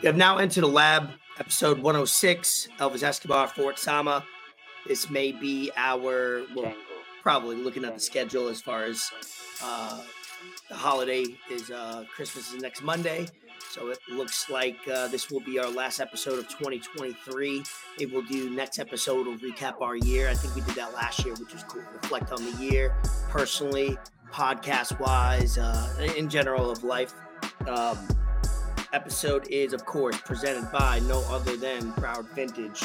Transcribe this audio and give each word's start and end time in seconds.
We 0.00 0.06
have 0.06 0.16
now 0.16 0.38
entered 0.38 0.62
the 0.62 0.66
lab, 0.66 1.10
episode 1.38 1.78
106, 1.78 2.68
Elvis 2.78 3.02
Escobar, 3.02 3.48
Fort 3.48 3.78
Sama. 3.78 4.24
This 4.88 5.10
may 5.10 5.30
be 5.30 5.70
our, 5.76 6.42
well, 6.56 6.72
probably 7.22 7.56
looking 7.56 7.84
at 7.84 7.92
the 7.92 8.00
schedule 8.00 8.48
as 8.48 8.62
far 8.62 8.84
as 8.84 9.10
uh, 9.62 10.00
the 10.70 10.74
holiday 10.74 11.26
is 11.50 11.70
uh, 11.70 12.04
Christmas 12.14 12.50
is 12.50 12.62
next 12.62 12.82
Monday. 12.82 13.26
So 13.72 13.90
it 13.90 13.98
looks 14.08 14.48
like 14.48 14.78
uh, 14.90 15.08
this 15.08 15.30
will 15.30 15.40
be 15.40 15.58
our 15.58 15.68
last 15.68 16.00
episode 16.00 16.38
of 16.38 16.48
2023. 16.48 17.62
Maybe 17.98 18.10
we'll 18.10 18.22
do 18.22 18.48
next 18.48 18.78
episode. 18.78 19.26
We'll 19.26 19.36
recap 19.36 19.82
our 19.82 19.96
year. 19.96 20.30
I 20.30 20.34
think 20.34 20.54
we 20.54 20.62
did 20.62 20.76
that 20.76 20.94
last 20.94 21.26
year, 21.26 21.34
which 21.34 21.52
was 21.52 21.62
cool. 21.64 21.82
Reflect 22.02 22.32
on 22.32 22.42
the 22.42 22.64
year 22.64 22.96
personally, 23.28 23.98
podcast 24.32 24.98
wise, 24.98 25.58
uh, 25.58 26.08
in 26.16 26.30
general 26.30 26.70
of 26.70 26.84
life. 26.84 27.12
Um, 27.68 27.98
episode 28.92 29.46
is, 29.48 29.72
of 29.72 29.84
course, 29.84 30.16
presented 30.18 30.70
by 30.72 31.00
no 31.00 31.22
other 31.28 31.56
than 31.56 31.92
Broward 31.92 32.28
Vintage, 32.34 32.82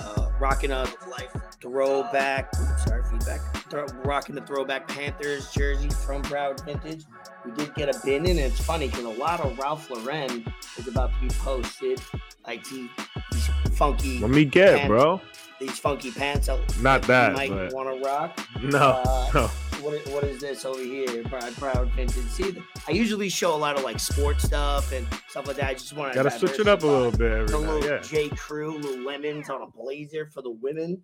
uh, 0.00 0.30
rocking 0.38 0.70
a 0.70 0.84
life 1.10 1.34
throwback. 1.60 2.54
Sorry, 2.86 3.02
feedback. 3.10 3.40
Throw, 3.70 3.86
rocking 4.04 4.34
the 4.34 4.40
throwback 4.42 4.88
Panthers 4.88 5.50
jersey 5.52 5.90
from 5.90 6.22
Broward 6.22 6.64
Vintage. 6.64 7.04
We 7.44 7.52
did 7.52 7.74
get 7.74 7.94
a 7.94 7.98
bin 8.04 8.24
in, 8.24 8.32
and 8.32 8.40
it's 8.40 8.60
funny 8.60 8.88
because 8.88 9.04
a 9.04 9.08
lot 9.10 9.40
of 9.40 9.58
Ralph 9.58 9.90
Lauren 9.90 10.44
is 10.76 10.88
about 10.88 11.12
to 11.14 11.20
be 11.20 11.28
posted. 11.34 12.00
Like 12.46 12.66
he, 12.66 12.88
these 13.32 13.50
funky. 13.72 14.20
Let 14.20 14.30
me 14.30 14.44
get, 14.44 14.76
pants, 14.78 14.88
bro. 14.88 15.20
These 15.60 15.78
funky 15.78 16.10
pants. 16.12 16.48
out 16.48 16.60
Not 16.80 17.02
that, 17.02 17.30
You 17.46 17.54
might 17.54 17.72
want 17.72 17.88
to 18.02 18.08
rock. 18.08 18.40
No, 18.62 19.02
Uh, 19.04 19.30
no. 19.34 19.50
What 19.82 19.94
is, 19.94 20.08
what 20.08 20.24
is 20.24 20.40
this 20.40 20.64
over 20.64 20.80
here? 20.80 21.22
Proud, 21.24 21.52
Broward 21.54 21.90
vintage. 21.94 22.24
See, 22.26 22.54
I 22.88 22.90
usually 22.90 23.28
show 23.28 23.54
a 23.54 23.56
lot 23.56 23.76
of 23.76 23.84
like 23.84 24.00
sports 24.00 24.42
stuff 24.44 24.92
and 24.92 25.06
stuff 25.28 25.46
like 25.46 25.56
that. 25.56 25.68
I 25.70 25.74
just 25.74 25.92
want 25.92 26.12
to 26.12 26.22
Gotta 26.22 26.36
switch 26.36 26.58
it 26.58 26.66
up 26.66 26.82
a 26.82 26.86
little 26.86 27.12
bit 27.12 27.30
every 27.32 27.54
A 27.54 27.58
little 27.58 27.84
Yeah. 27.88 27.98
J. 28.00 28.28
Crew, 28.30 28.76
little 28.78 29.04
lemons 29.04 29.48
on 29.50 29.62
a 29.62 29.66
blazer 29.66 30.26
for 30.26 30.42
the 30.42 30.50
women. 30.50 31.02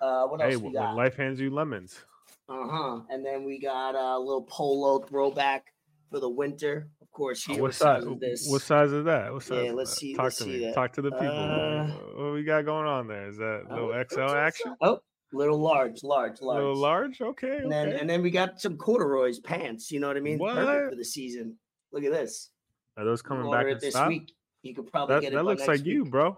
Uh, 0.00 0.26
what 0.26 0.40
else 0.42 0.50
Hey, 0.50 0.56
we 0.56 0.64
when 0.64 0.72
got? 0.72 0.96
life 0.96 1.16
hands 1.16 1.40
you 1.40 1.50
lemons. 1.50 2.04
Uh 2.48 2.66
huh. 2.68 3.00
And 3.10 3.24
then 3.24 3.44
we 3.44 3.58
got 3.60 3.94
a 3.94 4.18
little 4.18 4.42
polo 4.48 4.98
throwback 5.06 5.64
for 6.10 6.20
the 6.20 6.28
winter. 6.28 6.88
Of 7.00 7.10
course, 7.12 7.44
here. 7.44 7.56
what 7.56 7.62
what 7.62 7.74
size? 7.74 8.02
size 8.02 8.12
is 8.12 8.20
this? 8.20 8.46
What 8.50 8.62
size 8.62 8.92
is 8.92 9.04
that? 9.06 9.32
What 9.32 9.42
size? 9.42 9.64
Yeah, 9.66 9.72
let's 9.72 9.90
that? 9.90 9.96
see- 9.98 10.14
Talk 10.14 10.24
let's 10.24 10.36
to 10.38 10.44
see 10.44 10.50
me. 10.50 10.58
that. 10.66 10.74
Talk 10.74 10.92
to 10.94 11.02
the 11.02 11.10
people. 11.12 11.26
Uh, 11.28 11.86
what 12.22 12.32
we 12.34 12.42
got 12.44 12.64
going 12.64 12.86
on 12.86 13.06
there? 13.08 13.28
Is 13.28 13.36
that 13.38 13.62
Uh, 13.70 13.74
little 13.74 13.88
what's 13.88 14.14
XL 14.14 14.20
action? 14.36 14.76
Oh, 14.80 14.98
little 15.36 15.58
large, 15.58 16.02
large, 16.02 16.40
large. 16.40 16.58
little 16.58 16.76
large? 16.76 17.20
Okay. 17.20 17.58
And 17.58 17.70
then 17.70 17.88
okay. 17.88 18.00
and 18.00 18.08
then 18.08 18.22
we 18.22 18.30
got 18.30 18.60
some 18.60 18.76
corduroys 18.76 19.38
pants. 19.38 19.90
You 19.90 20.00
know 20.00 20.08
what 20.08 20.16
I 20.16 20.20
mean? 20.20 20.38
Perfect 20.38 20.90
for 20.90 20.96
the 20.96 21.04
season. 21.04 21.56
Look 21.92 22.04
at 22.04 22.12
this. 22.12 22.50
Are 22.96 23.04
those 23.04 23.22
coming 23.22 23.50
back 23.50 23.66
it 23.66 23.72
in 23.72 23.78
this 23.78 23.94
stock? 23.94 24.08
week. 24.08 24.32
You 24.62 24.74
could 24.74 24.90
probably 24.90 25.14
That, 25.16 25.20
get 25.20 25.32
it. 25.32 25.36
that 25.36 25.44
by 25.44 25.50
looks 25.50 25.66
next 25.66 25.80
like 25.80 25.86
you, 25.86 26.04
bro. 26.04 26.36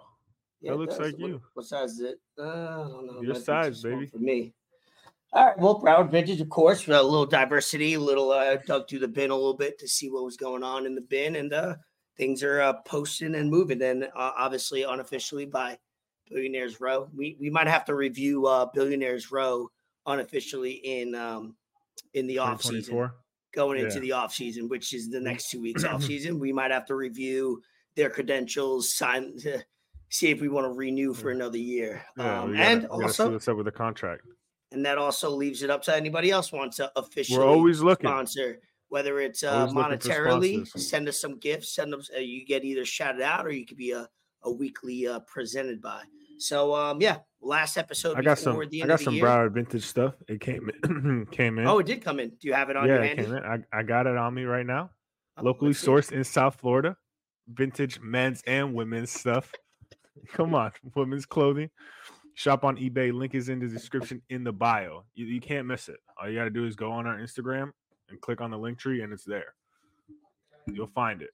Yeah, 0.60 0.72
that 0.72 0.76
looks 0.78 0.96
does. 0.96 1.12
like 1.12 1.20
What- 1.20 1.28
you. 1.28 1.42
What 1.54 1.66
size 1.66 1.92
is 1.92 2.00
it? 2.00 2.20
Uh, 2.38 2.42
I 2.42 2.88
don't 2.88 3.06
know. 3.06 3.22
Your 3.22 3.34
might 3.34 3.42
size, 3.42 3.82
baby. 3.82 4.06
For 4.06 4.18
me. 4.18 4.52
All 5.32 5.44
right. 5.46 5.58
Well, 5.58 5.80
Broward 5.80 6.10
Vintage, 6.10 6.40
of 6.40 6.48
course. 6.48 6.88
A 6.88 7.02
little 7.02 7.26
diversity, 7.26 7.94
a 7.94 8.00
little 8.00 8.32
uh, 8.32 8.56
dug 8.66 8.88
through 8.88 9.00
the 9.00 9.08
bin 9.08 9.30
a 9.30 9.34
little 9.34 9.56
bit 9.56 9.78
to 9.78 9.88
see 9.88 10.10
what 10.10 10.24
was 10.24 10.36
going 10.36 10.62
on 10.62 10.86
in 10.86 10.94
the 10.94 11.00
bin, 11.02 11.36
and 11.36 11.52
uh, 11.52 11.76
things 12.16 12.42
are 12.42 12.60
uh, 12.60 12.72
posting 12.84 13.34
and 13.34 13.50
moving. 13.50 13.82
And 13.82 14.04
uh, 14.04 14.08
obviously, 14.14 14.82
unofficially 14.84 15.44
by 15.46 15.78
Billionaires 16.30 16.80
Row, 16.80 17.08
we 17.16 17.36
we 17.40 17.50
might 17.50 17.66
have 17.66 17.84
to 17.86 17.94
review 17.94 18.46
uh, 18.46 18.66
Billionaires 18.74 19.30
Row 19.32 19.70
unofficially 20.06 20.72
in 20.72 21.14
um, 21.14 21.56
in 22.14 22.26
the 22.26 22.38
off 22.38 22.62
season 22.62 22.80
2024. 22.94 23.14
going 23.54 23.78
into 23.78 23.94
Yeah. 23.94 24.00
the 24.00 24.12
off 24.12 24.32
season, 24.34 24.68
which 24.68 24.92
is 24.92 25.10
the 25.10 25.20
next 25.20 25.50
two 25.50 25.60
weeks 25.60 25.84
off 25.84 26.02
season. 26.12 26.38
We 26.38 26.52
might 26.52 26.70
have 26.70 26.86
to 26.86 26.94
review 26.94 27.62
their 27.96 28.10
credentials, 28.10 28.92
sign, 28.94 29.36
see 30.10 30.30
if 30.30 30.40
we 30.40 30.48
want 30.48 30.64
to 30.66 30.70
renew 30.78 31.12
for 31.14 31.30
another 31.30 31.58
year. 31.58 32.04
Yeah, 32.16 32.40
um, 32.42 32.52
gotta, 32.52 32.64
and 32.64 32.82
we 32.82 32.88
gotta 32.88 33.00
see 33.02 33.22
also, 33.22 33.32
what's 33.32 33.48
up 33.48 33.56
with 33.56 33.66
the 33.66 33.72
contract. 33.72 34.22
and 34.72 34.84
that 34.86 34.98
also 34.98 35.30
leaves 35.30 35.62
it 35.62 35.70
up 35.70 35.82
to 35.84 35.96
anybody 35.96 36.30
else 36.30 36.52
wants 36.52 36.76
to 36.76 36.90
officially 36.96 37.38
We're 37.38 37.46
always 37.46 37.80
looking. 37.80 38.08
sponsor. 38.08 38.60
Whether 38.90 39.20
it's 39.20 39.42
uh, 39.42 39.50
Always 39.50 39.74
looking 39.74 39.98
for 40.00 40.08
monetarily, 40.08 40.66
send 40.80 41.08
us 41.08 41.20
some 41.20 41.38
gifts. 41.38 41.74
Send 41.74 41.92
them. 41.92 42.00
Uh, 42.16 42.20
you 42.20 42.46
get 42.46 42.64
either 42.64 42.86
shouted 42.86 43.20
out 43.20 43.44
or 43.46 43.50
you 43.50 43.66
could 43.66 43.76
be 43.76 43.90
a, 43.90 44.08
a 44.42 44.50
weekly 44.50 45.06
uh, 45.06 45.20
presented 45.20 45.80
by. 45.80 46.02
So 46.38 46.74
um, 46.74 47.00
yeah, 47.00 47.18
last 47.40 47.76
episode. 47.76 48.16
I 48.16 48.22
got 48.22 48.38
some. 48.38 48.58
I 48.58 48.86
got 48.86 49.00
some 49.00 49.14
year. 49.14 49.24
Broward 49.24 49.52
vintage 49.52 49.84
stuff. 49.84 50.14
It 50.28 50.40
came 50.40 50.70
in. 50.84 51.26
came 51.30 51.58
in. 51.58 51.66
Oh, 51.66 51.78
it 51.78 51.86
did 51.86 52.02
come 52.02 52.20
in. 52.20 52.30
Do 52.30 52.48
you 52.48 52.54
have 52.54 52.70
it 52.70 52.76
on 52.76 52.86
yeah, 52.86 52.94
your 52.94 53.04
it 53.04 53.16
came 53.16 53.34
in. 53.34 53.44
I, 53.44 53.58
I 53.72 53.82
got 53.82 54.06
it 54.06 54.16
on 54.16 54.34
me 54.34 54.44
right 54.44 54.66
now. 54.66 54.90
Oh, 55.36 55.44
Locally 55.44 55.72
sourced 55.72 56.12
in 56.12 56.24
South 56.24 56.56
Florida. 56.56 56.96
Vintage 57.48 58.00
men's 58.00 58.42
and 58.46 58.74
women's 58.74 59.10
stuff. 59.10 59.52
Come 60.32 60.54
on, 60.54 60.72
women's 60.94 61.26
clothing. 61.26 61.70
Shop 62.34 62.62
on 62.62 62.76
eBay. 62.76 63.12
Link 63.12 63.34
is 63.34 63.48
in 63.48 63.58
the 63.58 63.66
description 63.66 64.22
in 64.30 64.44
the 64.44 64.52
bio. 64.52 65.04
You, 65.14 65.26
you 65.26 65.40
can't 65.40 65.66
miss 65.66 65.88
it. 65.88 65.96
All 66.20 66.28
you 66.28 66.38
got 66.38 66.44
to 66.44 66.50
do 66.50 66.66
is 66.66 66.76
go 66.76 66.92
on 66.92 67.06
our 67.06 67.18
Instagram 67.18 67.72
and 68.10 68.20
click 68.20 68.40
on 68.40 68.50
the 68.50 68.58
link 68.58 68.78
tree, 68.78 69.02
and 69.02 69.12
it's 69.12 69.24
there. 69.24 69.54
You'll 70.66 70.86
find 70.88 71.22
it. 71.22 71.30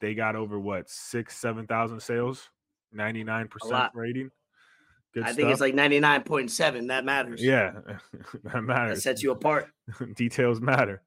They 0.00 0.14
got 0.14 0.36
over 0.36 0.58
what 0.58 0.88
six, 0.88 1.36
seven 1.36 1.66
thousand 1.66 2.00
sales, 2.00 2.48
ninety 2.92 3.24
nine 3.24 3.48
percent 3.48 3.90
rating. 3.94 4.30
Good 5.14 5.24
I 5.24 5.32
think 5.32 5.48
it's 5.50 5.60
like 5.60 5.74
ninety 5.74 6.00
nine 6.00 6.22
point 6.22 6.50
seven. 6.50 6.88
That 6.88 7.04
matters. 7.04 7.42
yeah, 7.42 7.72
that 8.44 8.62
matters. 8.62 8.98
that 8.98 9.02
sets 9.02 9.22
you 9.22 9.32
apart. 9.32 9.68
Details 10.14 10.60
matter. 10.60 11.02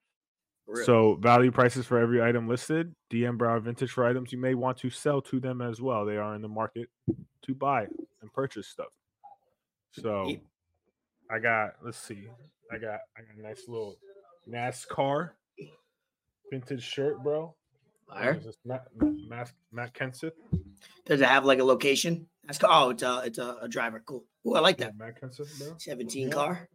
So 0.86 1.16
value 1.16 1.52
prices 1.52 1.86
for 1.86 2.00
every 2.00 2.22
item 2.22 2.48
listed. 2.48 2.96
DM 3.12 3.38
Broward 3.38 3.64
Vintage 3.64 3.92
for 3.92 4.06
items 4.06 4.32
you 4.32 4.38
may 4.38 4.54
want 4.54 4.78
to 4.78 4.90
sell 4.90 5.22
to 5.24 5.40
them 5.42 5.62
as 5.62 5.82
well. 5.82 6.06
They 6.06 6.16
are 6.16 6.34
in 6.34 6.42
the 6.42 6.48
market 6.48 6.88
to 7.42 7.54
buy 7.54 7.88
and 8.22 8.32
purchase 8.32 8.68
stuff. 8.68 8.88
So 9.92 10.34
I 11.30 11.40
got 11.40 11.72
let's 11.84 11.98
see. 11.98 12.28
I 12.72 12.78
got 12.78 13.00
I 13.18 13.22
got 13.22 13.38
a 13.38 13.42
nice 13.42 13.64
little 13.68 13.98
NASCAR 14.50 15.32
vintage 16.52 16.84
shirt, 16.84 17.22
bro. 17.22 17.56
Fire. 18.14 18.34
This 18.44 18.56
Matt, 18.66 18.88
Matt, 19.00 19.52
Matt 19.72 19.94
Kenseth. 19.94 20.32
Does 21.06 21.22
it 21.22 21.28
have 21.28 21.46
like 21.46 21.60
a 21.60 21.64
location? 21.64 22.28
That's. 22.46 22.60
Oh, 22.64 22.90
it's 22.90 23.04
a 23.04 23.22
it's 23.26 23.38
a, 23.38 23.58
a 23.62 23.68
driver. 23.70 24.02
Cool. 24.06 24.24
Oh, 24.46 24.54
I 24.56 24.60
like 24.60 24.80
Yeah, 24.80 24.88
that. 24.88 24.98
Matt 24.98 25.22
Kenseth, 25.22 25.58
bro. 25.60 25.76
Seventeen 25.78 26.28
Yeah. 26.28 26.34
car. 26.34 26.70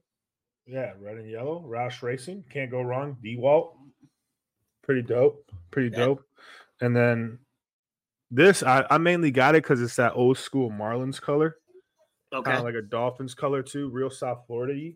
Yeah, 0.67 0.93
red 1.01 1.19
and 1.19 1.31
yellow. 1.31 1.65
Roush 1.69 2.03
Racing. 2.03 2.45
Can't 2.51 2.71
go 2.71 2.83
wrong. 2.83 3.17
DeWalt. 3.25 3.75
Pretty 4.83 5.03
dope. 5.03 5.45
Pretty 5.71 5.91
Yeah. 5.91 6.05
dope. 6.07 6.25
And 6.81 6.95
then 6.97 7.39
this, 8.31 8.63
I, 8.63 8.85
I 8.91 8.99
mainly 8.99 9.31
got 9.31 9.55
it 9.55 9.63
because 9.63 9.81
it's 9.81 9.97
that 9.97 10.15
old 10.15 10.39
school 10.39 10.71
Marlins 10.71 11.21
color. 11.21 11.57
Okay. 12.35 12.43
Kind 12.51 12.59
of 12.59 12.65
like 12.65 12.75
a 12.75 12.83
Dolphins 12.83 13.35
color 13.35 13.63
too. 13.63 13.89
Real 13.91 14.11
South 14.11 14.45
Florida 14.47 14.93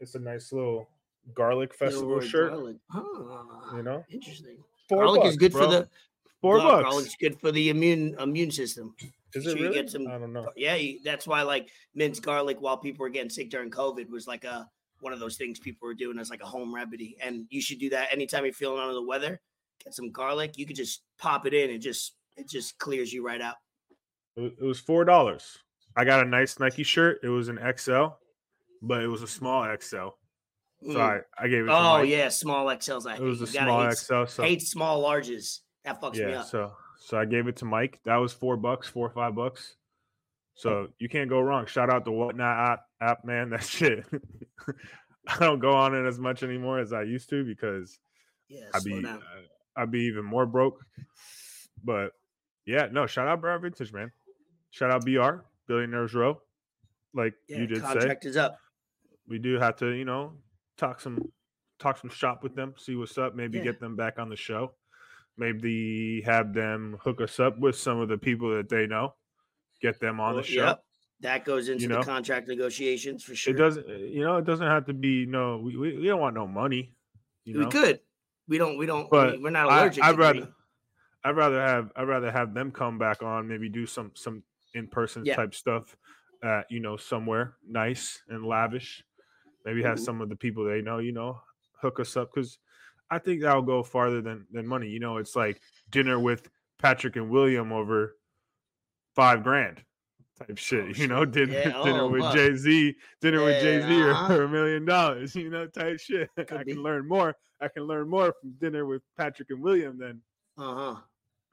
It's 0.00 0.14
a 0.14 0.18
nice 0.18 0.52
little 0.52 0.88
garlic 1.34 1.74
festival 1.74 2.20
shirt. 2.20 2.50
Garlic. 2.50 2.76
Ah, 2.92 3.76
You 3.76 3.82
know? 3.82 4.04
interesting. 4.10 4.58
Four 4.88 4.98
garlic 4.98 5.20
bucks, 5.22 5.30
is 5.32 5.36
good 5.36 5.52
for 5.52 5.66
the 5.66 5.88
four 6.40 6.58
gar- 6.58 6.82
bucks. 6.82 6.90
Garlic's 6.90 7.16
good 7.16 7.40
for 7.40 7.52
the 7.52 7.70
immune 7.70 8.16
immune 8.20 8.50
system. 8.50 8.94
Is 9.34 9.44
so 9.44 9.50
it 9.50 9.58
you 9.58 9.64
really? 9.64 9.74
get 9.74 9.90
some- 9.90 10.06
I 10.06 10.18
don't 10.18 10.32
know. 10.32 10.50
Yeah, 10.56 10.78
that's 11.04 11.26
why 11.26 11.42
like 11.42 11.68
minced 11.94 12.22
garlic 12.22 12.60
while 12.60 12.78
people 12.78 13.02
were 13.04 13.10
getting 13.10 13.30
sick 13.30 13.50
during 13.50 13.70
COVID 13.70 14.08
was 14.08 14.26
like 14.26 14.44
a 14.44 14.68
one 15.00 15.12
of 15.12 15.20
those 15.20 15.36
things 15.36 15.58
people 15.58 15.86
were 15.86 15.94
doing 15.94 16.18
as 16.18 16.30
like 16.30 16.40
a 16.42 16.46
home 16.46 16.74
remedy. 16.74 17.16
And 17.20 17.46
you 17.50 17.60
should 17.60 17.78
do 17.78 17.90
that 17.90 18.08
anytime 18.12 18.44
you're 18.44 18.52
feeling 18.54 18.80
under 18.80 18.94
the 18.94 19.02
weather. 19.02 19.40
Get 19.84 19.94
some 19.94 20.10
garlic. 20.10 20.56
You 20.56 20.66
could 20.66 20.76
just 20.76 21.02
pop 21.18 21.46
it 21.46 21.52
in 21.52 21.70
and 21.70 21.82
just 21.82 22.14
it 22.36 22.48
just 22.48 22.78
clears 22.78 23.12
you 23.12 23.24
right 23.24 23.40
out. 23.40 23.56
It 24.36 24.62
was 24.62 24.80
four 24.80 25.04
dollars. 25.04 25.58
I 25.96 26.04
got 26.04 26.24
a 26.24 26.28
nice 26.28 26.58
Nike 26.58 26.82
shirt. 26.82 27.20
It 27.22 27.28
was 27.28 27.48
an 27.48 27.58
XL, 27.76 28.08
but 28.82 29.02
it 29.02 29.08
was 29.08 29.22
a 29.22 29.26
small 29.26 29.64
XL. 29.80 30.08
So 30.82 30.88
Mm. 30.90 31.22
I, 31.38 31.48
gave 31.48 31.62
it. 31.64 31.66
To 31.66 31.72
Oh 31.72 31.98
Mike. 31.98 32.08
yeah, 32.10 32.28
small 32.28 32.66
XLs. 32.66 33.06
I 33.06 33.16
it 33.16 33.20
was 33.22 33.38
a. 33.40 33.44
You 33.44 33.46
small 33.46 33.82
hate, 33.84 33.96
XL. 33.96 34.24
So 34.26 34.42
hate 34.42 34.62
small 34.62 35.02
larges. 35.02 35.60
That 35.84 36.00
fucks 36.00 36.16
me 36.16 36.34
up. 36.34 36.46
so 36.46 36.72
so 36.98 37.16
I 37.18 37.24
gave 37.24 37.46
it 37.48 37.56
to 37.56 37.64
Mike. 37.64 38.00
That 38.04 38.16
was 38.16 38.32
four 38.32 38.56
bucks, 38.56 38.86
four 38.88 39.06
or 39.06 39.10
five 39.10 39.34
bucks. 39.34 39.76
So 40.54 40.88
you 40.98 41.08
can't 41.08 41.28
go 41.30 41.40
wrong. 41.40 41.66
Shout 41.66 41.90
out 41.90 42.04
to 42.06 42.12
Whatnot 42.12 42.56
app, 42.58 42.80
app 43.00 43.24
man. 43.24 43.50
That 43.50 43.62
shit. 43.62 44.04
I 45.28 45.38
don't 45.40 45.58
go 45.58 45.72
on 45.72 45.94
it 45.94 46.06
as 46.06 46.18
much 46.18 46.42
anymore 46.42 46.78
as 46.78 46.92
I 46.92 47.02
used 47.02 47.28
to 47.30 47.44
because 47.44 47.98
yeah, 48.48 48.64
I'd 48.74 48.84
be 48.84 49.02
down. 49.02 49.18
uh, 49.18 49.80
I'd 49.80 49.90
be 49.90 50.00
even 50.02 50.24
more 50.24 50.46
broke. 50.46 50.80
But 51.84 52.12
yeah, 52.64 52.88
no, 52.92 53.06
shout 53.06 53.28
out 53.28 53.40
Broward 53.42 53.62
Vintage, 53.62 53.92
man. 53.92 54.12
Shout 54.70 54.90
out 54.90 55.04
BR, 55.04 55.42
Billionaires 55.68 56.14
Row. 56.14 56.40
Like 57.14 57.34
Yeah, 57.48 57.58
you 57.58 57.66
did 57.66 57.78
say, 57.78 57.86
contract 57.86 58.24
is 58.24 58.36
up. 58.36 58.58
we 59.28 59.38
do 59.38 59.58
have 59.58 59.76
to, 59.76 59.88
you 59.90 60.04
know, 60.04 60.32
talk 60.76 61.00
some 61.00 61.32
talk 61.78 61.98
some 61.98 62.10
shop 62.10 62.42
with 62.42 62.54
them, 62.54 62.74
see 62.78 62.96
what's 62.96 63.18
up, 63.18 63.34
maybe 63.34 63.58
Yeah. 63.58 63.64
get 63.64 63.80
them 63.80 63.96
back 63.96 64.18
on 64.18 64.28
the 64.28 64.36
show. 64.36 64.74
Maybe 65.38 66.22
have 66.22 66.54
them 66.54 66.96
hook 67.02 67.20
us 67.20 67.38
up 67.38 67.58
with 67.58 67.76
some 67.76 67.98
of 68.00 68.08
the 68.08 68.16
people 68.16 68.56
that 68.56 68.70
they 68.70 68.86
know, 68.86 69.14
get 69.82 70.00
them 70.00 70.18
on 70.18 70.34
Well, 70.34 70.42
the 70.42 70.48
show. 70.48 70.64
Yep. 70.64 70.84
That 71.20 71.44
goes 71.44 71.68
into 71.68 71.88
know? 71.88 71.98
the 71.98 72.04
contract 72.04 72.48
negotiations 72.48 73.22
for 73.22 73.34
sure. 73.34 73.54
It 73.54 73.58
doesn't, 73.58 73.86
eh, 73.88 73.96
you 73.96 74.20
know, 74.24 74.36
it 74.36 74.44
doesn't 74.44 74.66
have 74.66 74.86
to 74.86 74.94
be 74.94 75.26
no. 75.26 75.58
We, 75.58 75.76
we, 75.76 75.96
we 75.98 76.04
don't 76.06 76.20
want 76.20 76.34
no 76.34 76.46
money. 76.46 76.94
You 77.44 77.58
we 77.58 77.64
know? 77.64 77.70
could. 77.70 78.00
We 78.48 78.58
don't. 78.58 78.76
We 78.78 78.86
don't. 78.86 79.10
But 79.10 79.40
we, 79.40 79.48
are 79.48 79.50
not 79.50 79.66
allergic. 79.66 80.04
I'd 80.04 80.12
to 80.12 80.18
rather, 80.18 80.40
money. 80.40 80.52
I'd 81.24 81.36
rather 81.36 81.60
have 81.60 81.90
I'd 81.96 82.08
rather 82.08 82.30
have 82.30 82.54
them 82.54 82.70
come 82.70 82.98
back 82.98 83.22
on, 83.22 83.48
maybe 83.48 83.68
do 83.68 83.86
some 83.86 84.12
some 84.14 84.42
in 84.74 84.88
person 84.88 85.24
Yeah. 85.24 85.36
type 85.36 85.54
stuff 85.54 85.96
at 86.42 86.70
you 86.70 86.80
know 86.80 86.96
somewhere 86.96 87.56
nice 87.66 88.22
and 88.28 88.44
lavish. 88.44 89.02
Maybe 89.66 89.82
have 89.82 89.98
Mhm. 89.98 90.04
some 90.04 90.20
of 90.22 90.28
the 90.30 90.36
people 90.36 90.64
they 90.64 90.80
know, 90.80 90.98
you 90.98 91.12
know, 91.12 91.42
hook 91.82 92.00
us 92.00 92.16
up 92.16 92.32
because 92.32 92.58
I 93.10 93.18
think 93.18 93.42
that'll 93.42 93.62
go 93.62 93.82
farther 93.82 94.22
than 94.22 94.46
than 94.52 94.66
money. 94.66 94.88
You 94.88 95.00
know, 95.00 95.18
it's 95.18 95.36
like 95.36 95.60
dinner 95.90 96.18
with 96.18 96.48
Patrick 96.78 97.16
and 97.16 97.28
William 97.28 97.72
over 97.72 98.16
five 99.14 99.42
grand 99.42 99.84
type 100.38 100.56
shit. 100.58 100.84
Oh, 100.84 100.88
you 101.02 101.08
know, 101.08 101.24
dinner 101.24 101.52
Yeah, 101.52 101.62
dinner 101.84 102.02
oh, 102.02 102.08
with. 102.08 102.32
Jay 102.32 102.54
Z, 102.54 102.94
dinner 103.20 103.42
with 103.44 103.60
Jay 103.60 103.80
Z 103.80 103.86
or, 104.02 104.08
Yeah, 104.10 104.32
or 104.32 104.42
a 104.44 104.48
million 104.48 104.84
dollars. 104.84 105.34
You 105.34 105.50
know, 105.50 105.66
type 105.66 105.98
shit. 105.98 106.30
I 106.38 106.62
be. 106.62 106.72
can 106.74 106.82
learn 106.82 107.06
more. 107.08 107.36
I 107.60 107.68
can 107.68 107.82
learn 107.84 108.08
more 108.08 108.34
from 108.40 108.52
dinner 108.58 108.86
with 108.86 109.02
Patrick 109.16 109.50
and 109.50 109.60
William 109.60 109.98
than 109.98 110.22
Uh 110.56 110.74
huh. 110.74 111.00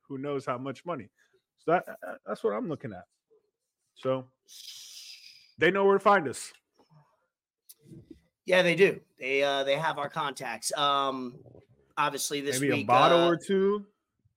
who 0.07 0.17
knows 0.19 0.45
how 0.45 0.57
much 0.59 0.85
money. 0.85 1.09
So 1.59 1.71
that- 1.71 2.19
that's 2.25 2.43
what 2.43 2.53
I'm 2.53 2.67
looking 2.69 2.93
at. 2.93 3.05
So 3.95 4.27
they 5.57 5.71
know 5.71 5.85
where 5.85 5.97
to 5.97 6.03
find 6.03 6.27
us. 6.27 6.51
Yeah, 8.45 8.61
they 8.61 8.75
do. 8.75 8.99
They 9.19 9.43
uh 9.43 9.63
they 9.63 9.77
have 9.77 9.97
our 9.97 10.09
contacts. 10.09 10.71
Um, 10.77 11.35
obviously 11.97 12.41
this 12.41 12.59
Maybe 12.59 12.73
week 12.73 12.83
a 12.83 12.87
bottle 12.87 13.19
uh, 13.19 13.29
or 13.29 13.37
two. 13.37 13.85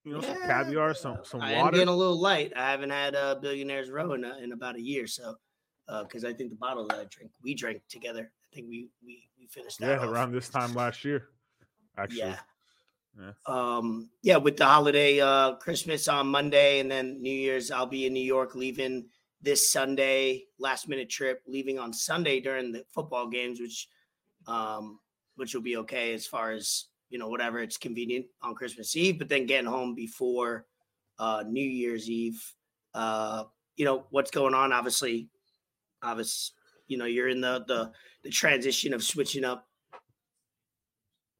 You 0.04 0.12
know, 0.12 0.20
some 0.20 0.36
caviar, 0.42 0.94
some 0.94 1.14
yeah, 1.14 1.22
some 1.24 1.40
I 1.40 1.56
water. 1.56 1.72
getting 1.72 1.88
a 1.88 1.96
little 1.96 2.20
light. 2.20 2.52
I 2.54 2.70
haven't 2.70 2.90
had 2.90 3.14
a 3.16 3.38
billionaires 3.42 3.90
row 3.90 4.12
in, 4.12 4.24
a, 4.24 4.38
in 4.38 4.52
about 4.52 4.76
a 4.76 4.80
year, 4.80 5.08
so 5.08 5.34
because 6.02 6.24
I 6.24 6.32
think 6.32 6.50
the 6.50 6.56
bottle 6.56 6.86
that 6.88 6.98
I 6.98 7.04
drink, 7.10 7.32
we 7.42 7.54
drank 7.54 7.82
together. 7.88 8.30
I 8.30 8.54
think 8.54 8.68
we 8.68 8.88
we 9.04 9.28
we 9.38 9.46
finished 9.48 9.80
that. 9.80 9.86
Yeah, 9.86 9.98
off. 9.98 10.08
around 10.08 10.32
this 10.32 10.48
time 10.48 10.74
last 10.74 11.04
year. 11.04 11.28
Actually, 11.98 12.18
Yeah. 12.20 12.36
Yeah. 13.18 13.32
Um, 13.46 14.10
yeah, 14.22 14.36
with 14.36 14.58
the 14.58 14.66
holiday, 14.66 15.20
uh, 15.20 15.54
Christmas 15.54 16.06
on 16.06 16.26
Monday 16.26 16.80
and 16.80 16.90
then 16.90 17.22
New 17.22 17.32
Year's, 17.32 17.70
I'll 17.70 17.86
be 17.86 18.06
in 18.06 18.12
New 18.12 18.20
York 18.20 18.54
leaving 18.54 19.06
this 19.40 19.72
Sunday, 19.72 20.44
last 20.58 20.86
minute 20.86 21.08
trip, 21.08 21.42
leaving 21.46 21.78
on 21.78 21.92
Sunday 21.94 22.40
during 22.40 22.72
the 22.72 22.84
football 22.92 23.28
games, 23.28 23.58
which, 23.58 23.88
um, 24.46 24.98
which 25.36 25.54
will 25.54 25.62
be 25.62 25.76
okay 25.78 26.14
as 26.14 26.26
far 26.26 26.52
as, 26.52 26.86
you 27.10 27.18
know, 27.18 27.28
whatever 27.28 27.60
it's 27.60 27.76
convenient 27.76 28.26
on 28.42 28.54
Christmas 28.54 28.96
Eve, 28.96 29.18
but 29.18 29.28
then 29.28 29.46
getting 29.46 29.70
home 29.70 29.94
before, 29.94 30.66
uh, 31.18 31.44
New 31.46 31.64
Year's 31.64 32.08
Eve. 32.08 32.40
Uh, 32.94 33.44
you 33.76 33.84
know, 33.84 34.06
what's 34.10 34.30
going 34.30 34.54
on, 34.54 34.72
obviously, 34.72 35.28
obviously, 36.02 36.54
you 36.88 36.96
know, 36.96 37.04
you're 37.04 37.28
in 37.28 37.40
the, 37.40 37.64
the, 37.66 37.90
the 38.22 38.30
transition 38.30 38.94
of 38.94 39.02
switching 39.02 39.44
up 39.44 39.66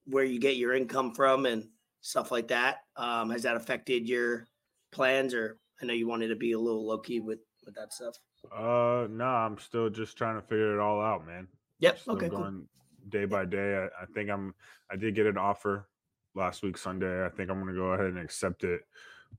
where 0.07 0.25
you 0.25 0.39
get 0.39 0.57
your 0.57 0.75
income 0.75 1.15
from 1.15 1.47
and 1.47 1.69
stuff 2.01 2.31
like 2.31 2.49
that. 2.49 2.79
Um, 2.97 3.31
has 3.31 3.43
that 3.43 3.57
affected 3.57 4.09
your 4.09 4.47
plans, 4.93 5.35
or 5.35 5.59
I 5.83 5.87
know 5.87 5.95
you 5.95 6.07
wanted 6.07 6.29
to 6.29 6.37
be 6.37 6.53
a 6.53 6.59
little 6.59 6.87
low 6.87 6.99
key 6.99 7.21
with 7.21 7.41
with 7.65 7.75
that 7.75 7.93
stuff. 7.93 8.15
Uh, 8.53 9.09
no, 9.11 9.25
I'm 9.25 9.59
still 9.59 9.91
just 9.91 10.17
trying 10.17 10.41
to 10.41 10.47
figure 10.47 10.75
it 10.75 10.81
all 10.81 11.01
out, 11.01 11.27
man. 11.27 11.49
Yep. 11.81 12.01
Okay. 12.09 12.29
Cool. 12.29 12.63
Going 13.11 13.27
day 13.27 13.27
by 13.27 13.45
day. 13.45 13.77
I, 13.77 14.03
I 14.03 14.07
think 14.15 14.31
I'm. 14.31 14.55
I 14.91 14.97
did 14.97 15.15
get 15.15 15.27
an 15.27 15.39
offer 15.39 15.89
last 16.35 16.63
week 16.63 16.79
Sunday. 16.79 17.25
I 17.25 17.29
think 17.29 17.51
I'm 17.51 17.59
gonna 17.59 17.75
go 17.75 17.93
ahead 17.93 18.07
and 18.07 18.19
accept 18.19 18.65
it. 18.65 18.83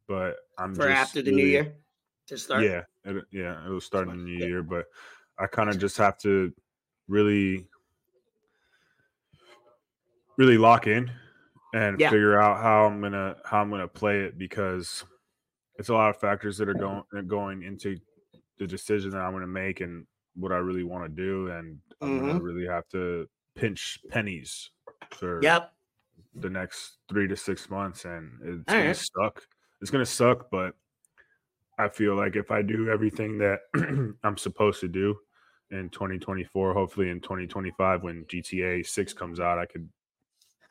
But 0.08 0.38
I'm 0.58 0.76
For 0.76 0.90
after 0.90 1.22
the 1.22 1.32
new 1.32 1.46
year 1.46 1.76
to 2.28 2.38
start. 2.38 2.64
Yeah, 2.64 2.84
it, 3.06 3.24
yeah, 3.32 3.64
it'll 3.66 3.82
start 3.82 4.08
in 4.10 4.18
the 4.18 4.24
new 4.24 4.40
Yeah. 4.40 4.46
year, 4.46 4.64
but 4.64 4.86
I 5.40 5.48
kind 5.48 5.70
of 5.70 5.80
just 5.80 5.98
have 5.98 6.18
to 6.20 6.54
really, 7.08 7.68
really 10.38 10.58
lock 10.58 10.88
in 10.88 11.12
and 11.74 12.00
Yeah. 12.00 12.10
figure 12.10 12.40
out 12.40 12.62
how 12.62 12.86
I'm 12.86 13.02
gonna 13.02 13.38
how 13.46 13.62
I'm 13.62 13.70
gonna 13.70 13.88
play 13.88 14.22
it 14.22 14.38
because 14.38 15.06
it's 15.76 15.90
a 15.90 15.94
lot 15.94 16.10
of 16.10 16.18
factors 16.18 16.58
that 16.58 16.68
are 16.68 16.74
going 16.74 17.04
going 17.28 17.64
into 17.64 17.98
the 18.58 18.68
decision 18.68 19.12
that 19.12 19.22
I'm 19.22 19.34
gonna 19.34 19.48
make 19.48 19.82
and 19.82 20.08
what 20.36 20.52
I 20.52 20.58
really 20.58 20.84
want 20.84 21.04
to 21.04 21.10
do, 21.10 21.50
and 21.50 21.80
I'm 22.02 22.20
gonna 22.20 22.34
mm-hmm. 22.34 22.44
really 22.44 22.68
have 22.68 22.88
to 22.90 23.28
pinch 23.58 24.00
pennies 24.10 24.70
for 25.12 25.42
Yep. 25.42 25.74
the 26.36 26.50
next 26.50 26.98
three 27.10 27.28
to 27.28 27.36
six 27.36 27.70
months, 27.70 28.06
and 28.06 28.40
it's 28.44 28.72
All 28.72 28.78
gonna 28.78 28.88
right. 28.88 28.96
suck. 28.96 29.44
It's 29.82 29.92
gonna 29.92 30.06
suck, 30.06 30.50
but 30.52 30.76
I 31.78 31.90
feel 31.90 32.16
like 32.16 32.36
if 32.36 32.52
I 32.52 32.62
do 32.62 32.90
everything 32.90 33.38
that 33.40 33.62
I'm 34.24 34.38
supposed 34.38 34.80
to 34.82 34.88
do 34.88 35.18
in 35.72 35.90
2024, 35.90 36.74
hopefully 36.74 37.10
in 37.10 37.20
2025, 37.20 38.04
when 38.04 38.26
GTA 38.26 38.86
Six 38.86 39.14
comes 39.14 39.40
out, 39.40 39.60
I 39.60 39.66
could 39.66 39.88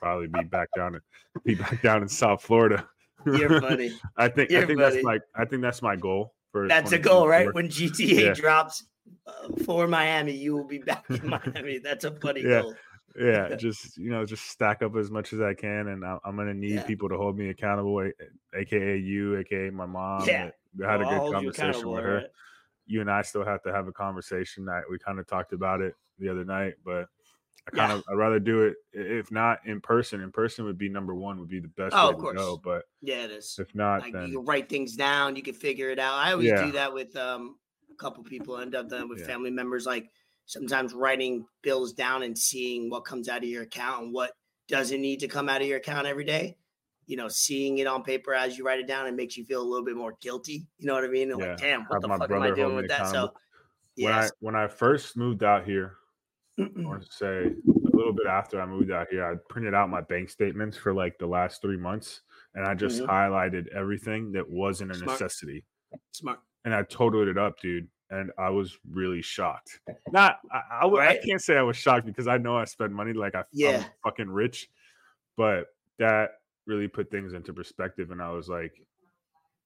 probably 0.00 0.28
be 0.28 0.44
back 0.44 0.68
down 0.76 0.94
in, 0.94 1.00
be 1.44 1.54
back 1.54 1.82
down 1.82 2.02
in 2.02 2.08
South 2.08 2.42
Florida. 2.42 2.88
You're 3.26 3.60
funny. 3.60 3.92
I 4.16 4.28
think 4.28 4.50
I 4.50 4.54
You're 4.54 4.66
think 4.66 4.80
funny. 4.80 4.94
that's 4.94 5.04
my 5.04 5.18
I 5.34 5.44
think 5.44 5.62
that's 5.62 5.82
my 5.82 5.96
goal 5.96 6.34
for. 6.52 6.68
That's 6.68 6.92
a 6.92 6.98
goal, 6.98 7.28
right? 7.28 7.52
When 7.54 7.68
GTA 7.68 8.26
Yeah. 8.26 8.34
drops 8.34 8.84
uh, 9.26 9.48
for 9.64 9.86
Miami, 9.88 10.32
you 10.32 10.54
will 10.56 10.66
be 10.66 10.78
back 10.78 11.04
in 11.10 11.20
Miami. 11.28 11.78
That's 11.78 12.04
a 12.04 12.10
funny 12.12 12.42
Yeah. 12.42 12.62
goal. 12.62 12.74
yeah 13.18 13.56
just 13.66 13.96
you 13.96 14.10
know 14.10 14.26
just 14.26 14.44
stack 14.50 14.82
up 14.82 14.94
as 14.94 15.10
much 15.10 15.32
as 15.32 15.40
i 15.40 15.54
can 15.54 15.88
and 15.88 16.04
I- 16.04 16.18
i'm 16.22 16.36
gonna 16.36 16.52
need 16.52 16.74
Yeah. 16.74 16.82
people 16.84 17.08
to 17.08 17.16
hold 17.16 17.38
me 17.38 17.48
accountable 17.48 18.00
a- 18.00 18.12
aka 18.60 18.98
you 18.98 19.38
aka 19.38 19.70
my 19.70 19.86
mom 19.86 20.28
Yeah. 20.28 20.50
we 20.76 20.84
had 20.84 21.00
Well, 21.00 21.08
a 21.08 21.18
good 21.20 21.32
conversation 21.32 21.88
with 21.88 22.04
her 22.04 22.14
right? 22.16 22.26
you 22.86 23.00
and 23.00 23.10
i 23.10 23.22
still 23.22 23.42
have 23.42 23.62
to 23.62 23.72
have 23.72 23.88
a 23.88 23.92
conversation 23.92 24.66
that 24.66 24.82
we 24.90 24.98
kind 24.98 25.18
of 25.18 25.26
talked 25.26 25.54
about 25.54 25.80
it 25.80 25.94
the 26.18 26.28
other 26.28 26.44
night 26.44 26.74
but 26.84 27.06
i 27.68 27.70
kind 27.74 27.90
Yeah. 27.90 27.96
of 27.98 28.04
i'd 28.10 28.16
rather 28.18 28.38
do 28.38 28.64
it 28.64 28.74
if 28.92 29.30
not 29.32 29.60
in 29.64 29.80
person 29.80 30.20
in 30.20 30.30
person 30.30 30.66
would 30.66 30.76
be 30.76 30.90
number 30.90 31.14
one 31.14 31.40
would 31.40 31.48
be 31.48 31.60
the 31.60 31.68
best 31.68 31.96
Oh, 31.96 32.08
way 32.08 32.10
of 32.10 32.16
to 32.16 32.20
course. 32.22 32.36
go 32.36 32.60
but 32.62 32.82
Yeah, 33.00 33.24
it 33.24 33.30
is. 33.30 33.56
if 33.58 33.74
not 33.74 34.02
Like 34.02 34.12
then 34.12 34.26
you 34.28 34.36
can 34.40 34.44
write 34.44 34.68
things 34.68 34.94
down, 34.94 35.36
you 35.36 35.42
can 35.42 35.54
figure 35.54 35.88
it 35.88 35.98
out. 35.98 36.14
I 36.14 36.32
always 36.32 36.48
Yeah. 36.48 36.66
do 36.66 36.72
that 36.72 36.92
with 36.92 37.16
um 37.16 37.56
couple 37.96 38.22
people. 38.24 38.58
End 38.58 38.74
up 38.74 38.88
done 38.88 39.08
with 39.08 39.20
Yeah. 39.20 39.26
family 39.26 39.50
members, 39.50 39.86
like 39.86 40.10
sometimes 40.46 40.94
writing 40.94 41.44
bills 41.62 41.92
down 41.92 42.22
and 42.22 42.36
seeing 42.38 42.88
what 42.90 43.04
comes 43.04 43.28
out 43.28 43.38
of 43.42 43.48
your 43.48 43.62
account 43.64 44.04
and 44.04 44.12
what 44.14 44.32
doesn't 44.68 45.00
need 45.00 45.20
to 45.20 45.28
come 45.28 45.48
out 45.48 45.60
of 45.60 45.66
your 45.66 45.78
account 45.78 46.06
every 46.06 46.24
day. 46.24 46.56
You 47.06 47.16
know, 47.16 47.28
seeing 47.28 47.78
it 47.78 47.86
on 47.86 48.02
paper 48.02 48.34
as 48.34 48.58
you 48.58 48.64
write 48.64 48.80
it 48.80 48.86
down, 48.88 49.06
it 49.06 49.14
makes 49.14 49.36
you 49.36 49.44
feel 49.44 49.62
a 49.62 49.68
little 49.68 49.84
bit 49.84 49.96
more 49.96 50.14
guilty. 50.20 50.66
You 50.78 50.86
know 50.86 50.94
what 50.94 51.04
I 51.04 51.08
mean? 51.08 51.28
Yeah. 51.30 51.34
like, 51.36 51.56
damn, 51.58 51.82
what 51.84 52.00
the 52.02 52.08
fuck 52.08 52.30
am 52.30 52.42
I 52.42 52.50
doing 52.50 52.74
with 52.76 52.88
that? 52.88 53.06
So, 53.06 53.10
accountable. 53.12 53.34
when 53.96 54.12
i 54.12 54.28
when 54.40 54.54
i 54.56 54.66
first 54.68 55.16
moved 55.16 55.42
out 55.42 55.64
here 55.64 55.96
I 56.58 56.68
want 56.76 57.02
to 57.08 57.12
say 57.12 57.46
a 57.46 57.96
little 57.96 58.12
bit 58.14 58.26
after 58.26 58.60
I 58.60 58.66
moved 58.66 58.90
out 58.90 59.08
here, 59.10 59.24
I 59.24 59.34
printed 59.50 59.74
out 59.74 59.88
my 59.90 60.00
bank 60.00 60.30
statements 60.30 60.76
for 60.76 60.92
like 60.94 61.18
the 61.18 61.26
last 61.26 61.60
three 61.62 61.76
months, 61.76 62.22
and 62.54 62.66
I 62.66 62.74
just 62.74 63.00
Mhm. 63.02 63.06
highlighted 63.08 63.68
everything 63.74 64.32
that 64.32 64.48
wasn't 64.48 64.90
a 64.90 64.94
Smart. 64.94 65.20
necessity, 65.20 65.64
Smart. 66.12 66.40
And 66.66 66.74
I 66.74 66.82
totaled 66.82 67.28
it 67.28 67.38
up, 67.38 67.58
dude. 67.60 67.88
And 68.10 68.30
I 68.38 68.50
was 68.50 68.76
really 68.90 69.22
shocked. 69.22 69.80
Eh, 69.88 69.92
Not, 70.12 70.38
I 70.52 70.86
Right? 70.86 71.20
can't 71.26 71.40
say 71.40 71.56
I 71.56 71.62
was 71.62 71.76
shocked 71.76 72.06
because 72.06 72.28
I 72.28 72.38
know 72.38 72.56
I 72.56 72.64
spend 72.64 72.94
money 72.94 73.12
like 73.12 73.34
I, 73.34 73.44
Yeah. 73.52 73.78
I'm 73.78 73.84
fucking 74.04 74.28
rich, 74.28 74.68
but 75.36 75.68
that 75.98 76.32
really 76.66 76.86
put 76.88 77.10
things 77.10 77.32
into 77.32 77.52
perspective, 77.52 78.10
and 78.10 78.20
I 78.22 78.30
was 78.30 78.48
like, 78.48 78.74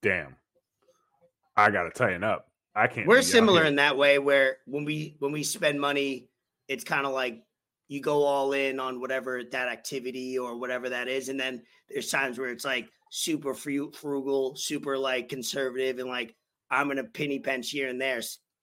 damn, 0.02 0.36
I 1.56 1.70
gotta 1.70 1.90
tighten 1.90 2.22
up. 2.24 2.48
I 2.74 2.86
can't. 2.86 3.06
We're 3.06 3.20
similar 3.22 3.64
in 3.64 3.76
that 3.76 3.96
way 3.96 4.18
where 4.18 4.58
when 4.66 4.84
we 4.84 5.16
when 5.18 5.32
we 5.32 5.42
spend 5.42 5.80
money, 5.80 6.28
it's 6.68 6.84
kind 6.84 7.04
of 7.04 7.12
like 7.12 7.42
you 7.88 8.00
go 8.00 8.22
all 8.22 8.52
in 8.52 8.78
on 8.78 9.00
whatever 9.00 9.42
that 9.42 9.68
activity 9.68 10.38
or 10.38 10.56
whatever 10.56 10.88
that 10.88 11.08
is, 11.08 11.28
and 11.28 11.38
then 11.40 11.62
there's 11.90 12.10
times 12.10 12.38
where 12.38 12.48
it's 12.50 12.64
like 12.64 12.88
super 13.10 13.52
frugal, 13.54 14.54
super 14.56 14.96
like 14.96 15.28
conservative, 15.28 15.98
and 15.98 16.08
like 16.08 16.34
I'm 16.70 16.88
gonna 16.88 17.04
penny 17.04 17.38
pinch 17.40 17.70
here 17.70 17.88
and 17.88 18.00
there. 18.00 18.20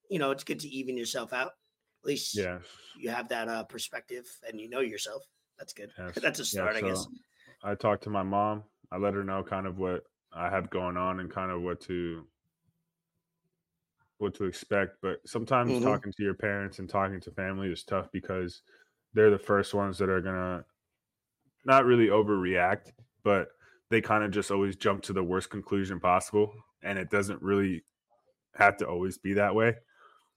You 0.09 0.19
know, 0.19 0.31
it's 0.31 0.43
good 0.43 0.59
to 0.61 0.67
even 0.69 0.97
yourself 0.97 1.33
out. 1.33 1.51
At 2.03 2.07
least 2.07 2.35
Yeah. 2.37 2.59
you 2.97 3.09
have 3.09 3.29
that 3.29 3.49
uh, 3.49 3.63
perspective 3.65 4.25
and 4.47 4.59
you 4.59 4.69
know 4.69 4.79
yourself. 4.79 5.23
That's 5.57 5.73
good. 5.73 5.91
Yes. 5.97 6.19
That's 6.19 6.39
a 6.39 6.45
Yeah, 6.45 6.61
start, 6.61 6.75
I 6.75 6.81
guess. 6.81 7.07
I 7.63 7.75
talked 7.75 8.03
to 8.03 8.09
my 8.09 8.23
mom. 8.23 8.63
I 8.91 8.97
let 8.97 9.13
her 9.15 9.23
know 9.23 9.43
kind 9.43 9.67
of 9.67 9.77
what 9.77 10.03
I 10.31 10.49
have 10.49 10.69
going 10.69 10.95
on 10.97 11.19
and 11.19 11.29
kind 11.29 11.51
of 11.51 11.61
what 11.61 11.81
to 11.81 12.27
what 14.19 14.33
to 14.35 14.45
expect. 14.45 14.97
But 15.01 15.19
sometimes 15.27 15.73
Mhm. 15.73 15.83
talking 15.83 16.11
to 16.15 16.23
your 16.23 16.33
parents 16.33 16.79
and 16.79 16.89
talking 16.89 17.19
to 17.21 17.31
family 17.31 17.71
is 17.71 17.83
tough 17.83 18.07
because 18.11 18.61
they're 19.13 19.29
the 19.31 19.39
first 19.39 19.73
ones 19.73 19.97
that 19.97 20.09
are 20.09 20.21
gonna 20.21 20.65
not 21.65 21.85
really 21.85 22.07
overreact, 22.07 22.91
but 23.23 23.49
they 23.89 24.01
kind 24.01 24.23
of 24.23 24.31
just 24.31 24.51
always 24.51 24.75
jump 24.75 25.01
to 25.03 25.13
the 25.13 25.23
worst 25.23 25.49
conclusion 25.49 25.99
possible. 25.99 26.53
And 26.81 26.97
it 26.97 27.09
doesn't 27.09 27.41
really 27.41 27.83
have 28.57 28.77
to 28.77 28.87
always 28.87 29.17
be 29.17 29.33
that 29.33 29.53
way. 29.53 29.75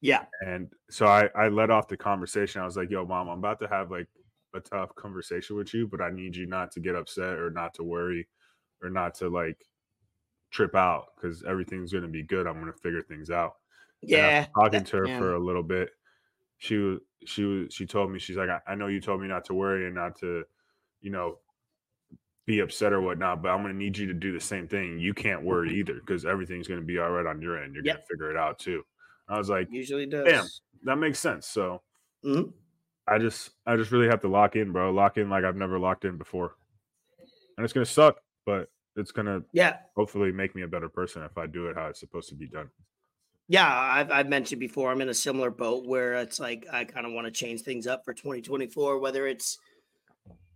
Yeah. 0.01 0.25
And 0.47 0.69
so 0.91 1.07
I, 1.07 1.29
I 1.35 1.49
led 1.49 1.71
off 1.71 1.89
the 1.89 1.97
conversation. 1.97 2.63
I 2.63 2.65
was 2.65 2.77
like, 2.77 2.91
yo, 2.91 3.05
mom, 3.05 3.29
I'm 3.29 3.39
about 3.39 3.61
to 3.61 3.69
have 3.69 3.91
like 3.91 4.09
a 4.55 4.61
tough 4.61 4.95
conversation 4.95 5.57
with 5.57 5.75
you, 5.75 5.87
but 5.87 6.01
I 6.01 6.11
need 6.11 6.37
you 6.37 6.47
not 6.47 6.71
to 6.73 6.81
get 6.81 6.97
upset 6.97 7.39
or 7.39 7.51
not 7.51 7.75
to 7.75 7.83
worry 7.83 8.27
or 8.83 8.91
not 8.91 9.15
to 9.17 9.29
like 9.29 9.59
trip 10.51 10.75
out 10.75 11.09
because 11.15 11.43
everything's 11.45 11.93
going 11.93 12.03
to 12.03 12.09
be 12.09 12.23
good. 12.23 12.47
I'm 12.47 12.61
going 12.61 12.73
to 12.73 12.79
figure 12.79 13.03
things 13.03 13.31
out. 13.31 13.55
Yeah. 14.03 14.47
talking 14.55 14.85
to 14.85 14.97
her 14.97 15.07
yeah. 15.07 15.19
for 15.19 15.35
a 15.35 15.39
little 15.39 15.63
bit, 15.63 15.91
she 16.59 16.77
was, 16.77 16.99
she 17.27 17.45
was, 17.45 17.73
she 17.73 17.87
told 17.87 18.11
me, 18.11 18.19
she's 18.19 18.37
like, 18.37 18.49
I, 18.49 18.61
I 18.67 18.75
know 18.75 18.87
you 18.87 19.01
told 19.01 19.21
me 19.21 19.29
not 19.29 19.45
to 19.47 19.55
worry 19.55 19.87
and 19.87 19.95
not 19.95 20.19
to, 20.21 20.45
you 21.03 21.11
know, 21.11 21.39
be 22.47 22.61
upset 22.61 22.93
or 22.93 23.01
whatnot, 23.01 23.43
but 23.43 23.49
I'm 23.51 23.63
going 23.63 23.73
to 23.73 23.79
need 23.79 23.97
you 23.97 24.07
to 24.07 24.15
do 24.15 24.33
the 24.33 24.41
same 24.41 24.67
thing. 24.67 24.99
You 24.99 25.15
can't 25.15 25.43
worry 25.45 25.75
either 25.79 25.95
because 25.95 26.25
everything's 26.25 26.67
going 26.67 26.81
to 26.81 26.87
be 26.87 26.99
all 26.99 27.11
right 27.11 27.27
on 27.27 27.41
your 27.41 27.63
end. 27.63 27.75
You're 27.75 27.85
Yep. 27.85 27.95
going 27.97 28.03
to 28.03 28.09
figure 28.15 28.31
it 28.31 28.37
out 28.37 28.59
too. 28.59 28.83
I 29.29 29.39
was 29.39 29.49
like, 29.49 29.69
Usually 29.71 30.07
does. 30.07 30.25
Damn. 30.27 30.47
that 30.85 30.97
makes 30.97 31.19
sense. 31.19 31.47
So 31.47 31.83
Mhm. 32.25 32.53
I 33.07 33.19
just, 33.19 33.51
I 33.67 33.77
just 33.77 33.91
really 33.93 34.09
have 34.09 34.21
to 34.23 34.29
lock 34.29 34.57
in, 34.57 34.73
bro. 34.73 34.91
Lock 34.93 35.17
in 35.19 35.31
like 35.31 35.45
I've 35.45 35.57
never 35.57 35.79
locked 35.79 36.05
in 36.05 36.17
before, 36.19 36.57
and 37.57 37.65
it's 37.65 37.73
going 37.73 37.85
to 37.85 37.91
suck, 37.93 38.21
but 38.47 38.71
it's 38.97 39.13
going 39.13 39.27
to 39.27 39.45
Yeah. 39.53 39.79
hopefully 39.97 40.33
make 40.33 40.55
me 40.55 40.63
a 40.63 40.69
better 40.69 40.89
person 40.89 41.23
if 41.23 41.37
I 41.39 41.47
do 41.47 41.67
it 41.67 41.77
how 41.77 41.87
it's 41.89 42.01
supposed 42.01 42.29
to 42.31 42.35
be 42.35 42.49
done. 42.49 42.71
Yeah, 43.49 43.67
I've, 43.69 44.11
I've 44.13 44.29
mentioned 44.29 44.61
before, 44.61 44.93
I'm 44.93 45.01
in 45.01 45.09
a 45.09 45.15
similar 45.15 45.51
boat 45.51 45.85
where 45.87 46.15
it's 46.15 46.39
like 46.39 46.67
I 46.73 46.85
kind 46.85 47.05
of 47.05 47.13
want 47.13 47.27
to 47.27 47.33
change 47.33 47.63
things 47.63 47.87
up 47.87 48.05
for 48.05 48.15
2024, 48.15 48.99
whether 49.01 49.27
it's 49.27 49.59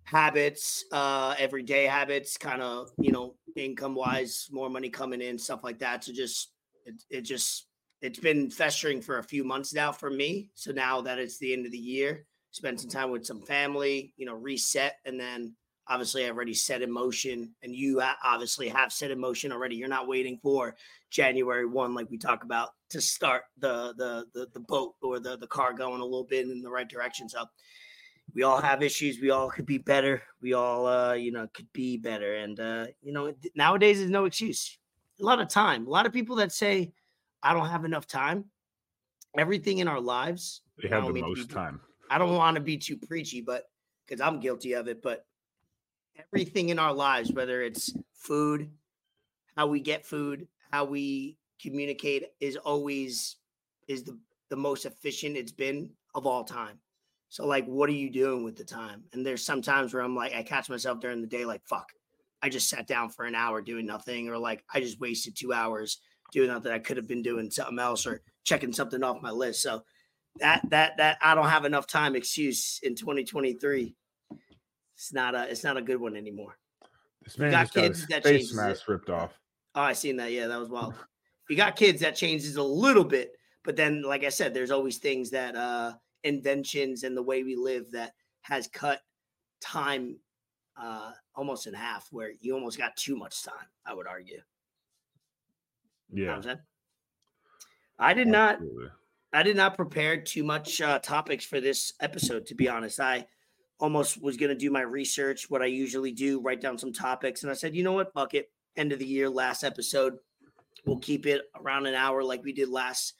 habits, 0.04 0.84
uh, 0.92 1.34
everyday 1.38 1.84
habits, 1.84 2.37
kind 2.37 2.62
of, 2.62 2.90
you 2.99 3.12
know, 3.12 3.34
income 3.56 3.94
wise, 3.94 4.49
more 4.50 4.70
money 4.70 4.90
coming 4.90 5.20
in, 5.20 5.38
stuff 5.38 5.64
like 5.64 5.78
that. 5.78 6.04
So 6.04 6.12
just, 6.12 6.52
it, 6.84 6.94
it 7.11 7.20
just, 7.23 7.66
it's 8.02 8.18
been 8.18 8.50
festering 8.50 9.00
for 9.00 9.18
a 9.18 9.25
few 9.25 9.44
months 9.44 9.73
now 9.73 9.90
for 9.90 10.11
me. 10.11 10.50
So 10.54 10.73
now 10.73 11.00
that 11.02 11.18
it's 11.18 11.38
the 11.38 11.52
end 11.52 11.66
of 11.66 11.73
the 11.73 11.78
year, 11.78 12.26
spend 12.50 12.80
some 12.80 12.90
time 12.90 13.11
with 13.11 13.25
some 13.25 13.40
family, 13.40 14.12
you 14.16 14.26
know, 14.26 14.34
reset. 14.34 14.96
And 15.06 15.18
then 15.18 15.56
obviously 15.88 16.26
I've 16.26 16.37
already 16.37 16.54
set 16.54 16.82
in 16.82 16.90
motion 16.90 17.54
and 17.62 17.75
you 17.75 18.02
obviously 18.23 18.68
have 18.68 18.92
set 18.92 19.11
in 19.11 19.18
motion 19.18 19.52
already. 19.52 19.76
You're 19.76 19.88
not 19.88 20.08
waiting 20.08 20.38
for 20.42 20.76
January 21.11 21.66
1, 21.66 21.94
like 21.94 22.11
we 22.11 22.18
talk 22.18 22.44
about 22.44 22.70
to 22.90 23.00
start 23.00 23.44
the, 23.58 23.94
the, 23.96 24.26
the, 24.34 24.49
the 24.52 24.61
boat 24.61 24.94
or 25.02 25.18
the, 25.18 25.37
the 25.37 25.46
car 25.46 25.73
going 25.73 26.00
a 26.00 26.04
little 26.04 26.25
bit 26.25 26.49
in 26.49 26.61
the 26.61 26.70
right 26.70 26.88
direction. 26.88 27.28
So 27.28 27.44
we 28.35 28.43
all 28.43 28.61
have 28.61 28.83
issues. 28.83 29.21
We 29.21 29.31
all 29.31 29.49
could 29.49 29.67
be 29.67 29.79
better. 29.79 30.23
We 30.43 30.55
all, 30.55 30.87
uh, 30.87 31.14
you 31.14 31.31
know, 31.31 31.49
could 31.55 31.73
be 31.73 31.97
better. 31.97 32.35
And, 32.37 32.59
uh, 32.59 32.87
you 33.00 33.12
know, 33.12 33.33
nowadays 33.55 34.00
is 34.00 34.11
no 34.11 34.25
excuse. 34.25 34.79
A 35.21 35.25
lot 35.25 35.41
of 35.41 35.49
time. 35.49 35.87
A 35.87 35.91
lot 35.91 36.07
of 36.07 36.12
people 36.12 36.37
that 36.37 36.50
say, 36.50 36.93
I 37.43 37.55
don't 37.55 37.69
have 37.69 37.85
enough 37.85 38.07
time. 38.07 38.47
Everything 39.38 39.79
in 39.79 39.88
our 39.88 40.00
lives. 40.00 40.62
They 40.83 40.88
have 40.88 41.03
the 41.03 41.09
to 41.09 41.14
be 41.14 41.23
most 41.23 41.50
time. 41.50 41.81
I 42.11 42.19
don't 42.19 42.35
want 42.35 42.57
to 42.57 42.61
be 42.61 42.76
too 42.76 42.97
preachy, 42.97 43.41
but 43.41 43.71
because 44.07 44.21
I'm 44.21 44.41
guilty 44.41 44.75
of 44.75 44.88
it, 44.88 45.03
but 45.03 45.25
everything 46.19 46.69
in 46.69 46.79
our 46.79 46.93
lives, 46.93 47.33
whether 47.33 47.62
it's 47.62 47.95
food, 48.12 48.71
how 49.57 49.67
we 49.67 49.81
get 49.81 50.05
food, 50.05 50.49
how 50.71 50.85
we 50.85 51.38
communicate, 51.61 52.25
is 52.41 52.57
always 52.57 53.37
is 53.88 54.03
the 54.03 54.19
the 54.50 54.57
most 54.57 54.85
efficient 54.85 55.37
it's 55.37 55.53
been 55.53 55.91
of 56.14 56.26
all 56.26 56.45
time. 56.45 56.79
So, 57.35 57.45
like, 57.45 57.67
what 57.67 57.88
are 57.88 57.95
you 57.95 58.11
doing 58.11 58.45
with 58.45 58.55
the 58.55 58.62
time? 58.62 59.03
And 59.12 59.26
there's 59.26 59.45
sometimes 59.45 59.93
where 59.93 60.05
I'm 60.05 60.14
like, 60.14 60.33
I 60.37 60.45
catch 60.45 60.71
myself 60.71 61.00
during 61.00 61.21
the 61.21 61.26
day, 61.26 61.45
like, 61.45 61.67
fuck, 61.67 61.88
I 62.41 62.49
just 62.49 62.69
sat 62.69 62.87
down 62.87 63.09
for 63.09 63.25
an 63.25 63.35
hour 63.35 63.61
doing 63.61 63.87
nothing, 63.87 64.29
or 64.29 64.38
like, 64.38 64.62
I 64.73 64.79
just 64.79 65.00
wasted 65.00 65.35
two 65.35 65.53
hours 65.53 65.99
doing 66.31 66.47
nothing. 66.47 66.71
I 66.71 66.79
could 66.79 66.97
have 66.97 67.09
been 67.09 67.23
doing 67.23 67.50
something 67.50 67.81
else 67.81 68.07
or 68.07 68.23
checking 68.45 68.73
something 68.73 69.03
off 69.03 69.21
my 69.21 69.33
list. 69.33 69.62
So, 69.62 69.83
that 70.38 70.62
that 70.71 70.97
that 70.99 71.19
I 71.21 71.35
don't 71.35 71.49
have 71.49 71.64
enough 71.64 71.88
time 71.88 72.14
excuse 72.14 72.79
in 72.85 72.95
2023. 72.95 73.97
It's 74.95 75.12
not 75.12 75.35
a 75.35 75.50
it's 75.50 75.64
not 75.64 75.76
a 75.76 75.83
good 75.83 76.00
one 76.00 76.14
anymore. 76.14 76.57
This 77.25 77.37
man 77.37 77.50
got 77.50 77.62
just 77.62 77.75
got 77.75 77.81
kids, 77.81 77.99
his 77.99 78.09
that 78.11 78.23
face 78.23 78.33
changes 78.43 78.53
it. 78.53 78.57
mask 78.62 78.87
ripped 78.87 79.11
off. 79.11 79.33
Oh, 79.75 79.83
I 79.83 79.95
seen 79.95 80.19
that. 80.19 80.31
Yeah, 80.31 80.47
that 80.47 80.61
was 80.61 80.69
wild. 80.69 80.95
You 81.50 81.57
got 81.57 81.76
kids, 81.76 82.00
that 82.00 82.17
changes 82.17 82.57
a 82.57 82.62
little 82.62 83.05
bit. 83.05 83.33
But 83.64 83.76
then, 83.76 84.00
like 84.00 84.25
I 84.25 84.31
said, 84.31 84.55
there's 84.55 84.71
always 84.71 84.97
things 84.97 85.31
that 85.31 85.57
uh 85.57 85.93
inventions 86.25 87.04
and 87.04 87.16
the 87.16 87.23
way 87.23 87.43
we 87.45 87.54
live 87.57 87.90
that 87.93 88.12
has 88.43 88.66
cut 88.66 89.00
time 89.61 90.19
uh 90.76 91.12
almost 91.37 91.66
in 91.66 91.75
half, 91.75 92.09
where 92.11 92.33
you 92.40 92.54
almost 92.54 92.78
got 92.78 92.97
too 92.97 93.16
much 93.16 93.43
time, 93.43 93.69
I 93.87 93.95
would 93.95 94.07
argue. 94.07 94.40
You 96.12 96.25
know 96.25 96.31
Yeah. 96.31 96.37
I'm 96.37 96.43
saying? 96.43 96.59
I 97.99 98.14
did 98.14 98.28
not. 98.28 98.59
I 99.33 99.43
did 99.43 99.57
not 99.57 99.76
prepare 99.76 100.21
too 100.21 100.45
much 100.45 100.81
uh, 100.81 101.00
topics 101.00 101.45
for 101.45 101.61
this 101.61 101.93
episode, 102.00 102.47
to 102.47 102.54
be 102.54 102.69
honest. 102.69 103.00
I 103.00 103.26
almost 103.81 104.23
was 104.23 104.37
going 104.37 104.50
to 104.50 104.57
do 104.57 104.71
my 104.71 104.83
research, 104.83 105.50
what 105.50 105.61
I 105.61 105.66
usually 105.66 106.12
do, 106.12 106.40
write 106.40 106.61
down 106.61 106.78
some 106.78 106.93
topics. 106.93 107.43
And 107.43 107.50
I 107.50 107.54
said, 107.54 107.75
you 107.75 107.83
know 107.83 107.93
what? 107.93 108.12
Fuck 108.12 108.35
it. 108.35 108.50
End 108.76 108.93
of 108.93 109.00
the 109.00 109.07
year, 109.07 109.28
last 109.28 109.64
episode. 109.64 110.14
We'll 110.87 110.99
keep 110.99 111.26
it 111.26 111.43
around 111.61 111.87
an 111.87 111.95
hour 111.95 112.23
like 112.23 112.45
we 112.45 112.52
did 112.52 112.69
last 112.69 113.14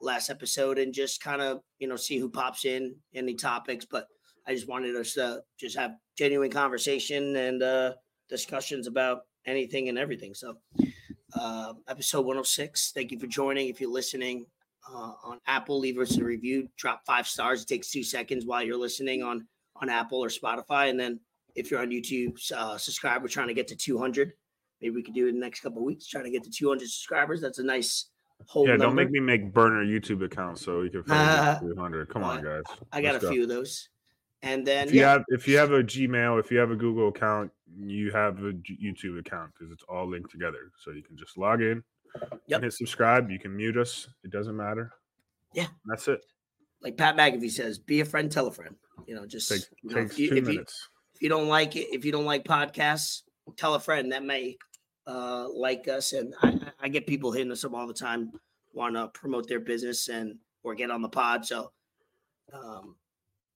last 0.00 0.30
episode 0.30 0.78
and 0.78 0.92
just 0.92 1.22
kind 1.22 1.42
of, 1.42 1.60
you 1.78 1.88
know, 1.88 1.96
see 1.96 2.18
who 2.18 2.28
pops 2.30 2.64
in, 2.64 2.94
any 3.14 3.34
topics. 3.34 3.84
But 3.84 4.06
I 4.46 4.54
just 4.54 4.68
wanted 4.68 4.96
us 4.96 5.14
to 5.14 5.42
just 5.58 5.76
have 5.76 5.92
genuine 6.16 6.50
conversation 6.50 7.36
and 7.36 7.62
uh, 7.62 7.94
discussions 8.28 8.86
about 8.86 9.22
anything 9.46 9.88
and 9.88 9.98
everything. 9.98 10.34
So, 10.34 10.54
uh, 11.34 11.74
episode 11.88 12.22
106. 12.22 12.92
Thank 12.92 13.12
you 13.12 13.18
for 13.18 13.26
joining. 13.26 13.68
If 13.68 13.80
you're 13.80 13.90
listening, 13.90 14.46
uh, 14.92 15.12
on 15.22 15.38
Apple. 15.46 15.78
Leave 15.78 15.98
us 15.98 16.16
a 16.18 16.24
review. 16.24 16.68
Drop 16.76 17.04
five 17.06 17.26
stars. 17.26 17.62
It 17.62 17.68
takes 17.68 17.90
two 17.90 18.02
seconds 18.02 18.46
while 18.46 18.62
you're 18.62 18.78
listening 18.78 19.22
on 19.22 19.46
on 19.76 19.88
Apple 19.88 20.22
or 20.22 20.28
Spotify. 20.28 20.90
And 20.90 20.98
then 20.98 21.20
if 21.54 21.70
you're 21.70 21.80
on 21.80 21.90
YouTube, 21.90 22.38
uh, 22.52 22.78
subscribe. 22.78 23.22
We're 23.22 23.28
trying 23.28 23.48
to 23.48 23.54
get 23.54 23.68
to 23.68 23.76
200. 23.76 24.32
Maybe 24.80 24.94
we 24.94 25.02
could 25.02 25.14
do 25.14 25.26
it 25.26 25.30
in 25.30 25.34
the 25.36 25.40
next 25.40 25.60
couple 25.60 25.84
weeks. 25.84 26.06
Trying 26.06 26.24
to 26.24 26.30
get 26.30 26.42
to 26.44 26.50
200 26.50 26.88
subscribers. 26.88 27.40
That's 27.40 27.58
a 27.58 27.64
nice 27.64 28.10
whole. 28.46 28.66
Yeah, 28.68 28.76
don't 28.76 28.94
make 28.94 29.10
me 29.10 29.20
make 29.20 29.52
burner 29.52 29.84
YouTube 29.84 30.24
accounts 30.24 30.64
so 30.64 30.82
you 30.82 30.90
can 30.90 31.02
find 31.04 31.20
uh, 31.28 31.58
300. 31.60 32.08
Come 32.08 32.24
on, 32.24 32.42
guys. 32.42 32.62
I 32.92 33.00
got 33.02 33.14
Let's 33.14 33.24
a 33.24 33.28
go. 33.28 33.32
few 33.32 33.42
of 33.44 33.48
those. 33.48 33.88
And 34.42 34.64
then 34.66 34.86
If 34.88 34.94
you 34.94 35.00
yeah, 35.00 35.10
have 35.12 35.24
if 35.28 35.48
you 35.48 35.56
have 35.58 35.72
a 35.72 35.82
Gmail, 35.82 36.38
if 36.38 36.50
you 36.52 36.58
have 36.58 36.70
a 36.70 36.76
Google 36.76 37.08
account, 37.08 37.50
you 37.76 38.12
have 38.12 38.38
a 38.38 38.52
YouTube 38.52 39.18
account 39.18 39.50
because 39.58 39.72
it's 39.72 39.82
all 39.88 40.08
linked 40.08 40.30
together. 40.30 40.70
So 40.82 40.92
you 40.92 41.02
can 41.02 41.16
just 41.16 41.36
log 41.36 41.60
in, 41.60 41.82
Yep. 42.46 42.56
and 42.58 42.64
hit 42.64 42.72
subscribe. 42.72 43.30
You 43.30 43.38
can 43.40 43.56
mute 43.56 43.76
us. 43.76 44.08
It 44.24 44.30
doesn't 44.30 44.56
matter. 44.56 44.92
Yeah. 45.54 45.66
that's 45.86 46.06
it. 46.08 46.20
like 46.82 46.96
Pat 46.96 47.16
McAfee 47.16 47.50
says, 47.50 47.78
be 47.80 48.00
a 48.00 48.04
friend, 48.04 48.30
tell 48.30 48.46
a 48.46 48.52
friend. 48.52 48.76
You 49.06 49.16
know, 49.16 49.26
just 49.26 49.48
Takes 49.48 49.68
you 49.82 49.94
know, 49.96 50.02
if 50.02 50.16
you- 50.18 50.28
two 50.30 50.36
if 50.36 50.44
you- 50.46 50.52
minutes. 50.52 50.88
if 51.16 51.22
you 51.22 51.28
don't 51.28 51.48
like 51.48 51.74
it, 51.74 51.88
if 51.92 52.04
you 52.04 52.12
don't 52.12 52.24
like 52.26 52.44
podcasts, 52.44 53.22
tell 53.56 53.74
a 53.74 53.80
friend 53.80 54.12
that 54.12 54.22
may 54.24 54.56
uh, 55.08 55.48
like 55.52 55.88
us. 55.88 56.12
And 56.12 56.34
I, 56.42 56.60
I 56.80 56.88
get 56.88 57.06
people 57.06 57.32
hitting 57.32 57.50
us 57.50 57.64
up 57.64 57.74
all 57.74 57.86
the 57.86 57.94
time, 57.94 58.30
want 58.72 58.94
to 58.94 59.08
promote 59.08 59.48
their 59.48 59.60
business 59.60 60.08
and 60.08 60.36
or 60.62 60.74
get 60.74 60.90
on 60.90 61.02
the 61.02 61.08
pod. 61.08 61.44
So 61.46 61.72
um, 62.52 62.94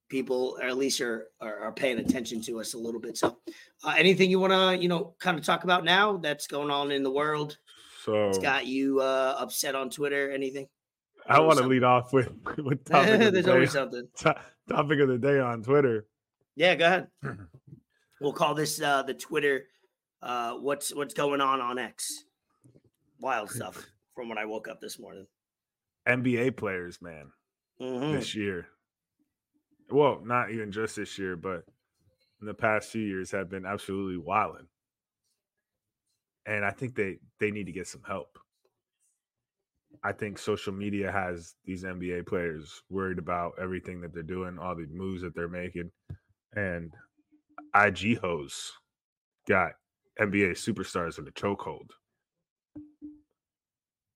people, 0.09 0.57
or 0.61 0.67
at 0.69 0.77
least 0.77 1.01
are, 1.01 1.29
are 1.41 1.59
are 1.61 1.73
paying 1.73 1.99
attention 1.99 2.41
to 2.43 2.61
us 2.61 2.75
a 2.75 2.79
little 2.79 3.01
bit. 3.01 3.17
So 3.17 3.39
uh, 3.85 3.95
anything 3.97 4.31
you 4.31 4.41
want 4.41 4.53
to 4.53 4.83
you 4.83 4.89
know 4.89 5.15
kind 5.21 5.39
of 5.39 5.45
talk 5.45 5.65
about 5.65 5.85
now 5.85 6.17
that's 6.17 6.47
going 6.47 6.71
on 6.71 6.91
in 6.91 7.03
the 7.03 7.11
world? 7.13 7.59
So 8.05 8.29
It's 8.29 8.39
got 8.39 8.67
you 8.67 9.01
uh, 9.01 9.37
upset 9.39 9.75
on 9.77 9.89
Twitter? 9.91 10.31
Anything? 10.33 10.67
I 11.29 11.39
want 11.39 11.59
to 11.59 11.67
lead 11.67 11.85
off 11.85 12.13
with 12.13 12.33
with 12.59 12.85
topic 12.91 13.13
of 13.15 13.21
the 13.21 13.31
There's 13.31 13.45
day. 13.45 13.53
always 13.53 13.71
something. 13.73 14.09
to- 14.19 14.41
topic 14.69 15.01
of 15.01 15.09
the 15.09 15.19
day 15.19 15.39
on 15.39 15.63
Twitter. 15.63 16.07
Yeah, 16.57 16.75
go 16.75 16.87
ahead. 16.87 17.07
we'll 18.21 18.33
call 18.33 18.55
this 18.55 18.81
uh 18.81 19.03
the 19.03 19.15
Twitter 19.15 19.65
uh 20.23 20.55
what's 20.55 20.95
what's 20.95 21.15
going 21.15 21.41
on 21.41 21.61
on 21.61 21.79
X. 21.79 22.25
Wild 23.21 23.51
stuff 23.59 23.85
from 24.15 24.29
when 24.29 24.39
I 24.39 24.45
woke 24.47 24.69
up 24.69 24.81
this 24.81 24.99
morning. 24.99 25.27
NBA 26.07 26.57
players, 26.57 27.01
man, 27.01 27.33
Mhm. 27.81 28.13
this 28.13 28.35
year. 28.35 28.67
Well, 29.91 30.21
not 30.25 30.51
even 30.51 30.73
just 30.73 30.97
this 30.97 31.19
year, 31.19 31.37
but 31.37 31.65
in 32.41 32.47
the 32.47 32.55
past 32.55 32.91
few 32.91 33.03
years 33.03 33.31
have 33.31 33.49
been 33.51 33.67
absolutely 33.67 34.17
wilding. 34.17 34.67
And 36.47 36.65
I 36.65 36.71
think 36.71 36.95
they 36.97 37.19
they 37.39 37.51
need 37.51 37.67
to 37.67 37.73
get 37.73 37.87
some 37.87 38.03
help. 38.03 38.39
I 40.03 40.13
think 40.13 40.39
social 40.39 40.73
media 40.73 41.13
has 41.13 41.55
these 41.65 41.85
NBA 41.85 42.27
players 42.27 42.83
worried 42.91 43.19
about 43.19 43.53
everything 43.61 44.01
that 44.01 44.13
they're 44.13 44.25
doing, 44.25 44.59
all 44.59 44.75
the 44.75 44.87
moves 44.87 45.23
that 45.23 45.35
they're 45.35 45.49
making, 45.49 45.93
and 46.57 46.93
IG 47.75 48.19
hoes 48.19 48.73
got 49.47 49.73
NBA 50.21 50.53
superstars 50.53 51.19
in 51.19 51.25
the 51.25 51.33
chokehold, 51.33 51.91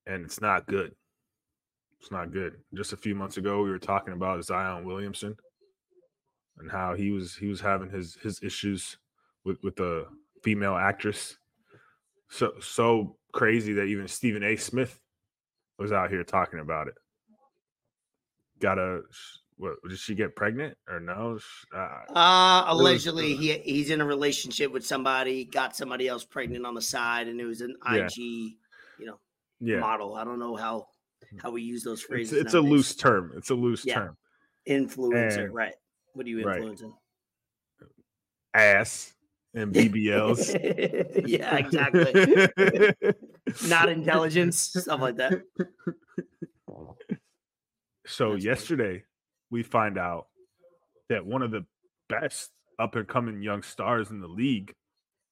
and 0.07 0.25
it's 0.25 0.41
not 0.41 0.67
good. 0.67 0.95
It's 2.01 2.11
not 2.11 2.33
good. 2.33 2.57
Just 2.75 2.93
a 2.93 2.97
few 2.97 3.15
months 3.15 3.37
ago, 3.37 3.63
we 3.63 3.71
were 3.71 3.79
talking 3.79 4.15
about 4.15 4.45
Zion 4.45 4.85
Williamson 4.85 5.37
and 6.59 6.71
how 6.71 6.95
he 6.95 7.11
was 7.11 7.35
he 7.35 7.47
was 7.47 7.61
having 7.61 7.91
his 7.91 8.17
his 8.23 8.43
issues 8.43 8.99
with 9.45 9.59
with 9.63 9.77
the 9.77 10.07
female 10.43 10.77
actress. 10.77 11.37
So 12.29 12.55
so 12.61 13.17
crazy 13.33 13.73
that 13.75 13.85
even 13.85 14.09
Stephen 14.09 14.43
A. 14.43 14.57
Smith 14.57 14.99
was 15.79 15.93
out 15.93 16.11
here 16.11 16.25
talking 16.25 16.61
about 16.61 16.89
it. 16.89 16.95
Got 18.61 18.79
a 18.79 19.03
what? 19.59 19.75
Did 19.89 19.99
she 19.99 20.15
get 20.15 20.37
pregnant 20.37 20.77
or 20.89 21.01
no? 21.01 21.39
Uh, 21.75 21.79
Uh 21.79 22.67
was- 22.69 22.81
allegedly 22.81 23.35
he 23.37 23.53
he's 23.59 23.91
in 23.91 24.01
a 24.01 24.05
relationship 24.07 24.73
with 24.73 24.87
somebody, 24.87 25.45
got 25.45 25.75
somebody 25.77 26.09
else 26.09 26.25
pregnant 26.25 26.67
on 26.67 26.75
the 26.75 26.83
side, 26.83 27.29
and 27.29 27.41
it 27.41 27.45
was 27.47 27.61
an 27.63 27.75
Yeah. 27.93 28.07
IG, 28.07 28.17
you 28.19 29.07
know, 29.07 29.19
yeah, 29.61 29.79
model. 29.81 30.15
I 30.15 30.25
don't 30.25 30.39
know 30.39 30.57
how 30.57 30.89
how 31.43 31.51
we 31.51 31.63
use 31.63 31.83
those 31.83 32.03
phrases. 32.03 32.39
it's 32.39 32.55
a 32.55 32.61
loose 32.61 32.95
term. 32.95 33.33
It's 33.37 33.51
a 33.51 33.55
loose 33.55 33.85
Yeah. 33.85 33.95
term. 33.95 34.17
influencer, 34.69 35.45
and- 35.45 35.55
right? 35.55 35.75
What 36.13 36.27
are 36.27 36.29
you 36.29 36.45
right. 36.45 36.57
influencing? 36.57 36.95
Ass 38.55 39.15
and 39.55 39.73
BBLs. 39.73 40.53
yeah, 41.27 41.57
exactly. 41.57 42.49
Not 43.69 43.89
intelligence, 43.89 44.59
stuff 44.59 45.01
like 45.01 45.17
that. 45.17 45.43
So 48.07 48.33
That's 48.33 48.45
yesterday 48.45 49.05
we 49.51 49.63
find 49.63 49.99
out 49.99 50.27
that 51.09 51.25
one 51.25 51.43
of 51.43 51.51
the 51.51 51.65
best 52.09 52.51
up 52.79 52.95
and 52.97 53.07
coming 53.09 53.43
young 53.43 53.63
stars 53.63 54.11
in 54.11 54.21
the 54.21 54.29
league, 54.29 54.75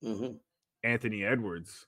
Mhm. 0.02 0.40
Anthony 0.83 1.25
Edwards, 1.25 1.87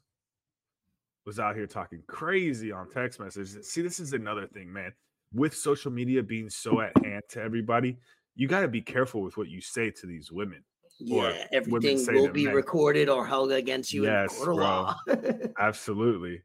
was 1.24 1.38
out 1.40 1.56
here 1.56 1.66
talking 1.66 2.02
crazy 2.06 2.70
on 2.72 2.90
text 2.90 3.18
messages. 3.18 3.68
See, 3.70 3.82
this 3.82 3.98
is 4.00 4.12
another 4.12 4.46
thing, 4.46 4.72
man. 4.72 4.94
With 5.32 5.54
social 5.54 5.90
media 5.90 6.22
being 6.22 6.48
so 6.50 6.80
at 6.80 6.96
hand 7.04 7.24
to 7.30 7.42
everybody, 7.42 7.98
you 8.36 8.46
got 8.48 8.60
to 8.60 8.68
be 8.68 8.80
careful 8.80 9.22
with 9.22 9.36
what 9.36 9.48
you 9.48 9.60
say 9.60 9.90
to 9.90 10.06
these 10.06 10.30
women. 10.30 10.64
Or 11.10 11.30
Yeah, 11.30 11.32
women 11.32 11.48
everything 11.52 11.98
say 11.98 12.14
will 12.14 12.28
be 12.28 12.44
men. 12.44 12.54
recorded 12.54 13.08
or 13.08 13.26
held 13.26 13.50
against 13.52 13.92
you 13.92 14.04
Yes, 14.04 14.30
in 14.32 14.36
court 14.38 14.48
of 14.50 14.56
law. 14.56 14.96
Absolutely. 15.58 16.42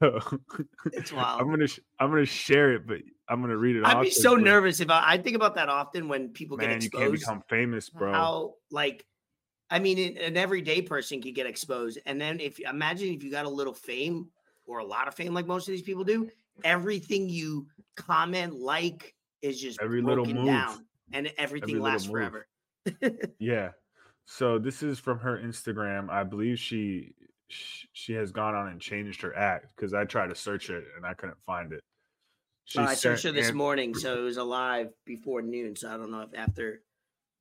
it's 0.00 1.12
wild. 1.12 1.40
I'm 1.40 1.50
gonna 1.50 1.66
sh- 1.66 1.80
I'm 1.98 2.10
gonna 2.10 2.24
share 2.26 2.74
it, 2.74 2.86
but 2.86 2.98
I'm 3.28 3.40
gonna 3.40 3.56
read 3.56 3.76
it. 3.76 3.84
I'd 3.84 4.02
be 4.02 4.10
so 4.10 4.34
nervous 4.34 4.80
if 4.80 4.90
I, 4.90 5.02
I 5.12 5.18
think 5.18 5.36
about 5.36 5.54
that 5.54 5.68
often 5.68 6.08
when 6.08 6.28
people 6.28 6.56
get 6.56 6.70
exposed. 6.70 6.94
Man, 6.94 7.02
you 7.02 7.08
can't 7.08 7.20
become 7.20 7.42
famous, 7.48 7.88
bro. 7.88 8.12
How 8.12 8.54
like, 8.70 9.06
I 9.70 9.78
mean, 9.78 10.18
an, 10.18 10.36
everyday 10.36 10.82
person 10.82 11.22
could 11.22 11.34
get 11.34 11.46
exposed, 11.46 11.98
and 12.06 12.20
then 12.20 12.40
if 12.40 12.60
imagine 12.60 13.14
if 13.14 13.22
you 13.24 13.30
got 13.30 13.46
a 13.46 13.50
little 13.50 13.74
fame 13.74 14.28
or 14.66 14.78
a 14.78 14.84
lot 14.84 15.08
of 15.08 15.14
fame, 15.14 15.32
like 15.32 15.46
most 15.46 15.68
of 15.68 15.72
these 15.72 15.82
people 15.82 16.04
do, 16.04 16.28
everything 16.64 17.28
you 17.28 17.66
comment 17.96 18.54
like 18.54 19.14
is 19.42 19.60
just 19.60 19.80
Every 19.80 20.02
little 20.02 20.26
move. 20.26 20.46
down, 20.46 20.84
and 21.12 21.30
everything 21.38 21.70
little 21.70 21.84
lasts 21.84 22.08
forever. 22.08 22.46
Yeah. 23.38 23.70
So 24.26 24.58
this 24.58 24.82
is 24.82 24.98
from 24.98 25.18
her 25.18 25.38
Instagram. 25.38 26.10
I 26.10 26.24
believe 26.24 26.58
she 26.58 27.14
she 27.48 28.12
has 28.14 28.32
gone 28.32 28.54
on 28.54 28.68
and 28.68 28.80
changed 28.80 29.20
her 29.22 29.36
act 29.36 29.72
because 29.76 29.94
I 29.94 30.04
tried 30.04 30.28
to 30.28 30.34
search 30.34 30.70
it 30.70 30.84
and 30.96 31.04
I 31.04 31.14
couldn't 31.14 31.40
find 31.42 31.72
it. 31.72 31.82
She 32.64 32.78
Uh, 32.78 32.84
I 32.86 32.94
searched 32.94 33.24
her 33.24 33.32
this 33.32 33.50
An- 33.50 33.56
morning, 33.56 33.94
so 33.94 34.18
it 34.18 34.22
was 34.22 34.36
alive 34.36 34.90
before 35.04 35.42
noon. 35.42 35.76
So 35.76 35.88
I 35.92 35.96
don't 35.96 36.10
know 36.10 36.22
if 36.22 36.30
after 36.34 36.74
it 36.74 36.80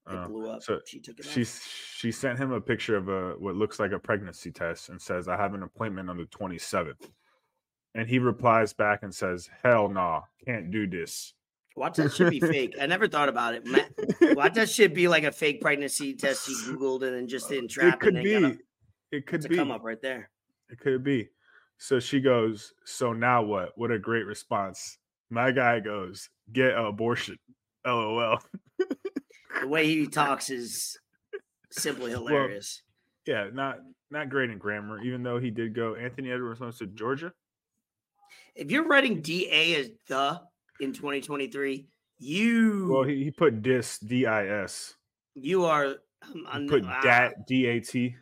uh, 0.08 0.28
blew 0.28 0.50
up, 0.50 0.64
so 0.64 0.80
she 0.86 1.00
took 1.00 1.20
it. 1.20 1.26
she 1.26 1.46
she 1.46 2.12
sent 2.12 2.38
him 2.38 2.52
a 2.52 2.60
picture 2.60 2.98
of 2.98 3.08
a 3.08 3.36
what 3.40 3.56
looks 3.56 3.80
like 3.80 3.92
a 3.92 4.00
pregnancy 4.00 4.52
test 4.52 4.90
and 4.90 5.02
says, 5.02 5.28
"I 5.28 5.38
have 5.38 5.54
an 5.54 5.64
appointment 5.64 6.10
on 6.10 6.18
the 6.18 6.26
27th." 6.26 7.10
And 7.96 8.10
he 8.10 8.20
replies 8.20 8.74
back 8.74 9.04
and 9.04 9.14
says, 9.16 9.50
"Hell 9.64 9.88
nah, 9.88 10.22
can't 10.46 10.72
do 10.72 10.88
this." 10.88 11.34
Watch 11.76 11.96
that 11.98 12.14
should 12.14 12.30
be 12.30 12.40
fake. 12.40 12.76
I 12.80 12.86
never 12.86 13.08
thought 13.08 13.30
about 13.30 13.56
it. 13.56 13.66
Watch 14.36 14.54
that 14.56 14.70
should 14.70 14.94
be 14.94 15.08
like 15.08 15.24
a 15.24 15.32
fake 15.32 15.60
pregnancy 15.62 16.14
test 16.14 16.46
he 16.46 16.54
googled 16.54 17.02
and 17.04 17.16
then 17.16 17.28
just 17.28 17.50
didn't 17.50 17.70
trap 17.70 17.96
it 17.96 18.00
could 18.00 18.16
and 18.16 18.24
be. 18.24 18.34
a, 18.36 18.58
It 19.12 19.26
could 19.26 19.48
be. 19.50 19.56
come 19.56 19.72
up 19.72 19.84
right 19.84 20.00
there. 20.02 20.30
It 20.70 20.80
could 20.80 21.04
be. 21.04 21.30
So 21.80 22.00
she 22.00 22.20
goes, 22.22 22.74
So 22.86 23.12
now 23.14 23.42
what? 23.42 23.72
What 23.76 23.90
a 23.90 23.98
great 23.98 24.26
response. 24.28 25.00
My 25.34 25.52
guy 25.52 25.80
goes, 25.80 26.30
Get 26.52 26.74
an 26.78 26.86
abortion. 26.86 27.38
LOL. 27.86 28.40
The 29.62 29.68
way 29.68 29.88
he 29.88 30.06
talks 30.22 30.50
is 30.50 30.98
simply 31.72 32.12
hilarious. 32.12 32.82
Yeah, 33.26 33.48
not 33.52 33.80
not 34.12 34.30
great 34.30 34.52
in 34.52 34.58
grammar, 34.60 35.02
even 35.02 35.24
though 35.24 35.40
he 35.40 35.50
did 35.50 35.74
go. 35.74 35.96
Anthony 35.96 36.32
Edwards 36.32 36.60
went 36.60 36.78
to 36.78 36.86
Georgia. 36.86 37.34
if 38.56 38.70
you're 38.70 38.86
writing 38.86 39.22
DA 39.22 39.76
as 39.76 39.90
the 40.08 40.40
in 40.80 40.94
2023, 40.94 41.88
you 42.20 42.90
Well, 42.92 43.04
he, 43.04 43.24
he 43.24 43.32
put 43.32 43.62
dis 43.64 43.98
D 44.00 44.26
I 44.28 44.48
S. 44.64 44.94
you 45.36 45.66
are 45.66 45.96
um, 46.22 46.46
un- 46.52 46.68
put 46.70 46.84
ah, 46.86 47.02
dat 47.02 47.48
D 47.48 47.66
A 47.66 47.80
T. 47.80 48.16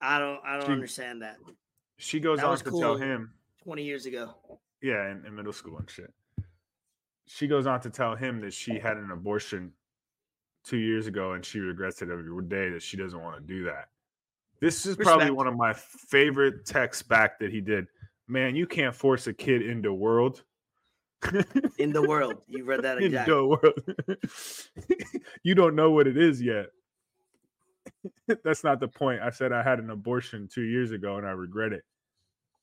I 0.00 0.18
don't 0.20 0.38
I 0.46 0.58
don't 0.58 0.66
She- 0.66 0.72
understand 0.72 1.22
that. 1.22 1.38
She 1.96 2.20
goes 2.20 2.38
That 2.38 2.46
on 2.46 2.56
to 2.58 2.70
tell 2.70 2.96
him, 2.96 3.32
20 3.64 3.82
years 3.82 4.06
ago. 4.06 4.34
Yeah, 4.82 5.10
in, 5.10 5.24
in 5.26 5.34
middle 5.34 5.52
school 5.52 5.78
and 5.78 5.90
shit. 5.90 6.12
She 7.26 7.46
goes 7.46 7.66
on 7.66 7.80
to 7.82 7.90
tell 7.90 8.16
him 8.16 8.40
that 8.40 8.54
she 8.54 8.78
had 8.78 8.96
an 8.96 9.10
abortion 9.10 9.72
two 10.64 10.78
years 10.78 11.06
ago 11.06 11.32
and 11.32 11.44
she 11.44 11.58
regrets 11.60 12.02
it 12.02 12.10
every 12.10 12.44
day 12.44 12.70
that 12.70 12.82
she 12.82 12.96
doesn't 12.96 13.22
want 13.22 13.36
to 13.36 13.42
do 13.42 13.64
that. 13.64 13.88
This 14.60 14.86
is 14.86 14.96
probably 14.96 15.30
one 15.30 15.46
of 15.46 15.56
my 15.56 15.72
favorite 15.72 16.66
texts 16.66 17.02
back 17.02 17.38
that 17.38 17.50
he 17.50 17.60
did. 17.60 17.86
Man, 18.26 18.56
you 18.56 18.66
can't 18.66 18.94
force 18.94 19.26
a 19.26 19.32
kid 19.32 19.62
into 19.62 19.92
world. 19.92 20.42
In 21.78 21.92
the 21.92 22.02
world. 22.02 22.42
You 22.46 22.64
read 22.64 22.82
that 22.82 22.98
in 23.02 23.12
the 23.12 23.46
world. 23.46 24.20
you 25.42 25.54
don't 25.54 25.74
know 25.74 25.90
what 25.90 26.06
it 26.06 26.16
is 26.16 26.42
yet. 26.42 26.66
That's 28.44 28.64
not 28.64 28.80
the 28.80 28.88
point. 28.88 29.20
I 29.22 29.30
said 29.30 29.52
I 29.52 29.62
had 29.62 29.78
an 29.78 29.90
abortion 29.90 30.48
two 30.52 30.62
years 30.62 30.92
ago 30.92 31.16
and 31.16 31.26
I 31.26 31.30
regret 31.30 31.72
it. 31.72 31.84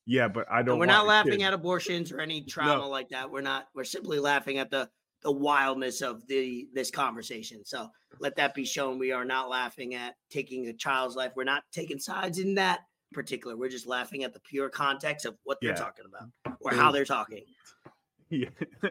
Yeah, 0.06 0.28
but 0.28 0.46
I 0.50 0.62
don't. 0.62 0.74
And 0.74 0.80
we're 0.80 0.86
not 0.86 1.06
laughing 1.06 1.42
at 1.42 1.52
abortions 1.52 2.12
or 2.12 2.20
any 2.20 2.42
trauma 2.42 2.86
like 2.86 3.08
that. 3.08 3.30
We're 3.30 3.40
not. 3.40 3.66
We're 3.74 3.84
simply 3.84 4.20
laughing 4.20 4.58
at 4.58 4.70
the 4.70 4.88
the 5.22 5.32
wildness 5.32 6.02
of 6.02 6.26
the 6.28 6.68
this 6.72 6.90
conversation. 6.90 7.64
So 7.64 7.88
let 8.20 8.36
that 8.36 8.54
be 8.54 8.64
shown. 8.64 8.98
We 8.98 9.10
are 9.10 9.24
not 9.24 9.48
laughing 9.48 9.94
at 9.94 10.14
taking 10.30 10.68
a 10.68 10.72
child's 10.72 11.16
life. 11.16 11.32
We're 11.34 11.44
not 11.44 11.64
taking 11.72 11.98
sides 11.98 12.38
in 12.38 12.54
that 12.54 12.80
particular. 13.12 13.56
We're 13.56 13.68
just 13.70 13.86
laughing 13.88 14.22
at 14.22 14.32
the 14.32 14.40
pure 14.40 14.68
context 14.68 15.26
of 15.26 15.36
what 15.42 15.58
they're 15.60 15.74
talking 15.74 16.04
about 16.06 16.54
or 16.60 16.72
how 16.72 16.92
they're 16.92 17.04
talking. 17.04 17.42
Yeah. 18.30 18.48
you 18.82 18.90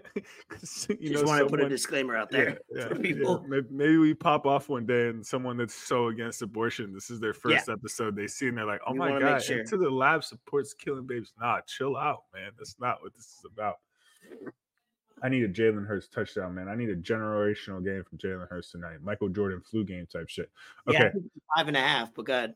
Just 0.60 0.89
know, 0.89 1.24
want 1.24 1.43
to 1.43 1.50
put 1.50 1.60
a 1.60 1.67
disclaimer 1.67 2.15
out 2.15 2.32
there 2.32 2.60
yeah, 2.74 2.88
for 2.88 2.95
yeah. 2.95 3.02
people. 3.02 3.45
Maybe, 3.48 3.67
maybe 3.69 3.98
we 3.98 4.13
pop 4.13 4.45
off 4.45 4.69
one 4.69 4.86
day 4.86 5.10
and 5.10 5.26
someone 5.26 5.58
that's 5.58 5.74
so 5.74 6.08
against 6.08 6.41
abortion, 6.41 6.93
this 6.93 7.10
is 7.10 7.19
their 7.19 7.34
first 7.34 7.67
episode 7.67 8.15
they 8.15 8.28
see 8.28 8.48
and 8.48 8.58
they're 8.58 8.65
like, 8.65 8.80
oh 8.88 8.93
We 8.93 9.00
my 9.00 9.19
God, 9.19 9.43
sure. 9.43 9.60
into 9.60 9.76
the 9.76 9.89
lab 9.89 10.24
supports 10.24 10.74
killing 10.74 11.06
babies. 11.06 11.34
Nah, 11.39 11.60
chill 11.67 11.98
out, 11.98 12.24
man. 12.34 12.52
That's 12.58 12.78
not 12.80 13.02
what 13.02 13.13
this 13.13 13.26
is 13.26 13.45
about. 13.52 13.76
I 15.21 15.30
need 15.30 15.43
a 15.43 15.50
Jalen 15.50 15.86
Hurts 15.88 16.08
touchdown, 16.08 16.56
man. 16.56 16.67
I 16.67 16.76
need 16.76 16.89
a 16.89 16.95
generational 16.95 17.84
game 17.84 18.04
from 18.04 18.17
Jalen 18.17 18.48
Hurts 18.48 18.71
tonight. 18.71 19.02
Michael 19.02 19.30
Jordan 19.30 19.62
flu 19.62 19.84
game 19.84 20.06
type 20.06 20.30
shit. 20.30 20.50
Okay. 20.88 21.12
Yeah, 21.13 21.21
five 21.56 21.67
and 21.67 21.78
a 21.78 21.82
half. 21.82 22.13
But 22.13 22.26
good. 22.26 22.54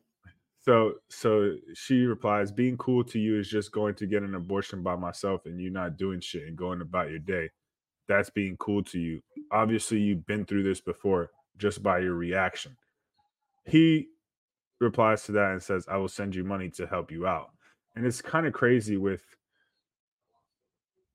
So 0.62 0.95
so 1.10 1.56
she 1.74 2.02
replies, 2.02 2.52
being 2.52 2.78
cool 2.78 3.04
to 3.06 3.19
you 3.19 3.39
is 3.39 3.50
just 3.50 3.72
going 3.72 3.95
to 3.95 4.06
get 4.06 4.24
an 4.24 4.36
abortion 4.36 4.84
by 4.84 4.95
myself 4.95 5.45
and 5.45 5.60
you 5.60 5.69
not 5.69 5.98
doing 5.98 6.19
shit 6.19 6.48
and 6.48 6.58
going 6.58 6.82
about 6.82 7.10
your 7.10 7.19
day. 7.19 7.50
That's 8.08 8.30
being 8.30 8.58
cool 8.58 8.84
to 8.86 9.00
you. 9.00 9.22
Obviously, 9.52 10.00
you've 10.00 10.26
been 10.26 10.45
through 10.45 10.63
this 10.63 10.82
before 10.82 11.32
just 11.58 11.82
by 11.84 12.00
your 12.00 12.15
reaction. 12.15 12.76
He 13.65 14.08
replies 14.80 15.24
to 15.24 15.32
that 15.34 15.52
and 15.52 15.62
says, 15.62 15.86
I 15.89 15.98
will 15.98 16.08
send 16.08 16.34
you 16.36 16.43
money 16.43 16.69
to 16.72 16.88
help 16.88 17.12
you 17.12 17.28
out. 17.28 17.50
And 17.95 18.06
it's 18.06 18.22
kind 18.22 18.48
of 18.48 18.54
crazy 18.54 18.98
with 18.98 19.22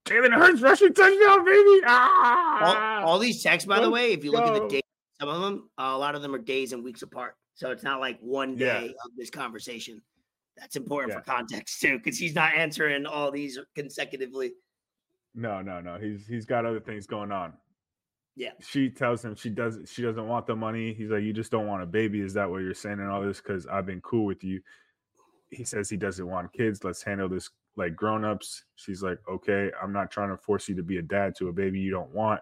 Jalen 0.06 0.34
Hurts 0.34 0.60
rushing 0.60 0.92
touchdown, 0.92 1.44
baby. 1.44 1.80
All, 1.86 2.74
Ah! 2.76 3.02
all 3.04 3.18
these 3.18 3.42
texts, 3.42 3.66
by 3.66 3.76
the 3.76 3.82
let's 3.82 3.92
way, 3.92 4.12
if 4.12 4.22
you 4.22 4.32
look 4.32 4.44
at 4.44 4.54
the 4.54 4.68
date, 4.68 4.84
some 5.18 5.28
of 5.28 5.40
them, 5.40 5.68
uh, 5.78 5.92
a 5.94 5.98
lot 5.98 6.14
of 6.14 6.22
them 6.22 6.34
are 6.34 6.38
days 6.38 6.72
and 6.72 6.84
weeks 6.84 7.02
apart. 7.02 7.36
So 7.54 7.70
it's 7.70 7.82
not 7.82 8.00
like 8.00 8.18
one 8.20 8.56
Yeah. 8.58 8.80
day 8.80 8.88
of 9.04 9.10
this 9.16 9.30
conversation. 9.30 10.02
That's 10.56 10.76
important 10.76 11.12
Yeah. 11.12 11.20
for 11.20 11.24
context 11.24 11.80
too, 11.80 11.98
because 11.98 12.18
he's 12.18 12.34
not 12.34 12.54
answering 12.54 13.06
all 13.06 13.30
these 13.30 13.58
consecutively. 13.74 14.54
No, 15.34 15.62
no, 15.62 15.80
no. 15.80 15.98
He's 15.98 16.26
he's 16.26 16.46
got 16.46 16.64
other 16.64 16.80
things 16.80 17.06
going 17.06 17.32
on. 17.32 17.54
Yeah. 18.36 18.52
She 18.60 18.90
tells 18.90 19.24
him 19.24 19.34
she 19.36 19.50
doesn't 19.50 19.88
she 19.88 20.02
doesn't 20.02 20.26
want 20.28 20.46
the 20.46 20.56
money. 20.56 20.92
He's 20.94 21.10
like, 21.10 21.22
You 21.22 21.32
just 21.32 21.50
don't 21.50 21.66
want 21.66 21.82
a 21.82 21.86
baby. 21.86 22.20
Is 22.20 22.34
that 22.34 22.48
what 22.50 22.58
you're 22.58 22.74
saying 22.74 23.00
and 23.00 23.08
all 23.10 23.22
this? 23.22 23.40
Because 23.40 23.66
I've 23.66 23.86
been 23.86 24.00
cool 24.00 24.24
with 24.24 24.42
you. 24.44 24.60
He 25.50 25.64
says 25.64 25.88
he 25.88 25.96
doesn't 25.96 26.26
want 26.26 26.52
kids. 26.52 26.82
Let's 26.84 27.02
handle 27.02 27.28
this 27.28 27.50
like 27.76 27.94
grown-ups. 27.96 28.64
She's 28.76 29.02
like, 29.02 29.18
Okay, 29.28 29.70
I'm 29.80 29.92
not 29.92 30.10
trying 30.10 30.30
to 30.30 30.36
force 30.36 30.68
you 30.68 30.74
to 30.76 30.82
be 30.82 30.98
a 30.98 31.02
dad 31.02 31.34
to 31.36 31.48
a 31.48 31.52
baby 31.52 31.80
you 31.80 31.90
don't 31.90 32.10
want, 32.12 32.40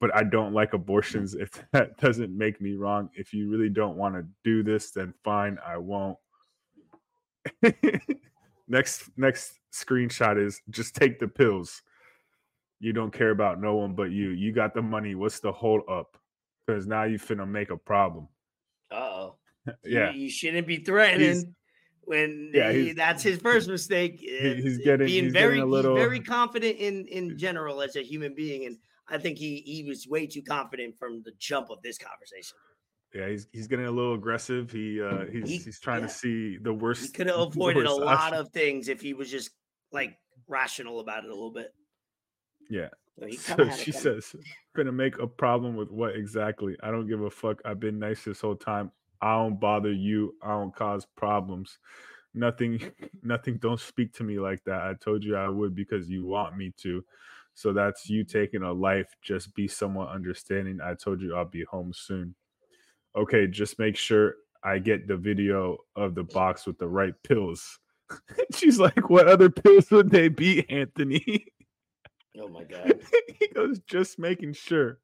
but 0.00 0.14
I 0.14 0.22
don't 0.24 0.52
like 0.54 0.72
abortions 0.74 1.34
if 1.34 1.50
that 1.72 1.96
doesn't 1.98 2.36
make 2.36 2.60
me 2.60 2.74
wrong. 2.76 3.10
If 3.14 3.32
you 3.32 3.50
really 3.50 3.68
don't 3.70 3.96
want 3.96 4.14
to 4.14 4.24
do 4.44 4.62
this, 4.62 4.90
then 4.90 5.12
fine, 5.24 5.58
I 5.66 5.76
won't. 5.78 6.16
next 8.68 9.10
next 9.16 9.52
screenshot 9.72 10.42
is 10.44 10.60
just 10.70 10.94
take 10.94 11.18
the 11.18 11.28
pills 11.28 11.82
you 12.80 12.92
don't 12.92 13.12
care 13.12 13.30
about 13.30 13.60
no 13.60 13.74
one 13.74 13.94
but 13.94 14.12
you. 14.12 14.30
You 14.30 14.52
got 14.52 14.72
the 14.72 14.82
money. 14.82 15.16
What's 15.16 15.40
the 15.40 15.50
hold 15.50 15.82
up? 15.90 16.16
Because 16.64 16.86
now 16.86 17.02
you 17.04 17.18
finna 17.18 17.48
make 17.48 17.70
a 17.70 17.76
problem. 17.76 18.28
Uh 18.92 18.94
oh. 18.96 19.34
Yeah, 19.84 20.12
You, 20.12 20.20
you 20.22 20.30
shouldn't 20.30 20.66
be 20.66 20.76
threatening 20.76 21.54
when 22.04 22.52
yeah, 22.54 22.70
he- 22.70 22.92
that's 22.92 23.22
his 23.22 23.38
first 23.40 23.68
mistake. 23.68 24.20
he's 24.20 24.76
It's 24.76 24.84
getting- 24.84 25.06
being 25.08 25.24
he's 25.24 25.32
very 25.32 25.56
getting 25.56 25.70
little- 25.70 25.96
he's 25.96 26.04
very 26.04 26.20
confident 26.20 26.78
in 26.78 27.06
in 27.08 27.36
general 27.36 27.82
as 27.82 27.96
a 27.96 28.02
human 28.02 28.32
being. 28.36 28.66
And 28.66 28.78
I 29.10 29.18
think 29.18 29.38
he 29.38 29.60
he 29.62 29.84
was 29.84 30.06
way 30.06 30.26
too 30.26 30.42
confident 30.42 30.98
from 30.98 31.22
the 31.22 31.32
jump 31.38 31.70
of 31.70 31.80
this 31.82 31.98
conversation. 31.98 32.56
yeah. 33.14 33.28
He's 33.28 33.48
he's 33.52 33.66
getting 33.66 33.86
a 33.86 33.90
little 33.90 34.14
aggressive. 34.14 34.70
He 34.70 35.00
uh 35.00 35.26
he's 35.26 35.48
He- 35.48 35.58
he's 35.58 35.80
trying 35.80 36.02
yeah. 36.02 36.08
to 36.08 36.12
see 36.12 36.56
the 36.58 36.72
worst. 36.74 37.02
He 37.06 37.12
could 37.12 37.26
have 37.28 37.38
avoided 37.48 37.86
a 37.86 37.92
lot 37.92 38.32
option. 38.32 38.38
of 38.38 38.50
things 38.52 38.88
if 38.88 39.00
he 39.00 39.14
was 39.14 39.30
just 39.30 39.50
like 39.92 40.18
rational 40.46 41.00
about 41.00 41.24
it 41.24 41.30
a 41.30 41.34
little 41.34 41.52
bit. 41.52 41.72
Yeah. 42.70 42.88
So 43.18 43.28
So 43.30 43.56
kinda 43.56 43.70
had 43.70 43.78
it 43.80 43.82
she 43.82 43.92
says, 43.92 44.36
"Gonna 44.76 44.92
make 44.92 45.18
a 45.18 45.26
problem 45.26 45.74
with 45.76 45.90
what 45.90 46.14
exactly? 46.14 46.76
I 46.82 46.90
don't 46.90 47.08
give 47.08 47.20
a 47.22 47.30
fuck. 47.30 47.60
I've 47.64 47.80
been 47.80 47.98
nice 47.98 48.24
this 48.24 48.40
whole 48.40 48.56
time. 48.56 48.92
I 49.20 49.34
don't 49.34 49.58
bother 49.58 49.92
you. 49.92 50.36
I 50.42 50.48
don't 50.50 50.74
cause 50.74 51.04
problems. 51.16 51.78
Nothing, 52.34 52.78
nothing. 53.22 53.58
Don't 53.58 53.80
speak 53.80 54.12
to 54.14 54.24
me 54.24 54.38
like 54.38 54.62
that. 54.64 54.82
I 54.82 54.94
told 54.94 55.24
you 55.24 55.34
I 55.34 55.48
would 55.48 55.74
because 55.74 56.08
you 56.08 56.26
want 56.26 56.56
me 56.56 56.72
to. 56.78 57.04
So 57.58 57.72
that's 57.72 58.08
you 58.08 58.22
taking 58.22 58.62
a 58.62 58.72
life. 58.72 59.08
Just 59.20 59.52
be 59.52 59.66
somewhat 59.66 60.10
understanding. 60.10 60.78
I 60.80 60.94
told 60.94 61.20
you 61.20 61.34
I'll 61.34 61.44
be 61.44 61.64
home 61.64 61.92
soon. 61.92 62.36
Okay, 63.16 63.48
just 63.48 63.80
make 63.80 63.96
sure 63.96 64.36
I 64.62 64.78
get 64.78 65.08
the 65.08 65.16
video 65.16 65.78
of 65.96 66.14
the 66.14 66.22
box 66.22 66.68
with 66.68 66.78
the 66.78 66.86
right 66.86 67.14
pills. 67.24 67.80
She's 68.54 68.78
like, 68.78 69.10
What 69.10 69.26
other 69.26 69.50
pills 69.50 69.90
would 69.90 70.08
they 70.08 70.28
be, 70.28 70.68
Anthony? 70.70 71.46
Oh 72.40 72.46
my 72.46 72.62
god. 72.62 73.00
he 73.40 73.48
goes, 73.48 73.80
just 73.80 74.16
making 74.16 74.52
sure. 74.52 75.00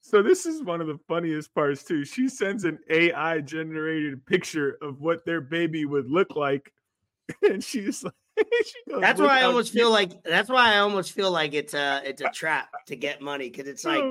So 0.00 0.22
this 0.22 0.46
is 0.46 0.62
one 0.62 0.80
of 0.80 0.86
the 0.86 1.00
funniest 1.08 1.52
parts 1.52 1.82
too. 1.82 2.04
She 2.04 2.28
sends 2.28 2.62
an 2.62 2.78
AI 2.88 3.40
generated 3.40 4.24
picture 4.26 4.78
of 4.80 5.00
what 5.00 5.24
their 5.26 5.40
baby 5.40 5.86
would 5.86 6.08
look 6.08 6.36
like, 6.36 6.72
and 7.42 7.64
she's 7.64 8.04
like, 8.04 8.14
goes, 8.88 9.00
"That's 9.00 9.20
why 9.20 9.40
I 9.40 9.42
almost 9.44 9.72
feel 9.72 9.90
like 9.90 10.22
that's 10.24 10.48
why 10.48 10.74
I 10.74 10.78
almost 10.78 11.12
feel 11.12 11.30
like 11.30 11.54
it's 11.54 11.74
a 11.74 12.02
it's 12.04 12.22
a 12.22 12.28
trap 12.34 12.68
to 12.86 12.96
get 12.96 13.20
money 13.20 13.50
because 13.50 13.68
it's 13.68 13.84
like 13.84 14.04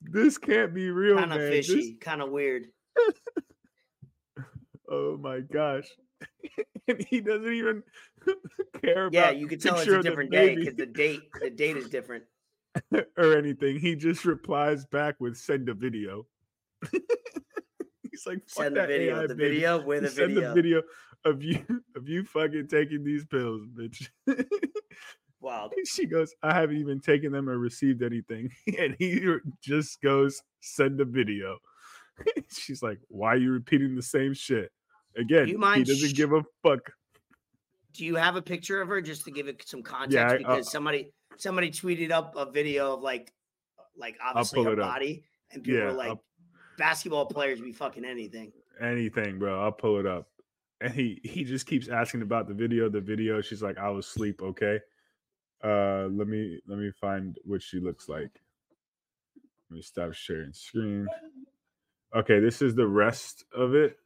this 0.00 0.38
can't 0.38 0.74
be 0.74 0.90
real, 0.90 1.16
kind 1.16 1.32
of 1.32 1.38
fishy, 1.38 1.94
kind 1.94 2.22
of 2.22 2.30
weird." 2.30 2.66
oh 4.90 5.16
my 5.18 5.40
gosh! 5.40 5.88
and 6.88 7.04
he 7.08 7.20
doesn't 7.20 7.52
even 7.52 7.82
care 8.80 9.06
about 9.06 9.14
it. 9.14 9.14
yeah, 9.14 9.30
you 9.30 9.46
can 9.46 9.58
tell 9.58 9.78
it's 9.78 9.88
a 9.88 10.02
different 10.02 10.30
day 10.30 10.54
because 10.54 10.74
the 10.74 10.86
date 10.86 11.22
the 11.40 11.50
date 11.50 11.76
is 11.76 11.88
different. 11.88 12.24
or 13.18 13.36
anything. 13.36 13.78
He 13.78 13.94
just 13.96 14.24
replies 14.24 14.86
back 14.86 15.16
with 15.20 15.36
send 15.36 15.68
a 15.68 15.74
video. 15.74 16.26
He's 18.10 18.26
like, 18.26 18.42
send 18.46 18.76
the 18.76 18.86
video, 18.86 19.20
AI, 19.20 19.26
the 19.26 19.34
baby. 19.34 19.54
video 19.54 19.84
with 19.84 20.04
a 20.04 20.10
send 20.10 20.34
video. 20.34 20.48
the 20.48 20.54
video 20.54 20.82
of 21.24 21.42
you 21.42 21.64
of 21.96 22.08
you 22.08 22.24
fucking 22.24 22.68
taking 22.68 23.04
these 23.04 23.24
pills, 23.24 23.62
bitch. 23.74 24.08
wow. 25.40 25.70
She 25.86 26.06
goes, 26.06 26.34
I 26.42 26.54
haven't 26.54 26.76
even 26.76 27.00
taken 27.00 27.32
them 27.32 27.48
or 27.48 27.58
received 27.58 28.02
anything. 28.02 28.50
And 28.78 28.96
he 28.98 29.26
just 29.62 30.00
goes, 30.00 30.42
send 30.60 31.00
a 31.00 31.04
video. 31.04 31.58
She's 32.52 32.82
like, 32.82 32.98
Why 33.08 33.34
are 33.34 33.38
you 33.38 33.52
repeating 33.52 33.94
the 33.94 34.02
same 34.02 34.34
shit? 34.34 34.70
Again, 35.16 35.46
he 35.46 35.84
doesn't 35.84 36.10
sh- 36.10 36.14
give 36.14 36.32
a 36.32 36.42
fuck. 36.62 36.90
Do 37.92 38.06
you 38.06 38.16
have 38.16 38.36
a 38.36 38.42
picture 38.42 38.80
of 38.80 38.88
her 38.88 39.02
just 39.02 39.24
to 39.26 39.30
give 39.30 39.48
it 39.48 39.62
some 39.66 39.82
context? 39.82 40.14
Yeah, 40.14 40.38
because 40.38 40.66
uh, 40.66 40.70
somebody 40.70 41.10
somebody 41.36 41.70
tweeted 41.70 42.10
up 42.10 42.34
a 42.36 42.50
video 42.50 42.94
of 42.94 43.02
like 43.02 43.32
like 43.96 44.16
obviously 44.24 44.64
her 44.64 44.76
body, 44.76 45.24
up. 45.24 45.54
and 45.54 45.62
people 45.62 45.80
yeah, 45.80 45.86
were 45.86 45.92
like, 45.92 46.10
I'll... 46.10 46.24
basketball 46.78 47.26
players 47.26 47.60
be 47.60 47.72
fucking 47.72 48.04
anything. 48.04 48.52
Anything, 48.80 49.38
bro. 49.38 49.62
I'll 49.62 49.72
pull 49.72 49.98
it 49.98 50.06
up. 50.06 50.28
And 50.82 50.92
he 50.92 51.20
he 51.22 51.44
just 51.44 51.66
keeps 51.66 51.88
asking 51.88 52.22
about 52.22 52.48
the 52.48 52.54
video. 52.54 52.88
The 52.88 53.00
video, 53.00 53.40
she's 53.40 53.62
like, 53.62 53.78
I 53.78 53.88
was 53.90 54.06
asleep, 54.06 54.42
okay. 54.42 54.80
Uh 55.62 56.08
let 56.10 56.26
me 56.26 56.60
let 56.66 56.78
me 56.78 56.90
find 57.00 57.36
what 57.44 57.62
she 57.62 57.78
looks 57.78 58.08
like. 58.08 58.30
Let 59.70 59.76
me 59.76 59.82
stop 59.82 60.12
sharing 60.12 60.52
screen. 60.52 61.06
Okay, 62.14 62.40
this 62.40 62.60
is 62.60 62.74
the 62.74 62.86
rest 62.86 63.44
of 63.56 63.74
it. 63.74 63.96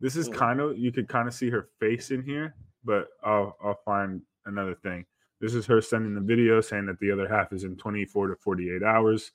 This 0.00 0.16
is 0.16 0.28
mm. 0.28 0.34
kind 0.34 0.60
of 0.60 0.78
you 0.78 0.92
could 0.92 1.08
kind 1.08 1.28
of 1.28 1.34
see 1.34 1.50
her 1.50 1.68
face 1.78 2.10
in 2.10 2.22
here, 2.22 2.54
but 2.84 3.08
I'll 3.22 3.56
I'll 3.62 3.80
find 3.84 4.22
another 4.46 4.74
thing. 4.74 5.04
This 5.40 5.54
is 5.54 5.66
her 5.66 5.80
sending 5.80 6.14
the 6.14 6.20
video 6.20 6.60
saying 6.60 6.86
that 6.86 6.98
the 6.98 7.10
other 7.10 7.28
half 7.28 7.52
is 7.52 7.64
in 7.64 7.76
24 7.76 8.28
to 8.28 8.36
48 8.36 8.82
hours. 8.82 9.32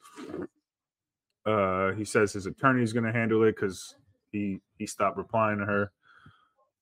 Uh, 1.45 1.91
he 1.93 2.05
says 2.05 2.33
his 2.33 2.45
attorney 2.45 2.83
is 2.83 2.93
going 2.93 3.05
to 3.05 3.11
handle 3.11 3.43
it 3.43 3.55
because 3.55 3.95
he 4.31 4.59
he 4.77 4.87
stopped 4.87 5.17
replying 5.17 5.59
to 5.59 5.65
her, 5.65 5.91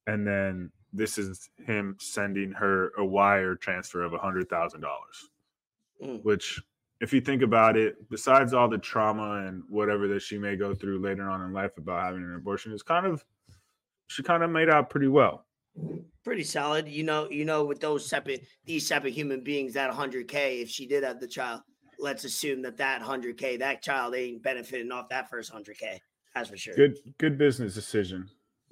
and 0.08 0.26
then 0.26 0.72
this 0.92 1.18
is 1.18 1.50
him 1.66 1.96
sending 2.00 2.52
her 2.52 2.92
a 2.98 3.06
wire 3.06 3.56
transfer 3.56 4.04
of 4.04 4.14
a 4.14 4.18
hundred 4.18 4.50
thousand 4.50 4.82
dollars, 4.82 5.30
mm. 6.04 6.24
which, 6.24 6.62
if 7.02 7.12
you 7.12 7.22
think 7.22 7.42
about 7.42 7.76
it, 7.76 7.96
besides 8.10 8.54
all 8.54 8.70
the 8.70 8.78
trauma 8.78 9.46
and 9.48 9.64
whatever 9.70 10.08
that 10.08 10.22
she 10.22 10.38
may 10.38 10.56
go 10.56 10.74
through 10.74 11.00
later 11.00 11.30
on 11.30 11.42
in 11.42 11.54
life 11.54 11.78
about 11.78 12.04
having 12.04 12.24
an 12.24 12.36
abortion, 12.36 12.72
is 12.72 12.84
kind 12.84 13.06
of 13.06 13.24
she 14.08 14.24
kind 14.24 14.44
of 14.44 14.50
made 14.50 14.70
out 14.70 14.90
pretty 14.90 15.08
well 15.08 15.46
pretty 16.24 16.44
solid. 16.44 16.88
You 16.88 17.04
know, 17.04 17.30
you 17.30 17.46
know, 17.46 17.64
with 17.64 17.80
those 17.80 18.08
separate 18.08 18.46
these 18.66 18.88
separate 18.88 19.14
human 19.14 19.42
beings, 19.44 19.74
that 19.74 19.92
100k, 19.92 20.62
if 20.62 20.70
she 20.70 20.86
did 20.86 21.04
have 21.04 21.20
the 21.20 21.28
child, 21.28 21.62
let's 22.00 22.24
assume 22.24 22.62
that 22.64 22.78
that 22.78 23.02
100k, 23.02 23.60
that 23.60 23.82
child 23.82 24.16
ain't 24.16 24.42
benefiting 24.42 24.92
off 24.92 25.10
that 25.10 25.30
first 25.30 25.54
100k. 25.54 26.00
That's 26.34 26.50
for 26.50 26.58
sure. 26.58 26.76
Good, 26.76 26.98
good 27.20 27.38
business 27.38 27.76
decision. 27.76 28.30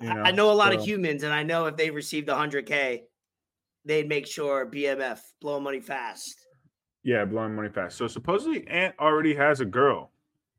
you 0.00 0.12
know, 0.12 0.22
I 0.22 0.30
know 0.32 0.50
a 0.50 0.54
lot 0.54 0.72
so. 0.72 0.78
of 0.78 0.84
humans, 0.84 1.22
and 1.22 1.32
I 1.32 1.42
know 1.42 1.66
if 1.66 1.76
they 1.76 1.90
received 1.90 2.28
100k, 2.28 3.02
they'd 3.84 4.08
make 4.08 4.26
sure 4.26 4.66
BMF 4.66 5.20
blow 5.40 5.60
money 5.60 5.80
fast. 5.80 6.46
Yeah, 7.02 7.24
blowing 7.24 7.54
money 7.54 7.68
fast. 7.68 7.96
So 7.96 8.06
supposedly, 8.06 8.66
Ant 8.66 8.94
already 8.98 9.34
has 9.34 9.60
a 9.60 9.64
girl 9.64 10.10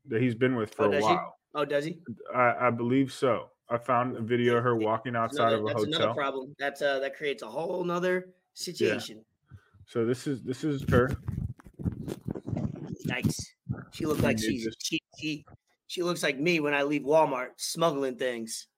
that 0.08 0.22
he's 0.22 0.34
been 0.34 0.54
with 0.54 0.74
for 0.74 0.86
oh, 0.86 0.92
a 0.92 1.00
while. 1.00 1.36
He? 1.52 1.60
Oh, 1.60 1.64
does 1.64 1.84
he? 1.84 1.98
I, 2.34 2.68
I 2.68 2.70
believe 2.70 3.12
so. 3.12 3.50
I 3.68 3.78
found 3.78 4.16
a 4.16 4.20
video 4.20 4.56
of 4.56 4.62
her 4.62 4.76
walking 4.76 5.16
outside 5.16 5.52
another, 5.52 5.56
of 5.56 5.62
a 5.62 5.66
that's 5.66 5.84
hotel. 5.84 6.00
Another 6.02 6.14
problem. 6.14 6.54
That's 6.58 6.82
uh 6.82 7.00
that 7.00 7.16
creates 7.16 7.42
a 7.42 7.48
whole 7.48 7.82
nother 7.82 8.28
situation. 8.54 9.16
Yeah. 9.16 9.56
So 9.88 10.04
this 10.04 10.26
is 10.28 10.42
this 10.42 10.62
is 10.62 10.84
her. 10.88 11.10
Nice. 13.06 13.54
She 13.90 14.06
looks 14.06 14.22
like 14.22 14.38
she's 14.38 14.68
she, 14.80 15.00
she 15.18 15.44
she 15.88 16.02
looks 16.02 16.22
like 16.22 16.38
me 16.38 16.60
when 16.60 16.74
I 16.74 16.82
leave 16.84 17.02
Walmart 17.02 17.48
smuggling 17.56 18.16
things. 18.16 18.68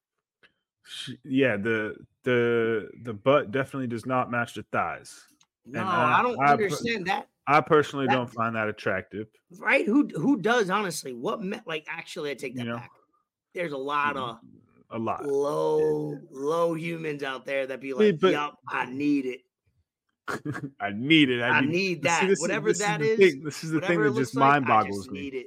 She, 0.89 1.19
yeah, 1.25 1.57
the 1.57 1.97
the 2.25 2.89
the 3.03 3.13
butt 3.13 3.51
definitely 3.51 3.89
does 3.89 4.07
not 4.07 4.31
match 4.31 4.55
the 4.55 4.65
thighs. 4.73 5.27
No, 5.67 5.85
I, 5.85 6.21
I, 6.21 6.23
don't 6.23 6.41
I, 6.41 6.53
understand 6.53 7.07
that. 7.07 7.29
I 7.47 7.61
personally 7.61 8.07
that, 8.07 8.15
don't 8.15 8.33
find 8.33 8.57
that 8.57 8.69
attractive. 8.69 9.27
Right? 9.59 9.85
Who 9.87 10.09
who 10.09 10.41
does 10.41 10.71
honestly? 10.71 11.13
What 11.13 11.43
me- 11.43 11.61
like 11.67 11.87
actually 11.91 12.31
I 12.31 12.35
take 12.35 12.55
that 12.57 12.63
you 12.63 12.71
know, 12.71 12.77
back. 12.77 12.91
There's 13.55 13.73
a 13.73 13.79
lot 13.79 14.17
mm-hmm. 14.17 14.31
of 14.31 14.39
a 14.91 14.99
lot 14.99 15.27
low 15.27 16.19
low 16.31 16.75
humans 16.75 17.23
out 17.23 17.45
there 17.45 17.67
that 17.67 17.81
be 17.81 17.93
like, 17.93 18.19
but, 18.19 18.33
"Yup, 18.33 18.59
I 18.67 18.87
need 18.87 19.27
it." 19.27 19.41
I 20.81 20.91
need 20.95 21.31
it. 21.31 21.43
I, 21.43 21.49
I 21.49 21.61
need, 21.61 22.03
that. 22.03 22.21
See, 22.21 22.35
whatever 22.39 22.71
is, 22.71 22.79
that 22.79 23.03
is. 23.03 23.19
Thing. 23.19 23.43
This 23.45 23.65
is 23.65 23.71
the 23.71 23.81
thing 23.81 24.03
that 24.03 24.15
just 24.15 24.35
mind 24.35 24.67
boggles 24.67 25.07
like, 25.07 25.13
me. 25.13 25.21
Need 25.21 25.35
it. 25.35 25.47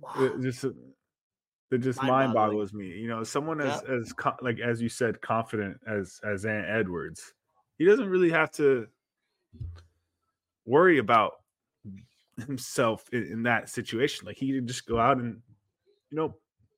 Wow. 0.00 0.10
It 0.18 0.40
just 0.40 0.64
that 1.70 1.78
just 1.78 2.02
mind 2.02 2.34
boggles 2.34 2.72
me. 2.72 2.86
You 2.86 3.08
know, 3.08 3.24
someone 3.24 3.60
as 3.60 3.82
yep. 3.82 4.00
as 4.00 4.12
like 4.40 4.60
as 4.60 4.80
you 4.80 4.88
said, 4.88 5.20
confident 5.20 5.78
as 5.86 6.20
as 6.24 6.44
Ant 6.44 6.66
Edwards, 6.68 7.34
he 7.76 7.84
doesn't 7.84 8.08
really 8.08 8.30
have 8.30 8.50
to 8.52 8.86
worry 10.64 10.98
about 10.98 11.32
himself 12.46 13.08
in, 13.12 13.24
in 13.24 13.42
that 13.44 13.68
situation. 13.68 14.26
Like 14.26 14.36
he 14.36 14.52
could 14.52 14.66
just 14.66 14.86
go 14.86 14.98
out 14.98 15.18
and 15.18 15.40
you 16.10 16.16
know 16.16 16.34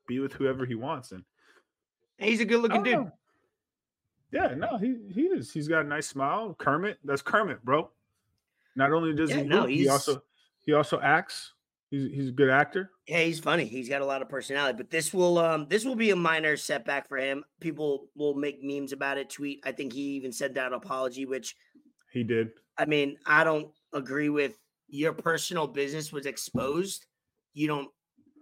be 0.07 0.19
with 0.19 0.33
whoever 0.33 0.67
he 0.67 0.75
wants 0.75 1.13
and 1.13 1.25
he's 2.19 2.41
a 2.41 2.45
good 2.45 2.61
looking 2.61 2.81
oh, 2.81 2.85
dude. 2.85 2.95
Know. 2.95 3.13
Yeah, 4.33 4.55
no, 4.57 4.79
he 4.79 4.97
he 5.13 5.23
is. 5.23 5.53
He's 5.53 5.69
got 5.69 5.85
a 5.85 5.89
nice 5.89 6.07
smile. 6.07 6.55
Kermit, 6.59 6.99
that's 7.05 7.23
Kermit, 7.23 7.65
bro. 7.65 7.91
Not 8.77 8.93
only 8.93 9.15
does 9.15 9.31
yeah, 9.31 9.39
he 9.39 9.43
no, 9.43 9.67
he 9.67 9.89
also 9.89 10.23
he 10.65 10.73
also 10.73 11.01
acts. 11.01 11.53
He's 11.91 12.11
he's 12.13 12.29
a 12.29 12.33
good 12.33 12.51
actor. 12.51 12.91
Yeah, 13.09 13.23
he's 13.23 13.41
funny. 13.41 13.65
He's 13.65 13.89
got 13.89 14.01
a 14.01 14.07
lot 14.07 14.23
of 14.23 14.29
personality. 14.29 14.77
But 14.77 14.91
this 14.91 15.13
will 15.13 15.39
um 15.39 15.67
this 15.69 15.85
will 15.85 15.97
be 15.97 16.11
a 16.11 16.17
minor 16.17 16.57
setback 16.57 17.09
for 17.09 17.19
him. 17.19 17.45
People 17.61 18.07
will 18.15 18.35
make 18.35 18.63
memes 18.63 18.93
about 18.93 19.19
it, 19.19 19.29
tweet. 19.29 19.61
I 19.65 19.73
think 19.73 19.93
he 19.93 20.03
even 20.13 20.33
said 20.33 20.55
that 20.55 20.73
apology, 20.73 21.27
which 21.27 21.57
he 22.13 22.23
did. 22.23 22.51
I 22.79 22.85
mean, 22.85 23.19
I 23.27 23.43
don't 23.43 23.73
agree 23.93 24.29
with 24.29 24.57
your 24.89 25.13
personal 25.13 25.67
business 25.67 26.13
was 26.13 26.27
exposed. 26.27 27.07
You 27.55 27.67
don't 27.67 27.89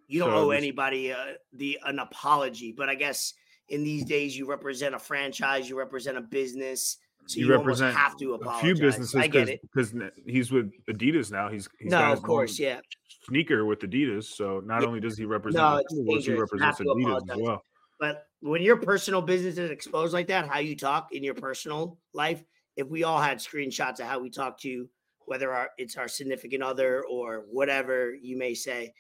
you 0.08 0.20
don't 0.20 0.30
so 0.30 0.48
owe 0.48 0.50
anybody 0.50 1.12
uh, 1.12 1.34
the 1.54 1.78
an 1.84 1.98
apology. 1.98 2.72
But 2.76 2.90
I 2.90 2.94
guess 2.96 3.32
in 3.68 3.82
these 3.82 4.04
days 4.04 4.36
you 4.36 4.46
represent 4.46 4.94
a 4.94 4.98
franchise, 4.98 5.68
you 5.68 5.78
represent 5.78 6.18
a 6.18 6.22
business. 6.22 6.98
So 7.28 7.40
you, 7.40 7.46
you 7.46 7.52
represent 7.52 7.94
have 7.94 8.16
to 8.16 8.34
apologize. 8.34 8.62
A 8.62 8.64
few 8.64 8.74
businesses. 8.82 9.14
I 9.14 9.26
get 9.26 9.50
it 9.50 9.60
because 9.60 9.92
he's 10.26 10.50
with 10.50 10.72
Adidas 10.88 11.30
now. 11.30 11.50
He's, 11.50 11.68
he's 11.78 11.90
no, 11.90 12.10
of 12.10 12.22
course, 12.22 12.58
yeah. 12.58 12.80
Sneaker 13.26 13.66
with 13.66 13.80
Adidas, 13.80 14.24
so 14.24 14.62
not 14.64 14.80
yeah. 14.80 14.88
only 14.88 15.00
does 15.00 15.18
he 15.18 15.26
represent 15.26 15.62
no, 15.62 15.82
the 15.90 16.20
he 16.22 16.32
represents 16.32 16.80
Adidas 16.80 17.30
as 17.30 17.36
well. 17.36 17.62
But 18.00 18.24
when 18.40 18.62
your 18.62 18.78
personal 18.78 19.20
business 19.20 19.58
is 19.58 19.70
exposed 19.70 20.14
like 20.14 20.28
that, 20.28 20.48
how 20.48 20.60
you 20.60 20.74
talk 20.74 21.08
in 21.12 21.22
your 21.22 21.34
personal 21.34 21.98
life, 22.14 22.42
if 22.76 22.88
we 22.88 23.04
all 23.04 23.20
had 23.20 23.38
screenshots 23.38 24.00
of 24.00 24.06
how 24.06 24.20
we 24.20 24.30
talk 24.30 24.58
to, 24.60 24.68
you, 24.68 24.88
whether 25.26 25.52
our, 25.52 25.68
it's 25.76 25.96
our 25.96 26.08
significant 26.08 26.62
other 26.62 27.04
or 27.10 27.44
whatever 27.50 28.14
you 28.14 28.38
may 28.38 28.54
say, 28.54 28.94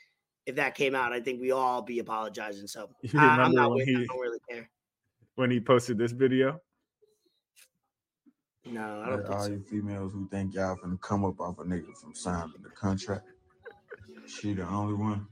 if 0.44 0.56
that 0.56 0.74
came 0.74 0.94
out, 0.94 1.14
I 1.14 1.20
think 1.20 1.40
we 1.40 1.52
all 1.52 1.80
be 1.80 2.00
apologizing. 2.00 2.66
So 2.66 2.90
I, 3.16 3.46
am 3.46 3.52
not 3.52 3.70
with, 3.70 3.86
he, 3.86 3.94
I 3.94 4.04
don't 4.04 4.20
really 4.20 4.40
care. 4.50 4.68
When 5.36 5.50
he 5.50 5.60
posted 5.60 5.96
this 5.96 6.12
video? 6.12 6.60
No, 8.72 9.02
I 9.02 9.10
don't 9.10 9.26
all 9.30 9.40
so. 9.40 9.52
you 9.52 9.62
females 9.70 10.12
who 10.12 10.28
think 10.30 10.54
y'all 10.54 10.76
finna 10.76 11.00
come 11.00 11.24
up 11.24 11.40
off 11.40 11.58
a 11.60 11.64
nigga 11.64 11.96
from 12.00 12.14
signing 12.14 12.54
the 12.62 12.70
contract. 12.70 13.26
she 14.28 14.54
the 14.54 14.66
only 14.66 14.94
one. 14.94 15.26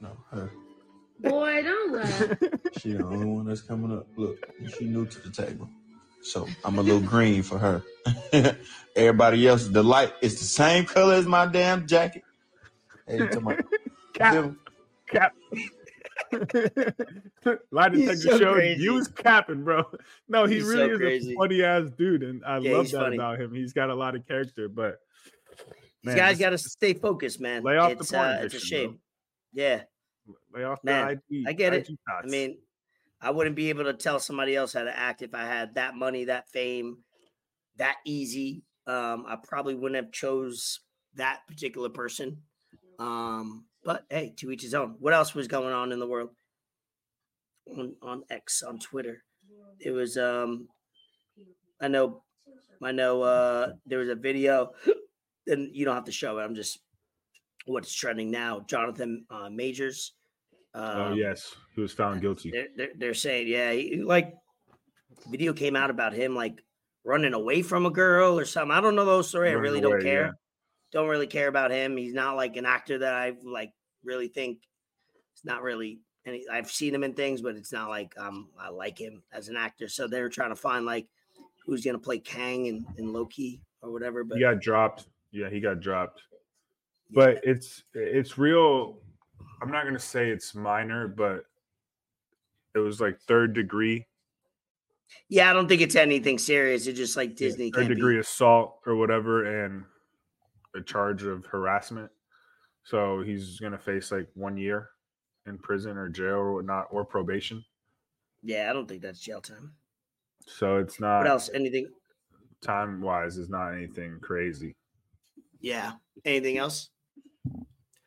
No, 0.00 0.16
her. 0.32 0.50
Boy, 1.20 1.62
don't 1.62 1.92
laugh. 1.92 2.30
She 2.72 2.92
the 2.92 3.02
only 3.04 3.26
one 3.26 3.46
that's 3.46 3.62
coming 3.62 3.96
up. 3.96 4.06
Look, 4.16 4.38
she 4.78 4.86
new 4.86 5.06
to 5.06 5.20
the 5.20 5.30
table. 5.30 5.68
So 6.22 6.48
I'm 6.64 6.78
a 6.78 6.82
little 6.82 7.00
green 7.00 7.42
for 7.42 7.58
her. 7.58 7.82
Everybody 8.96 9.48
else, 9.48 9.68
the 9.68 9.82
light 9.84 10.12
is 10.22 10.38
the 10.38 10.46
same 10.46 10.86
color 10.86 11.14
as 11.14 11.26
my 11.26 11.46
damn 11.46 11.86
jacket. 11.86 12.24
Hey, 13.06 13.20
you 13.22 13.28
talking 13.28 13.48
about 13.48 13.60
Cap, 14.14 14.42
cap. 15.08 15.34
Lie 17.70 17.88
detector 17.90 18.16
so 18.16 18.38
showed 18.38 18.54
crazy. 18.54 18.82
you 18.82 18.94
was 18.94 19.08
capping, 19.08 19.64
bro. 19.64 19.84
No, 20.28 20.44
he 20.44 20.56
He's 20.56 20.64
really 20.64 20.88
so 20.88 20.94
is 20.94 20.98
crazy. 21.00 21.32
a 21.32 21.36
funny 21.36 21.62
ass 21.62 21.90
dude, 21.96 22.22
and 22.22 22.44
I 22.44 22.58
Yeah, 22.58 22.72
love 22.76 22.90
that 22.90 22.98
funny. 22.98 23.16
about 23.16 23.40
him. 23.40 23.54
He's 23.54 23.72
got 23.72 23.90
a 23.90 23.94
lot 23.94 24.14
of 24.16 24.26
character, 24.26 24.68
but 24.68 24.98
These 26.02 26.14
man, 26.14 26.16
guys 26.16 26.38
got 26.38 26.50
to 26.50 26.58
stay 26.58 26.94
focused, 26.94 27.40
man. 27.40 27.62
lay 27.62 27.76
off 27.76 27.90
the 27.92 27.98
it's, 28.00 28.10
porn 28.10 28.26
uh, 28.26 28.38
it's 28.42 28.54
a 28.54 28.58
addiction, 28.58 28.68
bro. 28.68 28.90
shame. 28.90 29.00
Yeah. 29.52 29.82
lay 30.54 30.64
off 30.64 30.82
Man, 30.84 31.20
the 31.30 31.36
IG. 31.38 31.44
I 31.48 31.52
get 31.52 31.74
it. 31.74 31.88
I 32.22 32.26
mean, 32.26 32.58
I 33.20 33.30
wouldn't 33.30 33.56
be 33.56 33.70
able 33.70 33.84
to 33.84 33.94
tell 33.94 34.18
somebody 34.18 34.56
else 34.56 34.72
how 34.72 34.84
to 34.84 34.96
act 34.96 35.22
if 35.22 35.34
I 35.34 35.44
had 35.44 35.74
that 35.76 35.94
money, 35.94 36.24
that 36.24 36.48
fame, 36.50 36.98
that 37.76 37.96
easy. 38.04 38.64
Um, 38.86 39.24
I 39.26 39.36
probably 39.36 39.74
wouldn't 39.74 40.02
have 40.02 40.12
chose 40.12 40.80
that 41.14 41.40
particular 41.48 41.88
person. 41.88 42.42
Um, 42.98 43.65
but 43.86 44.04
hey, 44.10 44.34
to 44.38 44.50
each 44.50 44.62
his 44.62 44.74
own. 44.74 44.96
What 44.98 45.14
else 45.14 45.32
was 45.32 45.46
going 45.46 45.72
on 45.72 45.92
in 45.92 46.00
the 46.00 46.08
world? 46.08 46.30
On 47.78 47.94
on 48.02 48.22
X 48.28 48.62
on 48.62 48.78
Twitter, 48.78 49.22
it 49.80 49.92
was 49.92 50.18
um, 50.18 50.68
I 51.80 51.88
know, 51.88 52.22
I 52.82 52.92
know. 52.92 53.22
Uh, 53.22 53.72
there 53.86 54.00
was 54.00 54.08
a 54.08 54.14
video, 54.14 54.72
and 55.46 55.70
you 55.74 55.84
don't 55.84 55.94
have 55.94 56.04
to 56.04 56.12
show 56.12 56.38
it. 56.38 56.42
I'm 56.42 56.54
just 56.54 56.80
what's 57.64 57.94
trending 57.94 58.30
now. 58.30 58.64
Jonathan 58.68 59.24
uh, 59.30 59.48
Majors. 59.50 60.12
oh 60.74 61.04
um, 61.04 61.14
yes, 61.14 61.54
he 61.74 61.80
was 61.80 61.92
found 61.92 62.20
guilty. 62.20 62.50
they're, 62.50 62.68
they're, 62.76 62.94
they're 62.98 63.14
saying, 63.14 63.48
yeah, 63.48 63.72
he, 63.72 64.02
like 64.02 64.34
video 65.30 65.52
came 65.52 65.76
out 65.76 65.90
about 65.90 66.12
him 66.12 66.34
like 66.34 66.60
running 67.04 67.34
away 67.34 67.62
from 67.62 67.86
a 67.86 67.90
girl 67.90 68.38
or 68.38 68.44
something. 68.44 68.76
I 68.76 68.80
don't 68.80 68.96
know 68.96 69.04
those 69.04 69.28
story. 69.28 69.50
I 69.50 69.52
really 69.52 69.80
away, 69.80 69.90
don't 69.90 70.02
care. 70.02 70.38
Yeah. 70.96 71.00
Don't 71.00 71.08
really 71.08 71.26
care 71.26 71.48
about 71.48 71.70
him. 71.70 71.96
He's 71.96 72.14
not 72.14 72.36
like 72.36 72.56
an 72.56 72.66
actor 72.66 72.98
that 72.98 73.14
I 73.14 73.34
like 73.44 73.72
really 74.04 74.28
think. 74.28 74.58
It's 75.32 75.44
not 75.44 75.62
really 75.62 76.00
any. 76.26 76.44
I've 76.50 76.70
seen 76.70 76.94
him 76.94 77.04
in 77.04 77.14
things, 77.14 77.42
but 77.42 77.56
it's 77.56 77.72
not 77.72 77.88
like 77.88 78.14
um 78.18 78.48
I 78.58 78.70
like 78.70 78.98
him 78.98 79.22
as 79.32 79.48
an 79.48 79.56
actor. 79.56 79.88
So 79.88 80.06
they're 80.06 80.28
trying 80.28 80.50
to 80.50 80.56
find 80.56 80.86
like 80.86 81.06
who's 81.64 81.84
gonna 81.84 81.98
play 81.98 82.18
Kang 82.18 82.68
and, 82.68 82.86
in 82.98 83.12
Loki 83.12 83.60
or 83.82 83.92
whatever. 83.92 84.24
But 84.24 84.36
He 84.36 84.40
got 84.42 84.60
dropped. 84.60 85.06
Yeah, 85.32 85.50
he 85.50 85.60
got 85.60 85.80
dropped. 85.80 86.22
yeah. 87.10 87.24
But 87.24 87.40
it's 87.44 87.84
it's 87.94 88.38
real. 88.38 88.98
I'm 89.62 89.70
not 89.70 89.84
gonna 89.84 89.98
say 89.98 90.30
it's 90.30 90.54
minor, 90.54 91.08
but 91.08 91.44
it 92.74 92.78
was 92.78 93.00
like 93.00 93.18
third 93.20 93.54
degree, 93.54 94.06
yeah, 95.28 95.50
I 95.50 95.52
don't 95.52 95.68
think 95.68 95.82
it's 95.82 95.96
anything 95.96 96.38
serious. 96.38 96.86
It's 96.86 96.98
just 96.98 97.16
like 97.16 97.30
yeah, 97.30 97.36
Disney 97.36 97.70
third 97.70 97.86
can't 97.86 97.94
degree 97.94 98.14
be. 98.14 98.20
assault 98.20 98.78
or 98.86 98.96
whatever, 98.96 99.64
and 99.64 99.84
a 100.76 100.82
charge 100.82 101.22
of 101.24 101.46
harassment. 101.46 102.10
So 102.84 103.22
he's 103.22 103.58
gonna 103.58 103.78
face 103.78 104.12
like 104.12 104.28
one 104.34 104.56
year 104.56 104.90
in 105.46 105.58
prison 105.58 105.96
or 105.96 106.08
jail 106.08 106.34
or 106.34 106.54
whatnot 106.54 106.86
or 106.90 107.04
probation. 107.04 107.64
Yeah, 108.42 108.70
I 108.70 108.72
don't 108.72 108.86
think 108.86 109.02
that's 109.02 109.20
jail 109.20 109.40
time. 109.40 109.72
So 110.46 110.76
it's 110.76 111.00
not 111.00 111.18
What 111.18 111.26
else? 111.26 111.50
Anything? 111.52 111.88
time 112.62 113.00
wise 113.00 113.36
is 113.36 113.48
not 113.48 113.72
anything 113.72 114.18
crazy. 114.20 114.74
Yeah. 115.60 115.92
Anything 116.24 116.58
else? 116.58 116.90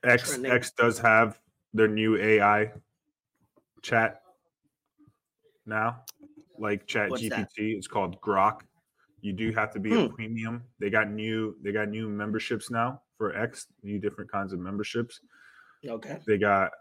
X 0.04 0.30
Trending. 0.30 0.52
X 0.52 0.72
does 0.72 0.98
have 1.00 1.40
their 1.74 1.88
new 1.88 2.18
AI 2.18 2.72
chat 3.82 4.22
now, 5.66 6.04
like 6.58 6.88
Chat 6.88 7.10
What's 7.10 7.22
GPT. 7.24 7.30
that? 7.30 7.48
It's 7.58 7.88
called 7.88 8.20
Grok. 8.22 8.62
You 9.22 9.34
do 9.34 9.52
have 9.52 9.72
to 9.74 9.80
be 9.80 9.94
a 9.94 10.08
Hmm. 10.08 10.14
premium. 10.16 10.64
They 10.80 10.90
got 10.90 11.10
new 11.10 11.56
they 11.62 11.72
got 11.72 11.90
new 11.90 12.10
memberships 12.10 12.70
now 12.72 13.02
for 13.18 13.36
X, 13.36 13.68
new 13.84 14.00
different 14.00 14.32
kinds 14.32 14.54
of 14.54 14.60
memberships. 14.60 15.22
Okay. 15.86 16.20
They 16.26 16.38
got 16.38 16.72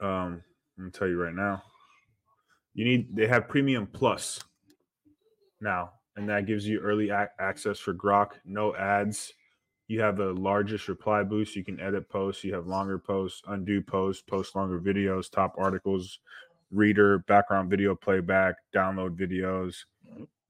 um 0.00 0.42
I'm 0.76 0.84
gonna 0.84 0.90
tell 0.90 1.08
you 1.08 1.20
right 1.22 1.34
now. 1.34 1.62
You 2.74 2.84
need 2.84 3.14
they 3.14 3.26
have 3.26 3.48
premium 3.48 3.86
plus 3.86 4.40
now, 5.60 5.92
and 6.16 6.28
that 6.28 6.46
gives 6.46 6.66
you 6.66 6.78
early 6.80 7.10
ac- 7.10 7.32
access 7.38 7.78
for 7.78 7.92
Grok, 7.94 8.32
no 8.44 8.74
ads. 8.76 9.32
You 9.88 10.00
have 10.02 10.16
the 10.16 10.32
largest 10.34 10.86
reply 10.88 11.22
boost. 11.22 11.56
You 11.56 11.64
can 11.64 11.80
edit 11.80 12.08
posts. 12.08 12.44
You 12.44 12.54
have 12.54 12.66
longer 12.66 12.98
posts, 12.98 13.42
undo 13.48 13.80
posts, 13.80 14.22
post 14.22 14.54
longer 14.54 14.78
videos, 14.78 15.30
top 15.30 15.54
articles, 15.58 16.18
reader, 16.70 17.20
background 17.20 17.70
video 17.70 17.94
playback, 17.94 18.56
download 18.74 19.16
videos, 19.16 19.84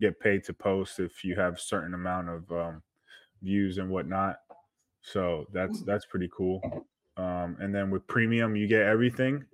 get 0.01 0.21
paid 0.21 0.45
to 0.45 0.55
post 0.55 1.01
if 1.01 1.25
you 1.25 1.35
have 1.37 1.61
certain 1.61 1.95
amount 1.95 2.29
of 2.29 2.53
um, 2.53 2.83
views 3.43 3.79
and 3.79 3.91
whatnot. 3.91 4.37
So 5.01 5.47
that's 5.53 5.83
that's 5.83 6.07
pretty 6.07 6.31
cool. 6.37 6.87
Um, 7.17 7.57
and 7.61 7.75
then 7.75 7.91
with 7.91 8.07
premium, 8.07 8.57
you 8.57 8.67
get 8.69 8.83
everything 8.83 9.45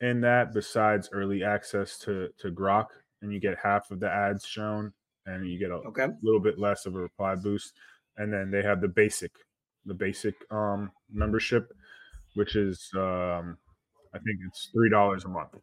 in 0.00 0.20
that 0.22 0.54
besides 0.54 1.08
early 1.12 1.44
access 1.44 1.98
to 2.00 2.30
to 2.38 2.50
Grok, 2.50 2.86
and 3.22 3.32
you 3.32 3.40
get 3.40 3.58
half 3.62 3.90
of 3.90 4.00
the 4.00 4.10
ads 4.10 4.46
shown, 4.46 4.92
and 5.26 5.46
you 5.48 5.58
get 5.58 5.70
a 5.70 5.78
Okay. 5.78 6.08
little 6.22 6.40
bit 6.40 6.58
less 6.58 6.86
of 6.86 6.94
a 6.94 6.98
reply 6.98 7.34
boost. 7.34 7.74
And 8.16 8.32
then 8.32 8.50
they 8.50 8.62
have 8.62 8.80
the 8.82 8.88
basic, 8.88 9.32
the 9.86 9.94
basic 9.94 10.34
um, 10.52 10.92
membership, 11.10 11.72
which 12.34 12.56
is 12.56 12.90
um, 12.94 13.58
I 14.14 14.18
think 14.18 14.40
it's 14.46 14.70
three 14.72 14.90
dollars 14.90 15.24
a 15.24 15.28
month, 15.28 15.54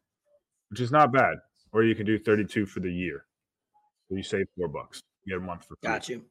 which 0.70 0.82
is 0.82 0.92
not 0.92 1.14
bad. 1.14 1.38
Or 1.74 1.84
you 1.84 1.96
can 1.96 2.06
do 2.08 2.20
thirty 2.20 2.46
two 2.46 2.66
for 2.66 2.80
the 2.82 2.92
year, 2.92 3.27
so 4.10 4.16
you 4.16 4.24
save 4.24 4.46
four 4.58 4.68
bucks. 4.68 5.02
You 5.26 5.36
get 5.36 5.44
a 5.44 5.46
month 5.46 5.64
for 5.64 5.76
free. 5.76 5.90
Got 5.90 6.10
you. 6.10 6.24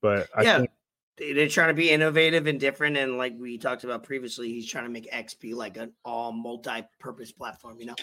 But 0.00 0.28
I 0.36 0.42
yeah. 0.42 0.58
think 0.58 0.70
They- 1.16 1.32
They're 1.32 1.48
trying 1.48 1.68
to 1.68 1.74
be 1.74 1.90
innovative 1.90 2.46
and 2.46 2.60
different. 2.60 2.96
And 2.96 3.18
like 3.18 3.34
we 3.36 3.58
talked 3.58 3.82
about 3.84 4.04
previously, 4.04 4.48
he's 4.48 4.70
trying 4.70 4.84
to 4.84 4.90
make 4.90 5.10
XP 5.12 5.54
like 5.54 5.76
an 5.76 5.92
all 6.04 6.32
multi 6.32 6.82
purpose 7.00 7.32
platform, 7.32 7.80
you 7.80 7.86
know? 7.86 7.96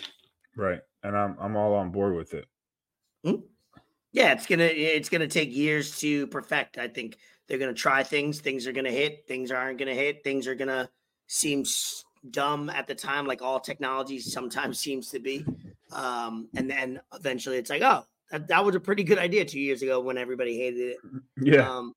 right, 0.58 0.82
and 1.04 1.16
I'm 1.18 1.38
I'm 1.40 1.56
all 1.56 1.74
on 1.76 1.92
board 1.92 2.16
with 2.16 2.34
it. 2.34 2.46
Yeah, 4.12 4.32
it's 4.32 4.46
gonna 4.46 4.64
it's 4.64 5.10
gonna 5.10 5.28
take 5.28 5.54
years 5.54 5.98
to 6.00 6.28
perfect. 6.28 6.78
I 6.78 6.88
think 6.88 7.18
they're 7.48 7.58
gonna 7.58 7.74
try 7.74 8.04
things. 8.04 8.40
Things 8.40 8.68
are 8.68 8.72
gonna 8.72 8.92
hit. 8.92 9.26
Things 9.28 9.52
aren't 9.52 9.78
gonna 9.80 9.94
hit. 9.94 10.24
Things 10.24 10.48
are 10.48 10.56
gonna 10.56 10.90
seem 11.28 11.66
dumb 12.32 12.70
at 12.70 12.88
the 12.88 12.96
time, 12.96 13.26
like 13.28 13.42
all 13.42 13.60
technology 13.60 14.20
sometimes 14.20 14.80
seems 14.80 15.10
to 15.12 15.20
be. 15.20 15.46
Um, 15.92 16.48
and 16.56 16.70
then 16.70 17.00
eventually, 17.14 17.58
it's 17.58 17.70
like, 17.70 17.82
oh, 17.82 18.06
that, 18.40 18.48
that 18.48 18.66
was 18.66 18.76
a 18.76 18.80
pretty 18.80 19.04
good 19.04 19.18
idea 19.18 19.46
two 19.46 19.60
years 19.60 19.82
ago 19.82 20.00
when 20.00 20.18
everybody 20.18 20.58
hated 20.58 20.98
it. 20.98 20.98
Yeah, 21.42 21.70
Um, 21.70 21.94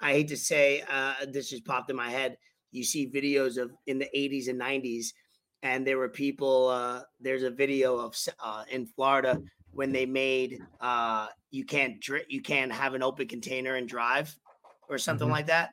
I 0.00 0.12
hate 0.12 0.28
to 0.28 0.36
say 0.36 0.82
uh, 0.88 1.14
this 1.28 1.50
just 1.50 1.64
popped 1.64 1.90
in 1.90 1.96
my 1.96 2.10
head. 2.10 2.38
You 2.72 2.84
see 2.84 3.10
videos 3.10 3.60
of 3.62 3.72
in 3.86 3.98
the 3.98 4.08
80s 4.18 4.48
and 4.48 4.58
90s, 4.58 5.14
and 5.62 5.86
there 5.86 5.98
were 5.98 6.08
people. 6.10 6.68
Uh, 6.68 7.02
there's 7.20 7.42
a 7.44 7.50
video 7.50 7.98
of 7.98 8.16
uh, 8.40 8.64
in 8.70 8.86
Florida 8.86 9.42
when 9.72 9.92
they 9.92 10.06
made 10.06 10.62
uh, 10.80 11.28
you 11.50 11.64
can't 11.64 12.00
dri- 12.00 12.26
you 12.28 12.42
can't 12.42 12.72
have 12.72 12.94
an 12.94 13.02
open 13.02 13.28
container 13.28 13.74
and 13.76 13.88
drive 13.88 14.38
or 14.88 14.98
something 14.98 15.28
Mhm. 15.28 15.30
like 15.30 15.46
that. 15.46 15.72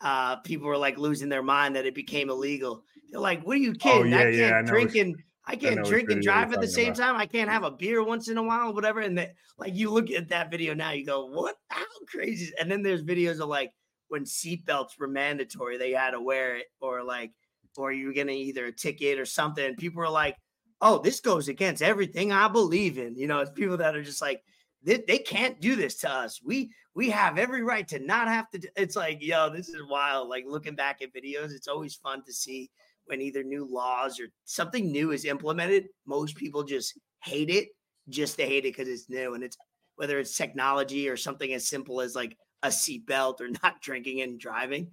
Uh, 0.00 0.36
people 0.42 0.68
were 0.68 0.78
like 0.78 0.98
losing 0.98 1.28
their 1.28 1.42
mind 1.42 1.76
that 1.76 1.86
it 1.86 1.94
became 1.94 2.30
illegal. 2.30 2.84
They're 3.10 3.20
like, 3.20 3.42
"What 3.44 3.56
are 3.56 3.60
you 3.60 3.74
Oh, 3.82 4.02
kidding? 4.02 4.12
I 4.14 4.24
yeah, 4.24 4.28
yeah, 4.28 4.54
I 4.54 4.62
can't 4.62 4.62
know 4.62 4.86
drink 4.86 4.94
and 4.94 5.16
I 5.48 5.56
can't 5.56 5.80
which 5.80 5.88
drink 5.88 6.10
and 6.10 6.22
drive 6.22 6.52
at 6.52 6.60
the 6.60 6.68
same 6.68 6.92
about. 6.92 6.96
time. 6.98 7.16
I 7.16 7.24
can't 7.24 7.48
have 7.48 7.62
mm. 7.62 7.68
a 7.68 7.70
beer 7.70 8.04
once 8.04 8.28
in 8.28 8.36
a 8.36 8.42
while, 8.42 8.74
whatever." 8.74 9.00
And 9.00 9.16
that, 9.16 9.34
like, 9.56 9.74
you 9.74 9.90
look 9.90 10.10
at 10.10 10.28
that 10.28 10.50
video 10.50 10.74
now, 10.74 10.90
you 10.90 11.06
go, 11.06 11.24
"What? 11.26 11.56
How 11.70 11.84
crazy?" 12.06 12.52
And 12.60 12.70
then 12.70 12.82
there's 12.82 13.02
videos 13.02 13.40
of 13.40 13.48
like 13.48 13.72
when 14.08 14.24
seatbelts 14.24 14.98
were 14.98 15.08
mandatory, 15.08 15.78
they 15.78 15.92
had 15.92 16.10
to 16.10 16.20
wear 16.20 16.56
it, 16.56 16.66
or 16.80 17.02
like, 17.02 17.32
or 17.76 17.92
you 17.92 18.06
were 18.06 18.12
getting 18.12 18.36
either 18.36 18.66
a 18.66 18.72
ticket 18.72 19.18
or 19.18 19.24
something. 19.24 19.74
People 19.76 20.02
are 20.02 20.10
like, 20.10 20.36
"Oh, 20.82 20.98
this 20.98 21.20
goes 21.20 21.48
against 21.48 21.82
everything 21.82 22.30
I 22.30 22.48
believe 22.48 22.98
in." 22.98 23.16
You 23.16 23.26
know, 23.26 23.40
it's 23.40 23.50
people 23.50 23.78
that 23.78 23.96
are 23.96 24.02
just 24.02 24.20
like, 24.20 24.42
they, 24.82 25.02
they 25.08 25.18
can't 25.18 25.60
do 25.60 25.76
this 25.76 25.96
to 26.00 26.10
us. 26.10 26.40
We 26.44 26.72
we 26.94 27.08
have 27.10 27.38
every 27.38 27.62
right 27.62 27.88
to 27.88 27.98
not 28.00 28.28
have 28.28 28.50
to. 28.50 28.58
do-" 28.58 28.68
It's 28.76 28.96
like, 28.96 29.18
yo, 29.22 29.48
this 29.50 29.70
is 29.70 29.82
wild. 29.88 30.28
Like 30.28 30.44
looking 30.46 30.74
back 30.76 31.00
at 31.00 31.14
videos, 31.14 31.52
it's 31.52 31.68
always 31.68 31.94
fun 31.94 32.22
to 32.26 32.32
see 32.34 32.70
when 33.08 33.20
either 33.20 33.42
new 33.42 33.66
laws 33.70 34.20
or 34.20 34.26
something 34.44 34.90
new 34.92 35.12
is 35.12 35.24
implemented. 35.24 35.88
Most 36.06 36.36
people 36.36 36.62
just 36.62 36.98
hate 37.22 37.50
it, 37.50 37.68
just 38.08 38.36
to 38.38 38.44
hate 38.46 38.64
it 38.64 38.76
because 38.76 38.88
it's 38.88 39.08
new, 39.08 39.34
and 39.34 39.42
it's 39.42 39.56
whether 39.96 40.18
it's 40.18 40.36
technology 40.36 41.08
or 41.08 41.16
something 41.16 41.52
as 41.52 41.66
simple 41.68 42.00
as 42.00 42.14
like 42.14 42.36
a 42.62 42.68
seatbelt 42.68 43.40
or 43.40 43.48
not 43.62 43.80
drinking 43.80 44.20
and 44.20 44.38
driving. 44.38 44.90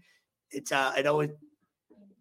It's 0.51 0.71
uh, 0.71 0.93
it 0.97 1.05
always 1.07 1.31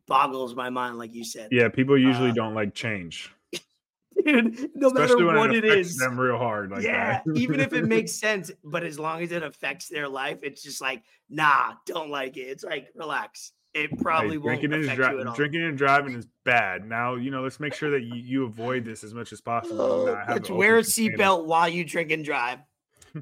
boggles 0.07 0.55
my 0.55 0.71
mind, 0.71 0.99
like 0.99 1.15
you 1.15 1.25
said. 1.25 1.49
yeah. 1.51 1.69
People 1.69 1.97
usually 1.99 2.31
uh, 2.31 2.35
don't 2.35 2.55
like 2.55 2.75
change, 2.75 3.33
Dude, 4.25 4.71
no 4.75 4.89
especially 4.89 5.25
matter 5.25 5.27
when 5.27 5.37
what 5.37 5.55
it 5.55 5.65
it 5.65 5.79
is. 5.79 5.97
them 5.97 6.19
real 6.19 6.39
hard. 6.39 6.71
Like 6.71 6.83
yeah, 6.83 7.21
even 7.35 7.61
if 7.61 7.73
it 7.73 7.85
makes 7.87 8.13
sense, 8.13 8.51
but 8.63 8.85
as 8.85 8.99
long 8.99 9.23
as 9.23 9.33
it 9.33 9.43
affects 9.43 9.89
their 9.89 10.09
life, 10.09 10.39
it's 10.43 10.63
just 10.63 10.81
like, 10.81 11.03
nah, 11.29 11.75
don't 11.87 12.11
like 12.11 12.37
it. 12.37 12.43
It's 12.43 12.65
like, 12.65 12.89
relax. 12.95 13.53
It 13.75 13.99
probably 13.99 14.31
Hey, 14.31 14.37
won't 14.39 14.61
drinking 14.61 14.73
and 14.73 14.85
affect 14.85 14.97
dri- 15.01 15.11
you 15.15 15.21
at 15.21 15.27
all. 15.27 15.35
drinking 15.35 15.63
and 15.65 15.77
driving 15.77 16.15
is 16.15 16.27
bad. 16.45 16.87
Now 16.89 17.17
you 17.17 17.31
know. 17.31 17.43
Let's 17.43 17.59
make 17.61 17.75
sure 17.75 17.91
that 17.91 18.03
you, 18.03 18.15
you 18.15 18.45
avoid 18.45 18.85
this 18.85 19.03
as 19.05 19.13
much 19.13 19.33
as 19.33 19.41
possible. 19.41 20.07
and 20.07 20.15
not 20.15 20.19
have 20.27 20.29
Uh, 20.31 20.35
Let's 20.35 20.51
wear 20.51 20.79
a 20.79 20.83
seatbelt 20.83 21.45
while 21.47 21.69
you 21.69 21.85
drink 21.85 22.11
and 22.13 22.25
drive. 22.25 22.61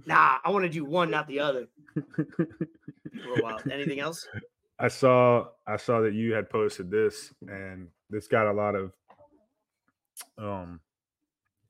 Nah, 0.07 0.39
I 0.43 0.49
want 0.51 0.65
to 0.65 0.71
do 0.71 0.87
one, 0.87 1.11
not 1.11 1.29
the 1.29 1.41
other. 1.41 1.69
Anything 3.71 4.01
else? 4.01 4.27
I 4.79 4.89
saw 4.89 5.49
I 5.67 5.77
saw 5.77 6.01
that 6.01 6.15
you 6.15 6.33
had 6.33 6.49
posted 6.51 6.91
this, 6.91 7.33
and 7.47 7.89
this 8.11 8.27
got 8.27 8.47
a 8.47 8.53
lot 8.53 8.75
of 8.75 8.93
um 10.39 10.81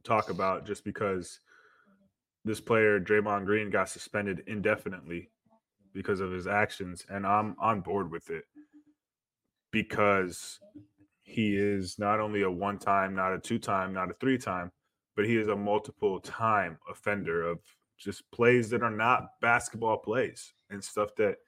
talk 0.05 0.31
about 0.31 0.67
just 0.67 0.85
because 0.85 1.41
this 2.45 2.61
player 2.61 3.01
Draymond 3.01 3.45
Green 3.47 3.71
got 3.71 3.89
suspended 3.89 4.43
indefinitely 4.47 5.31
because 5.93 6.21
of 6.21 6.31
his 6.33 6.47
actions, 6.47 7.05
and 7.09 7.27
I'm 7.27 7.57
on 7.59 7.81
board 7.81 8.11
with 8.11 8.31
it 8.31 8.45
because 9.73 10.61
he 11.23 11.57
is 11.57 11.99
not 11.99 12.21
only 12.21 12.43
a 12.43 12.51
one 12.51 12.79
time, 12.79 13.15
not 13.15 13.33
a 13.33 13.39
two 13.39 13.59
time, 13.59 13.93
not 13.93 14.11
a 14.11 14.15
three 14.15 14.39
time, 14.39 14.71
but 15.17 15.27
he 15.27 15.37
is 15.37 15.49
a 15.49 15.57
multiple 15.57 16.21
time 16.21 16.79
offender 16.89 17.43
of 17.43 17.61
just 17.99 18.31
plays 18.31 18.71
that 18.71 18.83
are 18.83 18.91
not 18.91 19.41
basketball 19.41 19.99
plays 19.99 20.55
and 20.71 20.83
stuff 20.83 21.15
that 21.17 21.39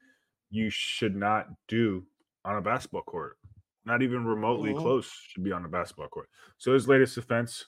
you 0.50 0.70
should 0.70 1.14
not 1.16 1.48
do 1.68 2.06
on 2.44 2.56
a 2.56 2.62
basketball 2.62 3.02
court. 3.02 3.38
Not 3.84 4.02
even 4.02 4.24
remotely 4.24 4.72
Mhm. 4.72 4.78
close 4.82 5.10
should 5.10 5.44
be 5.44 5.52
on 5.52 5.64
a 5.64 5.68
basketball 5.68 6.08
court. 6.08 6.30
So 6.58 6.72
his 6.72 6.88
latest 6.88 7.16
offense, 7.18 7.66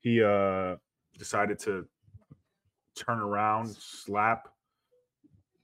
he 0.00 0.22
uh 0.22 0.76
decided 1.16 1.58
to 1.60 1.88
turn 2.96 3.20
around, 3.20 3.68
slap 3.68 4.48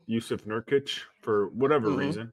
Yusuf 0.06 0.44
Nurkic 0.44 1.02
for 1.20 1.48
whatever 1.48 1.90
Mhm. 1.90 1.96
reason. 1.98 2.32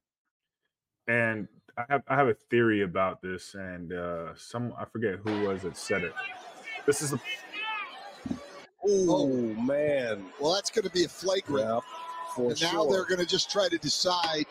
And 1.07 1.47
I 1.77 1.83
have 1.89 2.03
I 2.07 2.15
have 2.15 2.27
a 2.27 2.33
theory 2.33 2.81
about 2.81 3.21
this, 3.21 3.53
and 3.53 3.93
uh 3.93 4.35
some 4.35 4.73
I 4.79 4.85
forget 4.85 5.15
who 5.23 5.47
was 5.47 5.63
it 5.63 5.77
said 5.77 6.03
it. 6.03 6.13
This 6.85 7.01
is 7.01 7.13
a 7.13 7.19
Oh 8.89 9.27
man, 9.27 10.25
Well, 10.39 10.53
that's 10.53 10.69
going 10.69 10.85
to 10.85 10.91
be 10.91 11.03
a 11.03 11.09
flagrant. 11.09 11.67
yeah, 11.67 11.79
for 12.33 12.51
and 12.51 12.61
now 12.61 12.69
sure. 12.71 12.91
they're 12.91 13.05
going 13.05 13.19
to 13.19 13.25
just 13.25 13.51
try 13.51 13.67
to 13.67 13.77
decide 13.79 14.45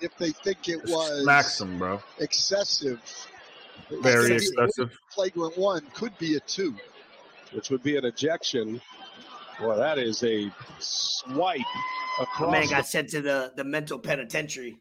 if 0.00 0.16
they 0.16 0.30
think 0.30 0.68
it 0.68 0.82
was 0.86 1.22
smacks 1.22 1.60
bro. 1.78 2.02
excessive. 2.18 3.00
Very 4.02 4.28
gonna 4.28 4.28
be 4.28 4.34
a 4.34 4.36
excessive. 4.64 4.90
Flagrant 5.10 5.56
one 5.56 5.82
could 5.94 6.16
be 6.18 6.34
a 6.36 6.40
two. 6.40 6.74
which 7.52 7.70
would 7.70 7.82
be 7.84 7.96
an 7.96 8.04
ejection. 8.04 8.80
Well, 9.60 9.76
that 9.76 9.98
is 9.98 10.22
a 10.24 10.50
swipe 10.80 11.60
My 12.18 12.24
across. 12.24 12.52
man 12.52 12.62
the- 12.62 12.68
got 12.70 12.86
sent 12.86 13.08
to 13.10 13.20
the, 13.20 13.52
the 13.56 13.64
mental 13.64 13.98
penitentiary 14.00 14.78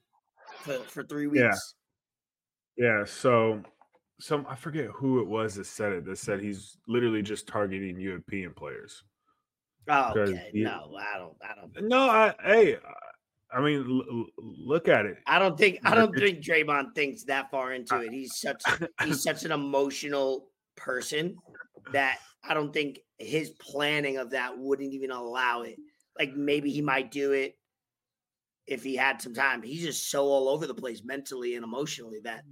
for, 0.62 0.74
for 0.86 1.04
three 1.04 1.28
weeks. 1.28 1.76
Yeah, 2.78 2.86
yeah. 3.00 3.06
so 3.06 3.62
some 4.20 4.46
I 4.50 4.56
forget 4.56 4.88
who 4.88 5.20
it 5.22 5.28
was 5.28 5.56
that 5.56 5.66
said 5.66 5.94
it. 5.94 6.06
That 6.06 6.18
said 6.18 6.40
he's 6.42 6.78
literally 6.88 7.22
just 7.22 7.48
targeting 7.48 8.00
European 8.00 8.54
players. 8.54 9.04
Oh, 9.88 10.14
okay. 10.16 10.50
you- 10.54 10.66
No, 10.66 10.92
I 11.00 11.18
don't. 11.18 11.36
I 11.42 11.56
don't. 11.56 11.88
No, 11.88 12.00
I 12.10 12.34
hey, 12.44 12.78
I 13.52 13.62
mean, 13.62 13.80
l- 13.90 14.18
l- 14.20 14.26
look 14.38 14.88
at 14.88 15.06
it. 15.06 15.18
I 15.26 15.40
don't 15.40 15.58
think. 15.58 15.80
I 15.84 15.96
don't 15.96 16.14
think 16.16 16.44
Draymond 16.44 16.94
thinks 16.96 17.24
that 17.24 17.50
far 17.50 17.74
into 17.74 18.00
it. 18.02 18.12
He's 18.12 18.36
such. 18.40 18.62
He's 19.04 19.24
such 19.24 19.46
an 19.46 19.52
emotional 19.52 20.48
person 20.76 21.36
that 21.92 22.20
I 22.44 22.54
don't 22.54 22.72
think 22.74 23.00
his 23.18 23.50
planning 23.60 24.18
of 24.18 24.32
that 24.32 24.58
wouldn't 24.58 24.94
even 24.94 25.12
allow 25.12 25.64
it. 25.64 25.78
Like 26.18 26.36
maybe 26.36 26.70
he 26.72 26.82
might 26.82 27.12
do 27.12 27.32
it 27.32 27.56
if 28.70 28.84
he 28.84 28.96
had 28.96 29.22
some 29.22 29.34
time. 29.34 29.62
He's 29.62 29.82
just 29.82 30.10
so 30.10 30.26
all 30.26 30.48
over 30.50 30.68
the 30.68 30.74
place 30.76 31.04
mentally 31.04 31.56
and 31.56 31.64
emotionally 31.64 32.20
that 32.24 32.44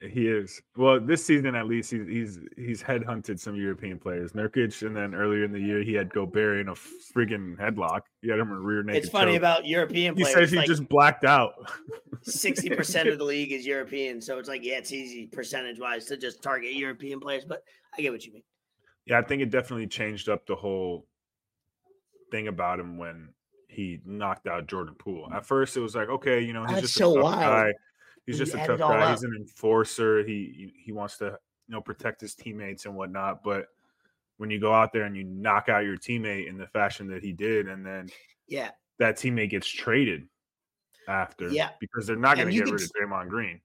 He 0.00 0.26
is 0.26 0.60
well 0.76 1.00
this 1.00 1.24
season 1.24 1.54
at 1.54 1.66
least. 1.66 1.90
He's 1.92 2.06
he's 2.08 2.38
he's 2.56 2.82
headhunted 2.82 3.38
some 3.38 3.54
European 3.56 3.98
players, 3.98 4.32
Nurkic, 4.32 4.84
and 4.86 4.96
then 4.96 5.14
earlier 5.14 5.44
in 5.44 5.52
the 5.52 5.60
year 5.60 5.82
he 5.82 5.94
had 5.94 6.12
Gobert 6.12 6.58
in 6.60 6.68
a 6.68 6.74
freaking 6.74 7.56
headlock. 7.56 8.02
He 8.20 8.28
had 8.28 8.38
him 8.40 8.48
in 8.50 8.56
a 8.56 8.60
rear 8.60 8.82
naked. 8.82 9.02
it's 9.04 9.10
funny 9.12 9.32
choke. 9.32 9.38
about 9.38 9.66
European 9.66 10.16
He 10.16 10.22
players. 10.22 10.34
says 10.36 10.50
he 10.50 10.56
like, 10.58 10.66
just 10.66 10.88
blacked 10.88 11.24
out. 11.24 11.52
sixty 12.22 12.68
percent 12.68 13.08
of 13.08 13.18
the 13.22 13.24
league 13.24 13.52
is 13.52 13.64
European, 13.64 14.20
so 14.20 14.38
it's 14.38 14.48
like 14.48 14.64
yeah, 14.64 14.78
it's 14.78 14.92
easy 14.92 15.26
percentage 15.26 15.78
wise 15.78 16.04
to 16.06 16.16
just 16.16 16.42
target 16.42 16.74
European 16.74 17.20
players. 17.20 17.44
But 17.44 17.62
I 17.96 18.02
get 18.02 18.12
what 18.12 18.24
you 18.26 18.32
mean. 18.32 18.42
Yeah, 19.06 19.18
I 19.18 19.22
think 19.22 19.40
it 19.42 19.50
definitely 19.50 19.86
changed 19.86 20.28
up 20.28 20.46
the 20.46 20.54
whole 20.56 21.06
thing 22.30 22.48
about 22.48 22.80
him 22.80 22.98
when 22.98 23.28
he 23.72 24.00
knocked 24.04 24.46
out 24.46 24.66
Jordan 24.66 24.94
Poole. 24.98 25.28
At 25.32 25.46
first, 25.46 25.76
it 25.76 25.80
was 25.80 25.94
like, 25.94 26.08
okay, 26.08 26.40
you 26.40 26.52
know, 26.52 26.62
he's 26.64 26.70
That's 26.72 26.82
just 26.82 26.94
so 26.94 27.12
a 27.12 27.14
tough 27.14 27.24
wild. 27.24 27.40
guy. 27.40 27.72
He's 28.26 28.38
just 28.38 28.54
you 28.54 28.60
a 28.60 28.66
tough 28.66 28.78
guy. 28.78 29.10
He's 29.10 29.22
an 29.24 29.34
enforcer. 29.36 30.22
He 30.24 30.72
he 30.76 30.92
wants 30.92 31.18
to 31.18 31.24
you 31.68 31.74
know 31.74 31.80
protect 31.80 32.20
his 32.20 32.34
teammates 32.34 32.84
and 32.86 32.94
whatnot. 32.94 33.42
But 33.42 33.66
when 34.36 34.50
you 34.50 34.60
go 34.60 34.72
out 34.72 34.92
there 34.92 35.04
and 35.04 35.16
you 35.16 35.24
knock 35.24 35.68
out 35.68 35.84
your 35.84 35.96
teammate 35.96 36.48
in 36.48 36.56
the 36.58 36.66
fashion 36.68 37.08
that 37.08 37.22
he 37.22 37.32
did, 37.32 37.68
and 37.68 37.84
then 37.84 38.08
Yeah, 38.46 38.70
that 38.98 39.16
teammate 39.16 39.50
gets 39.50 39.66
traded 39.68 40.28
after, 41.08 41.48
Yeah. 41.48 41.70
because 41.80 42.06
they're 42.06 42.16
not 42.16 42.36
going 42.36 42.48
to 42.48 42.54
get 42.54 42.64
rid 42.70 42.80
of 42.82 42.90
Draymond 42.92 43.28
Green. 43.28 43.60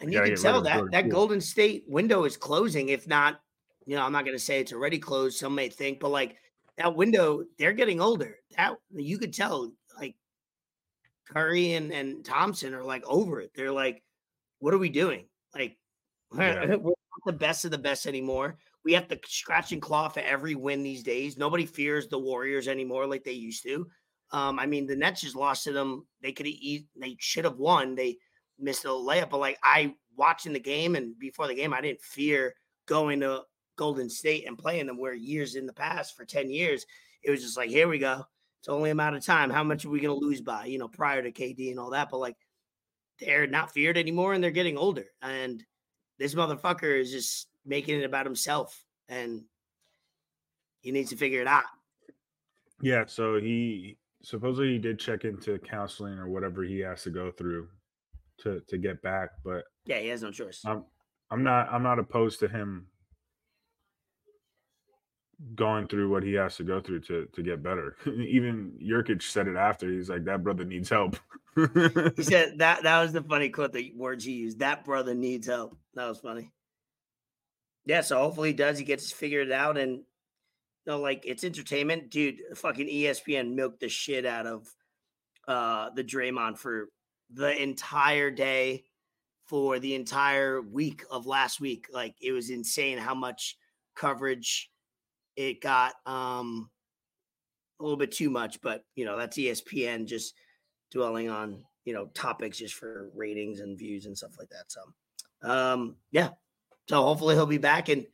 and 0.00 0.12
You 0.12 0.20
you 0.20 0.34
can 0.34 0.42
tell 0.42 0.60
that 0.62 0.84
that. 0.92 1.08
Golden 1.08 1.40
State 1.40 1.84
window 1.88 2.24
is 2.24 2.36
closing. 2.36 2.88
If 2.90 3.06
not, 3.06 3.40
you 3.86 3.96
know, 3.96 4.02
I'm 4.04 4.12
not 4.12 4.24
going 4.24 4.36
to 4.36 4.42
say 4.42 4.60
it's 4.60 4.72
already 4.72 4.98
closed. 4.98 5.38
Some 5.38 5.54
may 5.54 5.68
think, 5.68 6.00
but 6.00 6.08
like 6.10 6.36
that 6.78 6.96
window, 6.96 7.44
they're 7.58 7.72
getting 7.72 8.00
older. 8.00 8.36
That 8.56 8.76
you 8.92 9.18
could 9.18 9.32
tell, 9.32 9.72
like 9.98 10.16
Curry 11.28 11.72
and 11.74 11.92
and 11.92 12.24
Thompson 12.24 12.74
are 12.74 12.84
like 12.84 13.04
over 13.06 13.40
it. 13.40 13.52
They're 13.54 13.72
like, 13.72 14.02
what 14.58 14.74
are 14.74 14.78
we 14.78 14.88
doing? 14.90 15.26
Like, 15.54 15.76
Yeah. 16.36 16.76
we're 16.76 16.90
not 16.90 17.26
the 17.26 17.32
best 17.32 17.64
of 17.64 17.70
the 17.70 17.78
best 17.78 18.06
anymore. 18.06 18.58
We 18.84 18.92
have 18.92 19.08
to 19.08 19.18
scratch 19.26 19.72
and 19.72 19.80
claw 19.80 20.08
for 20.08 20.20
every 20.20 20.54
win 20.54 20.82
these 20.82 21.02
days. 21.02 21.38
Nobody 21.38 21.64
fears 21.64 22.08
the 22.08 22.18
Warriors 22.18 22.68
anymore 22.68 23.06
like 23.06 23.24
they 23.24 23.32
used 23.32 23.62
to. 23.62 23.86
Um, 24.30 24.58
I 24.58 24.66
mean, 24.66 24.86
the 24.86 24.96
Nets 24.96 25.20
just 25.22 25.36
lost 25.36 25.64
to 25.64 25.72
them. 25.72 26.06
They 26.22 26.32
could 26.32 26.46
have, 26.46 26.54
they 26.96 27.16
should 27.18 27.44
have 27.44 27.56
won. 27.56 27.94
They 27.94 28.18
missed 28.58 28.84
a 28.84 28.88
layup, 28.88 29.30
but 29.30 29.38
like 29.38 29.58
I 29.62 29.94
watching 30.16 30.52
the 30.52 30.60
game 30.60 30.96
and 30.96 31.18
before 31.18 31.46
the 31.46 31.54
game, 31.54 31.72
I 31.72 31.80
didn't 31.80 32.02
fear 32.02 32.54
going 32.86 33.20
to 33.20 33.42
Golden 33.76 34.08
State 34.08 34.46
and 34.46 34.58
playing 34.58 34.86
them. 34.86 34.98
Where 34.98 35.14
years 35.14 35.54
in 35.54 35.66
the 35.66 35.72
past 35.72 36.16
for 36.16 36.24
ten 36.24 36.50
years, 36.50 36.86
it 37.22 37.30
was 37.30 37.42
just 37.42 37.56
like, 37.56 37.70
here 37.70 37.88
we 37.88 37.98
go. 37.98 38.24
It's 38.60 38.68
only 38.68 38.90
a 38.90 38.94
matter 38.94 39.16
of 39.16 39.24
time. 39.24 39.50
How 39.50 39.62
much 39.62 39.84
are 39.84 39.90
we 39.90 40.00
going 40.00 40.18
to 40.18 40.26
lose 40.26 40.40
by? 40.40 40.66
You 40.66 40.78
know, 40.78 40.88
prior 40.88 41.22
to 41.22 41.32
KD 41.32 41.70
and 41.70 41.78
all 41.78 41.90
that, 41.90 42.08
but 42.10 42.18
like 42.18 42.36
they're 43.20 43.46
not 43.46 43.72
feared 43.72 43.98
anymore 43.98 44.32
and 44.32 44.42
they're 44.42 44.50
getting 44.50 44.78
older. 44.78 45.04
And 45.22 45.62
this 46.18 46.34
motherfucker 46.34 46.98
is 46.98 47.10
just 47.10 47.48
making 47.66 48.00
it 48.00 48.04
about 48.04 48.26
himself, 48.26 48.84
and 49.08 49.42
he 50.80 50.92
needs 50.92 51.10
to 51.10 51.16
figure 51.16 51.40
it 51.40 51.46
out. 51.46 51.64
Yeah, 52.80 53.04
so 53.06 53.40
he 53.40 53.98
supposedly 54.22 54.72
he 54.72 54.78
did 54.78 54.98
check 54.98 55.24
into 55.24 55.58
counseling 55.58 56.18
or 56.18 56.28
whatever 56.28 56.62
he 56.62 56.80
has 56.80 57.02
to 57.02 57.10
go 57.10 57.30
through 57.30 57.68
to 58.38 58.60
to 58.68 58.78
get 58.78 59.02
back, 59.02 59.30
but 59.44 59.64
Yeah, 59.86 59.98
he 59.98 60.08
has 60.08 60.22
no 60.22 60.30
choice. 60.30 60.62
I'm 60.64 60.84
I'm 61.30 61.42
not 61.42 61.68
I'm 61.72 61.82
not 61.82 61.98
opposed 61.98 62.40
to 62.40 62.48
him 62.48 62.86
going 65.54 65.86
through 65.88 66.10
what 66.10 66.22
he 66.22 66.32
has 66.34 66.56
to 66.56 66.64
go 66.64 66.80
through 66.80 67.00
to 67.00 67.26
to 67.32 67.42
get 67.42 67.62
better. 67.62 67.96
Even 68.06 68.72
Nurkic 68.82 69.22
said 69.22 69.48
it 69.48 69.56
after. 69.56 69.90
He's 69.90 70.08
like, 70.08 70.24
that 70.24 70.42
brother 70.42 70.64
needs 70.64 70.88
help. 70.88 71.16
He 71.54 71.62
said 72.22 72.58
that 72.58 72.82
that 72.82 73.02
was 73.02 73.12
the 73.12 73.22
funny 73.22 73.50
quote, 73.50 73.72
the 73.72 73.92
words 73.96 74.24
he 74.24 74.32
used. 74.32 74.60
That 74.60 74.84
brother 74.84 75.14
needs 75.14 75.46
help. 75.46 75.76
That 75.94 76.08
was 76.08 76.20
funny. 76.20 76.50
Yeah, 77.86 78.00
so 78.00 78.18
hopefully 78.18 78.50
he 78.50 78.54
does. 78.54 78.78
He 78.78 78.84
gets 78.84 79.12
figured 79.12 79.52
out, 79.52 79.76
and 79.76 79.98
you 79.98 80.04
know, 80.86 80.98
like 80.98 81.24
it's 81.26 81.44
entertainment, 81.44 82.10
dude. 82.10 82.40
Fucking 82.54 82.88
ESPN 82.88 83.54
milked 83.54 83.80
the 83.80 83.88
shit 83.88 84.24
out 84.24 84.46
of 84.46 84.66
uh 85.46 85.90
the 85.90 86.04
Draymond 86.04 86.58
for 86.58 86.88
the 87.30 87.60
entire 87.62 88.30
day, 88.30 88.84
for 89.46 89.78
the 89.78 89.94
entire 89.94 90.62
week 90.62 91.04
of 91.10 91.26
last 91.26 91.60
week. 91.60 91.88
Like 91.92 92.14
it 92.22 92.32
was 92.32 92.48
insane 92.50 92.98
how 92.98 93.14
much 93.14 93.56
coverage 93.94 94.70
it 95.36 95.60
got. 95.60 95.94
Um, 96.06 96.70
a 97.80 97.82
little 97.82 97.98
bit 97.98 98.12
too 98.12 98.30
much, 98.30 98.60
but 98.60 98.84
you 98.94 99.04
know 99.04 99.16
that's 99.18 99.36
ESPN 99.36 100.06
just 100.06 100.34
dwelling 100.90 101.28
on 101.28 101.64
you 101.84 101.92
know 101.92 102.06
topics 102.14 102.58
just 102.58 102.74
for 102.74 103.10
ratings 103.14 103.60
and 103.60 103.78
views 103.78 104.06
and 104.06 104.16
stuff 104.16 104.36
like 104.38 104.48
that. 104.50 104.64
So, 104.68 105.50
um, 105.50 105.96
yeah. 106.10 106.30
So 106.88 107.02
hopefully 107.02 107.34
he'll 107.34 107.46
be 107.46 107.58
back, 107.58 107.88
and 107.88 108.06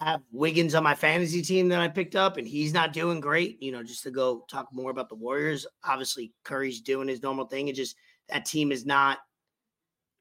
I 0.00 0.12
have 0.12 0.22
Wiggins 0.32 0.74
on 0.74 0.82
my 0.82 0.94
fantasy 0.94 1.42
team 1.42 1.68
that 1.68 1.80
I 1.80 1.88
picked 1.88 2.16
up, 2.16 2.36
and 2.36 2.46
he's 2.46 2.72
not 2.72 2.92
doing 2.92 3.20
great. 3.20 3.62
You 3.62 3.72
know, 3.72 3.82
just 3.82 4.02
to 4.04 4.10
go 4.10 4.44
talk 4.50 4.68
more 4.72 4.90
about 4.90 5.08
the 5.08 5.16
Warriors. 5.16 5.66
Obviously, 5.84 6.32
Curry's 6.44 6.80
doing 6.80 7.08
his 7.08 7.22
normal 7.22 7.46
thing. 7.46 7.68
It 7.68 7.76
just 7.76 7.96
that 8.28 8.44
team 8.44 8.72
is 8.72 8.86
not 8.86 9.18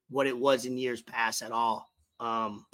what 0.10 0.28
it 0.28 0.38
was 0.38 0.66
in 0.66 0.78
years 0.78 1.02
past 1.02 1.42
at 1.42 1.52
all. 1.52 1.90
Um, 2.20 2.66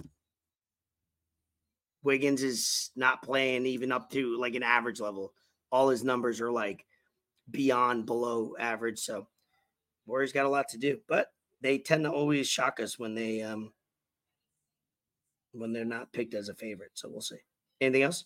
Wiggins 2.06 2.44
is 2.44 2.92
not 2.96 3.24
playing 3.24 3.66
even 3.66 3.92
up 3.92 4.12
to 4.12 4.38
like 4.40 4.56
an 4.56 4.64
average 4.64 5.02
level. 5.02 5.34
All 5.72 5.90
his 5.90 6.04
numbers 6.04 6.40
are 6.40 6.52
like 6.52 6.86
beyond 7.50 8.06
below 8.06 8.54
average. 8.60 9.00
So 9.00 9.28
Warriors 10.06 10.32
got 10.32 10.46
a 10.46 10.50
lot 10.50 10.70
to 10.70 10.78
do, 10.78 11.00
but 11.08 11.28
they 11.62 11.80
tend 11.80 12.04
to 12.04 12.12
always 12.12 12.48
shock 12.48 12.80
us 12.80 13.00
when 13.00 13.16
they 13.16 13.42
um 13.42 13.74
when 15.52 15.74
they're 15.74 15.84
not 15.84 16.14
picked 16.14 16.36
as 16.36 16.48
a 16.48 16.54
favorite. 16.54 16.92
So 16.94 17.10
we'll 17.10 17.22
see. 17.22 17.38
Anything 17.82 18.04
else? 18.04 18.26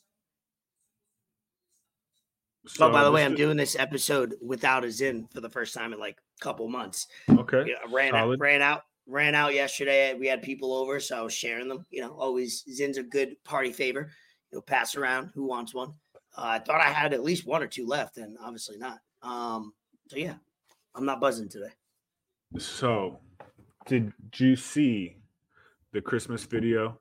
oh, 2.79 2.91
by 2.91 3.03
the 3.03 3.11
way, 3.11 3.23
I'm 3.23 3.35
doing 3.35 3.57
this 3.57 3.77
episode 3.79 4.35
without 4.41 4.83
a 4.83 4.87
Zyn 4.87 5.31
for 5.33 5.39
the 5.39 5.49
first 5.49 5.73
time 5.73 5.93
in 5.93 5.99
like 5.99 6.17
a 6.17 6.43
couple 6.43 6.67
months. 6.67 7.07
okay. 7.29 7.73
I 7.73 7.91
ran 7.91 8.13
out, 8.13 8.37
ran 8.39 8.61
out, 8.61 8.83
ran 9.09 9.35
out 9.35 9.53
yesterday. 9.53 10.13
We 10.13 10.27
had 10.27 10.41
people 10.41 10.73
over, 10.73 10.99
so 10.99 11.17
I 11.17 11.21
was 11.21 11.33
sharing 11.33 11.67
them. 11.67 11.85
You 11.89 12.01
know, 12.01 12.11
always 12.11 12.63
Zyn's 12.71 12.97
a 12.97 13.03
good 13.03 13.35
party 13.43 13.71
favor. 13.71 14.11
You 14.51 14.57
know, 14.57 14.61
pass 14.61 14.95
around 14.95 15.31
who 15.33 15.45
wants 15.45 15.73
one. 15.73 15.93
Uh, 16.37 16.43
I 16.45 16.59
thought 16.59 16.81
I 16.81 16.89
had 16.89 17.13
at 17.13 17.23
least 17.23 17.45
one 17.45 17.63
or 17.63 17.67
two 17.67 17.87
left, 17.87 18.17
and 18.17 18.37
obviously 18.41 18.77
not. 18.77 18.99
Um, 19.21 19.73
so 20.07 20.17
yeah, 20.17 20.35
I'm 20.95 21.05
not 21.05 21.19
buzzing 21.19 21.49
today. 21.49 21.71
So, 22.57 23.19
did 23.85 24.13
you 24.37 24.55
see 24.55 25.17
the 25.91 26.01
Christmas 26.01 26.43
video 26.43 26.99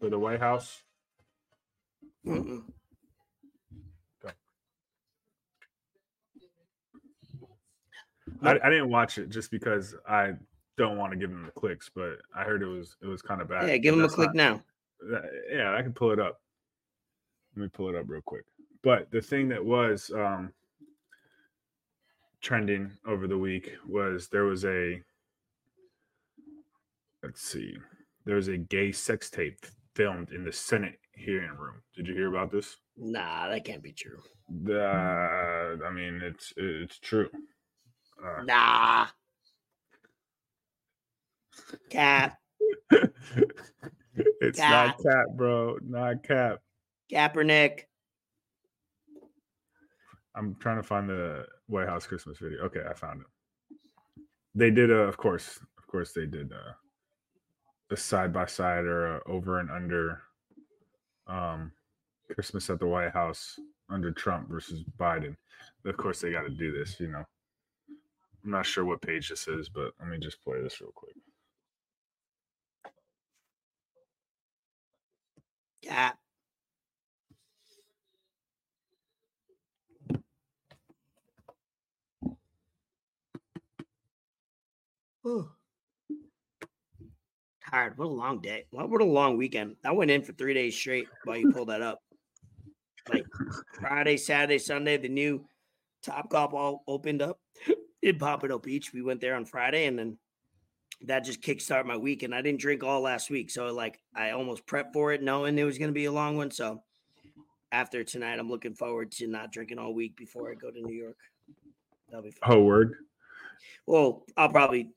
for 0.00 0.08
the 0.08 0.18
White 0.18 0.40
House? 0.40 0.82
Mm-mm. 2.26 2.62
I, 8.42 8.58
I 8.62 8.70
didn't 8.70 8.88
watch 8.88 9.18
it 9.18 9.28
just 9.28 9.50
because 9.50 9.94
I 10.08 10.32
don't 10.82 10.98
want 10.98 11.12
to 11.12 11.18
give 11.18 11.30
them 11.30 11.44
the 11.46 11.52
clicks, 11.52 11.88
but 11.94 12.18
I 12.34 12.42
heard 12.42 12.62
it 12.62 12.66
was 12.66 12.96
it 13.00 13.06
was 13.06 13.22
kind 13.22 13.40
of 13.40 13.48
bad. 13.48 13.68
Yeah, 13.68 13.76
give 13.76 13.94
him 13.94 14.04
a 14.04 14.08
click 14.08 14.34
not- 14.34 14.36
now. 14.36 14.62
that- 15.10 15.30
yeah, 15.50 15.74
I 15.76 15.82
can 15.82 15.92
pull 15.92 16.10
it 16.10 16.18
up. 16.18 16.40
Let 17.56 17.62
me 17.62 17.68
pull 17.68 17.88
it 17.88 17.94
up 17.94 18.04
real 18.08 18.20
quick. 18.22 18.44
But 18.82 19.10
the 19.12 19.20
thing 19.20 19.48
that 19.50 19.64
was 19.64 20.10
um, 20.14 20.52
trending 22.40 22.90
over 23.06 23.28
the 23.28 23.38
week 23.38 23.70
was 23.86 24.28
there 24.28 24.44
was 24.44 24.64
a 24.64 25.00
let's 27.22 27.40
see, 27.42 27.76
there 28.24 28.36
was 28.36 28.48
a 28.48 28.56
gay 28.56 28.90
sex 28.90 29.30
tape 29.30 29.64
filmed 29.94 30.32
in 30.32 30.44
the 30.44 30.52
Senate 30.52 30.98
hearing 31.14 31.56
room. 31.56 31.76
Did 31.94 32.08
you 32.08 32.14
hear 32.14 32.28
about 32.28 32.50
this? 32.50 32.78
Nah, 32.96 33.48
that 33.48 33.64
can't 33.64 33.82
be 33.82 33.92
true. 33.92 34.18
The, 34.64 35.78
I 35.86 35.90
mean, 35.92 36.20
it's 36.22 36.52
it's 36.56 36.98
true. 36.98 37.30
Uh, 38.24 38.42
Nah. 38.42 39.06
Cap, 41.90 42.38
it's 44.40 44.58
not 44.58 44.96
cap, 44.98 45.26
bro. 45.34 45.78
Not 45.82 46.22
cap. 46.22 46.58
Kaepernick. 47.10 47.82
I'm 50.34 50.54
trying 50.56 50.76
to 50.76 50.82
find 50.82 51.08
the 51.08 51.46
White 51.66 51.88
House 51.88 52.06
Christmas 52.06 52.38
video. 52.38 52.62
Okay, 52.64 52.82
I 52.88 52.94
found 52.94 53.20
it. 53.20 54.26
They 54.54 54.70
did 54.70 54.90
a, 54.90 54.96
of 54.96 55.16
course, 55.16 55.58
of 55.78 55.86
course, 55.86 56.12
they 56.12 56.26
did 56.26 56.52
a, 56.52 56.76
a 57.92 57.96
side 57.96 58.32
by 58.32 58.46
side 58.46 58.84
or 58.84 59.22
over 59.28 59.60
and 59.60 59.70
under 59.70 60.22
um, 61.26 61.72
Christmas 62.34 62.70
at 62.70 62.78
the 62.78 62.86
White 62.86 63.12
House 63.12 63.58
under 63.90 64.10
Trump 64.10 64.48
versus 64.48 64.84
Biden. 64.98 65.36
Of 65.84 65.96
course, 65.96 66.20
they 66.20 66.32
got 66.32 66.42
to 66.42 66.50
do 66.50 66.72
this, 66.72 66.98
you 66.98 67.08
know. 67.08 67.24
I'm 68.44 68.50
not 68.50 68.66
sure 68.66 68.84
what 68.84 69.02
page 69.02 69.28
this 69.28 69.46
is, 69.48 69.68
but 69.68 69.92
let 70.00 70.08
me 70.08 70.18
just 70.18 70.42
play 70.42 70.60
this 70.60 70.80
real 70.80 70.92
quick. 70.94 71.14
Cap. 75.82 76.18
Whew. 85.22 85.48
Tired. 87.70 87.96
What 87.96 88.06
a 88.06 88.08
long 88.08 88.40
day. 88.40 88.66
What, 88.70 88.90
what 88.90 89.00
a 89.00 89.04
long 89.04 89.36
weekend. 89.36 89.76
I 89.84 89.92
went 89.92 90.10
in 90.10 90.22
for 90.22 90.32
three 90.32 90.54
days 90.54 90.76
straight 90.76 91.06
while 91.24 91.36
you 91.36 91.52
pulled 91.52 91.68
that 91.68 91.82
up. 91.82 92.00
Like 93.08 93.24
Friday, 93.80 94.16
Saturday, 94.16 94.58
Sunday, 94.58 94.96
the 94.96 95.08
new 95.08 95.44
Top 96.02 96.28
Golf 96.28 96.52
all 96.52 96.82
opened 96.86 97.22
up 97.22 97.40
in 98.02 98.18
Pompano 98.18 98.58
Beach. 98.58 98.92
We 98.92 99.02
went 99.02 99.20
there 99.20 99.34
on 99.34 99.44
Friday 99.44 99.86
and 99.86 99.98
then 99.98 100.18
that 101.06 101.24
just 101.24 101.42
kickstarted 101.42 101.86
my 101.86 101.96
week. 101.96 102.22
And 102.22 102.34
I 102.34 102.42
didn't 102.42 102.60
drink 102.60 102.82
all 102.84 103.00
last 103.00 103.30
week. 103.30 103.50
So 103.50 103.72
like 103.72 103.98
I 104.14 104.30
almost 104.30 104.66
prepped 104.66 104.92
for 104.92 105.12
it 105.12 105.22
knowing 105.22 105.58
it 105.58 105.64
was 105.64 105.78
gonna 105.78 105.92
be 105.92 106.06
a 106.06 106.12
long 106.12 106.36
one. 106.36 106.50
So 106.50 106.82
after 107.72 108.04
tonight, 108.04 108.38
I'm 108.38 108.50
looking 108.50 108.74
forward 108.74 109.10
to 109.12 109.26
not 109.26 109.50
drinking 109.52 109.78
all 109.78 109.94
week 109.94 110.16
before 110.16 110.50
I 110.50 110.54
go 110.54 110.70
to 110.70 110.80
New 110.80 110.94
York. 110.94 111.16
That'll 112.08 112.22
be 112.22 112.30
fun. 112.30 112.50
Oh, 112.50 112.62
word. 112.62 112.96
Well, 113.86 114.24
I'll 114.36 114.50
probably 114.50 114.90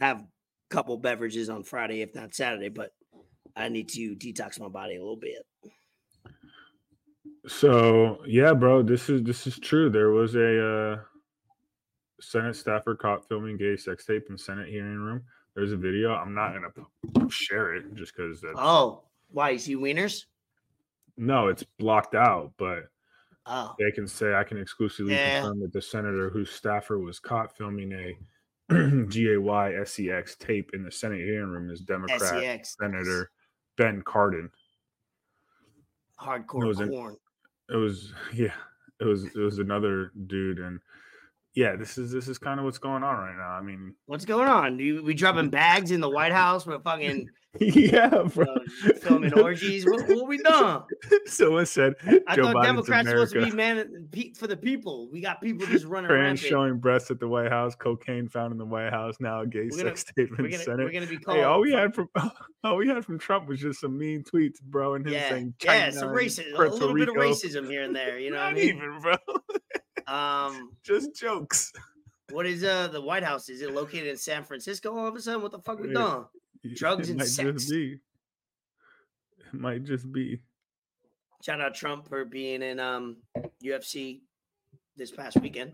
have 0.00 0.20
a 0.20 0.26
couple 0.68 0.96
beverages 0.96 1.48
on 1.48 1.62
Friday, 1.62 2.02
if 2.02 2.14
not 2.14 2.34
Saturday, 2.34 2.68
but 2.68 2.92
I 3.56 3.68
need 3.68 3.88
to 3.90 4.16
detox 4.16 4.58
my 4.58 4.68
body 4.68 4.96
a 4.96 5.00
little 5.00 5.16
bit. 5.16 5.46
So 7.46 8.18
yeah, 8.26 8.52
bro, 8.52 8.82
this 8.82 9.08
is 9.08 9.22
this 9.22 9.46
is 9.46 9.58
true. 9.58 9.88
There 9.88 10.10
was 10.10 10.34
a 10.34 10.66
uh, 10.66 10.96
Senate 12.20 12.54
staffer 12.56 12.94
caught 12.94 13.26
filming 13.28 13.56
gay 13.56 13.76
sex 13.76 14.04
tape 14.04 14.26
in 14.30 14.38
Senate 14.38 14.68
hearing 14.68 14.96
room. 14.98 15.22
There's 15.54 15.72
a 15.72 15.76
video. 15.76 16.12
I'm 16.14 16.34
not 16.34 16.52
gonna 16.54 17.28
share 17.28 17.74
it 17.74 17.94
just 17.94 18.14
because 18.16 18.42
Oh, 18.56 19.02
why? 19.30 19.50
is 19.50 19.64
he 19.64 19.76
wieners? 19.76 20.24
no, 21.16 21.48
it's 21.48 21.62
blocked 21.78 22.14
out. 22.14 22.52
But 22.56 22.88
Oh, 23.46 23.74
they 23.78 23.90
can 23.90 24.06
say 24.06 24.34
I 24.34 24.44
can 24.44 24.58
exclusively 24.58 25.14
Yeah. 25.14 25.40
confirm 25.40 25.60
that 25.60 25.72
the 25.72 25.82
senator 25.82 26.30
whose 26.30 26.50
staffer 26.50 26.98
was 26.98 27.18
caught 27.18 27.56
filming 27.56 27.92
a 27.92 28.16
GAY 29.08 29.82
SEX 29.84 29.98
E 29.98 30.44
tape 30.44 30.70
in 30.74 30.84
the 30.84 30.92
Senate 30.92 31.18
hearing 31.20 31.48
room 31.50 31.70
is 31.70 31.80
Democrat 31.80 32.20
sex 32.20 32.76
Senator 32.80 33.30
Ben 33.76 34.02
Cardin. 34.02 34.50
hardcore 36.20 36.66
was 36.66 36.80
in- 36.80 36.90
corn. 36.90 37.16
it 37.70 37.76
was 37.76 38.12
yeah 38.34 38.52
it 39.00 39.04
was 39.04 39.24
it 39.24 39.36
was 39.40 39.58
another 39.58 40.12
dude 40.26 40.58
and 40.58 40.80
yeah 41.54 41.74
this 41.76 41.98
is 41.98 42.12
this 42.12 42.28
is 42.28 42.38
kind 42.38 42.58
of 42.60 42.64
what's 42.64 42.78
going 42.78 43.02
on 43.02 43.16
right 43.16 43.36
now 43.36 43.50
i 43.50 43.60
mean 43.60 43.94
What's 44.06 44.24
going 44.24 44.48
on? 44.48 44.78
You, 44.80 45.04
we 45.04 45.14
dropping 45.14 45.50
bags 45.50 45.92
in 45.92 46.00
the 46.00 46.08
White 46.10 46.32
House? 46.32 46.66
We're 46.66 46.80
fucking 46.80 47.28
yeah 47.60 48.08
bro 48.08 48.44
uh, 48.46 48.92
filming 49.00 49.32
orgies. 49.34 49.84
What, 49.86 50.08
what 50.08 50.26
we 50.28 50.38
done? 50.38 50.82
someone 51.26 51.66
said 51.66 51.94
I 52.26 52.34
joe 52.36 52.42
thought 52.44 52.56
biden's 52.56 52.66
Democrats 52.66 53.08
supposed 53.08 53.34
to 53.34 53.44
be 53.46 53.52
man 53.52 54.08
pe- 54.10 54.32
for 54.32 54.46
the 54.48 54.56
people. 54.56 55.08
We 55.12 55.20
got 55.20 55.40
people 55.40 55.66
just 55.66 55.84
running 55.84 56.10
around. 56.10 56.38
showing 56.38 56.78
breasts 56.78 57.10
at 57.12 57.20
the 57.20 57.28
white 57.28 57.50
house 57.50 57.74
cocaine 57.76 58.28
found 58.28 58.50
in 58.52 58.58
the 58.58 58.64
white 58.66 58.90
house 58.92 59.16
now 59.20 59.42
a 59.42 59.46
gay 59.46 59.68
We're 59.70 59.78
gonna- 59.84 59.96
sex 59.96 60.12
in 60.16 60.28
We're 60.30 60.36
gonna, 60.48 60.58
senate 60.58 60.84
we're 60.84 60.92
gonna 60.92 61.06
be 61.06 61.18
called. 61.18 61.38
Hey, 61.38 61.44
all 61.44 61.60
we 61.60 61.72
had 61.72 61.94
from 61.94 62.08
all 62.64 62.76
we 62.76 62.88
had 62.88 63.04
from 63.04 63.18
Trump 63.18 63.48
was 63.48 63.60
just 63.60 63.80
some 63.80 63.96
mean 63.96 64.24
tweets, 64.24 64.60
bro, 64.62 64.94
and 64.94 65.06
him 65.06 65.12
yeah, 65.12 65.28
saying 65.28 65.54
yeah, 65.62 65.90
some 65.90 66.08
racism, 66.10 66.54
a 66.58 66.62
little 66.62 66.94
bit 66.94 67.08
of 67.08 67.14
racism 67.14 67.68
here 67.68 67.82
and 67.82 67.94
there. 67.94 68.18
You 68.18 68.30
know 68.30 68.38
what 68.38 68.46
I 68.46 68.50
Not 68.50 68.56
mean? 68.56 68.68
even, 68.76 68.98
bro. 69.00 69.14
Um, 70.10 70.72
just 70.82 71.14
jokes. 71.14 71.72
what 72.32 72.46
is 72.46 72.64
uh 72.64 72.88
the 72.88 73.00
White 73.00 73.22
House? 73.22 73.48
Is 73.48 73.62
it 73.62 73.72
located 73.72 74.08
in 74.08 74.16
San 74.16 74.44
Francisco? 74.44 74.96
All 74.96 75.06
of 75.06 75.14
a 75.14 75.20
sudden, 75.20 75.42
what 75.42 75.52
the 75.52 75.60
fuck 75.60 75.78
we 75.78 75.92
done? 75.92 76.24
Drugs 76.74 77.08
it 77.08 77.12
and 77.12 77.20
might 77.20 77.28
sex. 77.28 77.52
just 77.52 77.70
be. 77.70 77.98
It 79.38 79.54
might 79.54 79.84
just 79.84 80.10
be. 80.12 80.40
Shout 81.42 81.60
out 81.60 81.74
Trump 81.74 82.08
for 82.08 82.24
being 82.24 82.62
in 82.62 82.80
um 82.80 83.16
UFC 83.64 84.20
this 84.96 85.10
past 85.10 85.40
weekend 85.40 85.72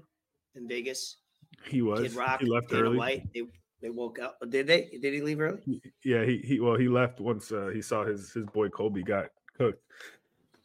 in 0.55 0.69
Vegas. 0.69 1.17
He 1.65 1.83
was. 1.83 2.01
Kid 2.03 2.15
Rock, 2.15 2.41
he 2.41 2.47
left 2.47 2.69
Dana 2.69 2.83
early. 2.83 2.99
White. 2.99 3.33
They 3.35 3.43
they 3.83 3.91
woke 3.91 4.19
up. 4.19 4.39
Did 4.49 4.67
they? 4.67 4.91
Did 5.01 5.15
he 5.15 5.21
leave 5.23 5.41
early? 5.41 5.83
Yeah, 6.05 6.25
he, 6.25 6.39
he 6.39 6.61
well 6.61 6.77
he 6.77 6.89
left 6.89 7.21
once 7.21 7.51
uh, 7.53 7.71
he 7.73 7.83
saw 7.83 8.05
his 8.05 8.33
his 8.33 8.45
boy 8.47 8.69
Colby 8.69 9.03
got 9.03 9.27
cooked, 9.57 9.83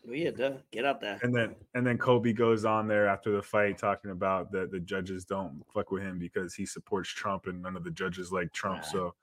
Oh 0.08 0.14
yeah, 0.14 0.32
duh. 0.32 0.54
Get 0.72 0.86
out 0.86 1.00
there. 1.00 1.20
and 1.22 1.34
then 1.36 1.56
and 1.76 1.86
then 1.86 1.98
Colby 1.98 2.34
goes 2.34 2.66
on 2.66 2.88
there 2.88 3.08
after 3.08 3.32
the 3.32 3.42
fight 3.42 3.78
talking 3.78 4.12
about 4.12 4.52
that 4.52 4.72
the 4.72 4.80
judges 4.80 5.26
don't 5.26 5.64
fuck 5.74 5.92
with 5.92 6.02
him 6.04 6.18
because 6.18 6.56
he 6.56 6.66
supports 6.66 7.10
Trump 7.10 7.46
and 7.48 7.62
none 7.62 7.76
of 7.76 7.84
the 7.84 7.92
judges 7.92 8.32
like 8.32 8.52
Trump, 8.52 8.78
Nah. 8.82 8.88
so 8.88 9.14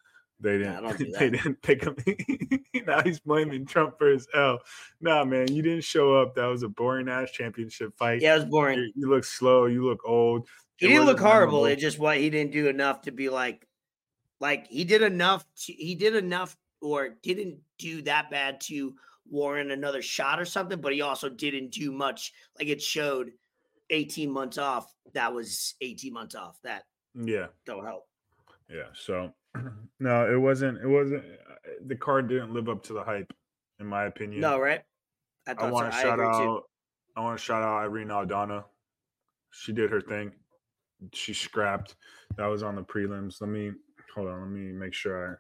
they 0.41 0.59
didn't 0.59 0.83
don't 0.85 0.97
do 0.99 1.11
they 1.19 1.31
didn't 1.31 1.61
pick 1.63 1.83
him. 1.83 1.97
now 2.87 3.03
he's 3.03 3.19
blaming 3.19 3.67
Trump 3.67 3.99
for 3.99 4.09
his 4.09 4.29
L. 4.35 4.61
Nah, 5.01 5.25
man, 5.25 5.53
you 5.53 5.63
didn't 5.63 5.83
show 5.83 6.15
up. 6.15 6.37
That 6.37 6.47
was 6.47 6.63
a 6.63 6.69
boring 6.69 7.09
ass 7.09 7.33
championship 7.33 7.93
fight. 7.97 8.23
Yeah, 8.23 8.35
it 8.35 8.39
was 8.39 8.45
boring. 8.45 8.79
You, 8.79 8.93
you 8.95 9.09
look 9.11 9.25
slow. 9.25 9.67
You 9.67 9.85
look 9.85 10.03
old. 10.07 10.47
He 10.77 10.87
It 10.87 10.91
didn't 10.91 11.07
look 11.07 11.19
horrible. 11.19 11.63
memorable. 11.63 11.65
It 11.67 11.77
just 11.81 11.99
what 11.99 12.19
he 12.19 12.31
didn't 12.31 12.53
do 12.53 12.69
enough 12.69 13.03
to 13.03 13.11
be 13.11 13.29
like, 13.31 13.67
like 14.39 14.69
he 14.69 14.85
did 14.85 15.03
enough. 15.03 15.45
To, 15.65 15.73
he 15.73 15.97
did 15.97 16.15
enough, 16.15 16.57
or 16.81 17.09
didn't 17.21 17.59
do 17.79 18.03
that 18.03 18.31
bad 18.31 18.61
to 18.61 18.95
warrant 19.31 19.71
another 19.71 20.03
shot 20.03 20.41
or 20.41 20.45
something. 20.45 20.81
But 20.81 20.93
he 20.93 21.01
also 21.03 21.29
didn't 21.29 21.71
do 21.73 21.93
much. 21.93 22.33
Like 22.59 22.69
it 22.69 22.83
showed, 22.83 23.31
eighteen 23.91 24.31
months 24.31 24.59
off. 24.59 24.93
That 25.15 25.33
was 25.33 25.75
eighteen 25.81 26.13
months 26.13 26.35
off. 26.35 26.59
That 26.63 26.85
Yeah. 27.15 27.47
don't 27.67 27.85
help. 27.85 28.05
Yeah. 28.69 28.89
So 28.95 29.33
no, 30.01 30.33
it 30.33 30.37
wasn't. 30.39 30.79
It 30.79 30.87
wasn't. 30.89 31.25
uh, 31.25 31.55
The 31.87 31.97
card 31.97 32.29
didn't 32.29 32.53
live 32.53 32.69
up 32.69 32.83
to 32.85 32.93
the 32.93 33.03
hype, 33.03 33.33
in 33.81 33.87
my 33.87 34.05
opinion. 34.05 34.41
No, 34.41 34.59
right? 34.59 34.83
I 35.47 35.53
I 35.57 35.71
want 35.71 35.91
to 35.91 35.97
I 35.99 36.03
shout 36.03 36.21
out. 36.21 36.39
too. 36.39 36.61
I 37.17 37.21
want 37.23 37.39
to 37.39 37.45
shout 37.45 37.63
out 37.63 37.79
Irene 37.83 38.09
Aldana. 38.09 38.65
She 39.51 39.73
did 39.73 39.91
her 39.91 40.01
thing. 40.03 40.33
she 41.15 41.33
scrapped. 41.33 41.97
That 42.37 42.47
was 42.47 42.63
on 42.63 42.77
the 42.77 42.83
prelims. 42.83 43.41
Let 43.41 43.49
me 43.51 43.73
hold 44.15 44.29
on. 44.29 44.41
Let 44.43 44.51
me 44.51 44.73
make 44.73 44.93
sure 44.93 45.33
I 45.33 45.35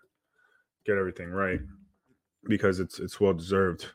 get 0.86 0.96
everything 0.98 1.28
right 1.28 1.60
because 2.46 2.80
it's 2.80 2.98
it's 3.00 3.20
well 3.20 3.32
deserved. 3.34 3.86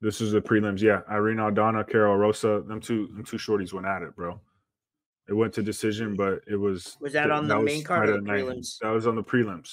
This 0.00 0.20
is 0.20 0.30
the 0.32 0.40
prelims. 0.40 0.80
Yeah, 0.80 1.00
Irene 1.10 1.38
Aldana, 1.38 1.88
Karol 1.88 2.16
Rosa. 2.16 2.62
Them 2.66 2.80
two, 2.80 3.08
them 3.08 3.24
two 3.24 3.36
shorties 3.36 3.72
went 3.72 3.86
at 3.86 4.02
it, 4.02 4.14
bro. 4.14 4.40
It 5.28 5.32
went 5.34 5.52
to 5.54 5.62
decision, 5.62 6.14
but 6.14 6.40
it 6.46 6.56
was 6.56 6.96
Was 7.00 7.12
that 7.14 7.30
on 7.30 7.48
the 7.48 7.58
main 7.58 7.82
card 7.82 8.08
or 8.08 8.20
the 8.20 8.26
prelims? 8.26 8.76
That 8.80 8.90
was 8.90 9.06
on 9.06 9.16
the 9.16 9.24
prelims. 9.24 9.70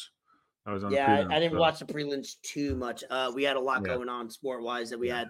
That 0.66 0.74
was 0.74 0.84
on 0.84 0.92
Yeah, 0.92 1.18
the 1.18 1.24
prelims. 1.28 1.32
I, 1.32 1.36
I 1.36 1.40
didn't 1.40 1.54
so- 1.54 1.60
watch 1.60 1.80
the 1.80 1.86
prelims 1.86 2.36
too 2.42 2.76
much. 2.76 3.04
Uh, 3.10 3.32
we 3.36 3.44
had 3.44 3.56
a 3.56 3.60
lot 3.60 3.82
Yeah. 3.86 3.94
going 3.96 4.10
on 4.10 4.30
sport 4.30 4.64
wise 4.64 4.90
that 4.90 4.98
we 5.00 5.10
had 5.10 5.30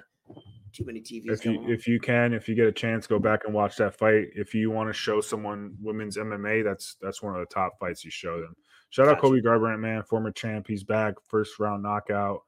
too 0.72 0.86
many 0.86 1.02
TVs. 1.02 1.30
if 1.30 1.46
you 1.46 1.60
on. 1.60 1.70
if 1.70 1.88
you 1.88 2.00
can 2.00 2.34
if 2.34 2.50
you 2.50 2.56
get 2.56 2.68
a 2.68 2.72
chance 2.72 3.08
go 3.08 3.18
back 3.20 3.42
and 3.46 3.54
watch 3.54 3.78
that 3.78 3.98
fight 3.98 4.26
if 4.36 4.54
you 4.54 4.70
want 4.72 4.90
to 4.90 4.94
show 4.94 5.22
someone 5.22 5.74
women's 5.82 6.18
mma 6.18 6.66
that's 6.66 6.98
that's 7.02 7.22
one 7.24 7.34
of 7.34 7.40
the 7.40 7.46
top 7.54 7.80
fights 7.80 8.04
you 8.04 8.12
show 8.12 8.42
them 8.42 8.54
shout 8.96 9.10
out 9.10 9.20
cody 9.20 9.42
garbrandt 9.42 9.82
man 9.82 10.04
former 10.04 10.32
champ. 10.32 10.68
He's 10.68 10.86
back 10.86 11.16
first 11.28 11.60
round 11.60 11.84
knockout. 11.84 12.44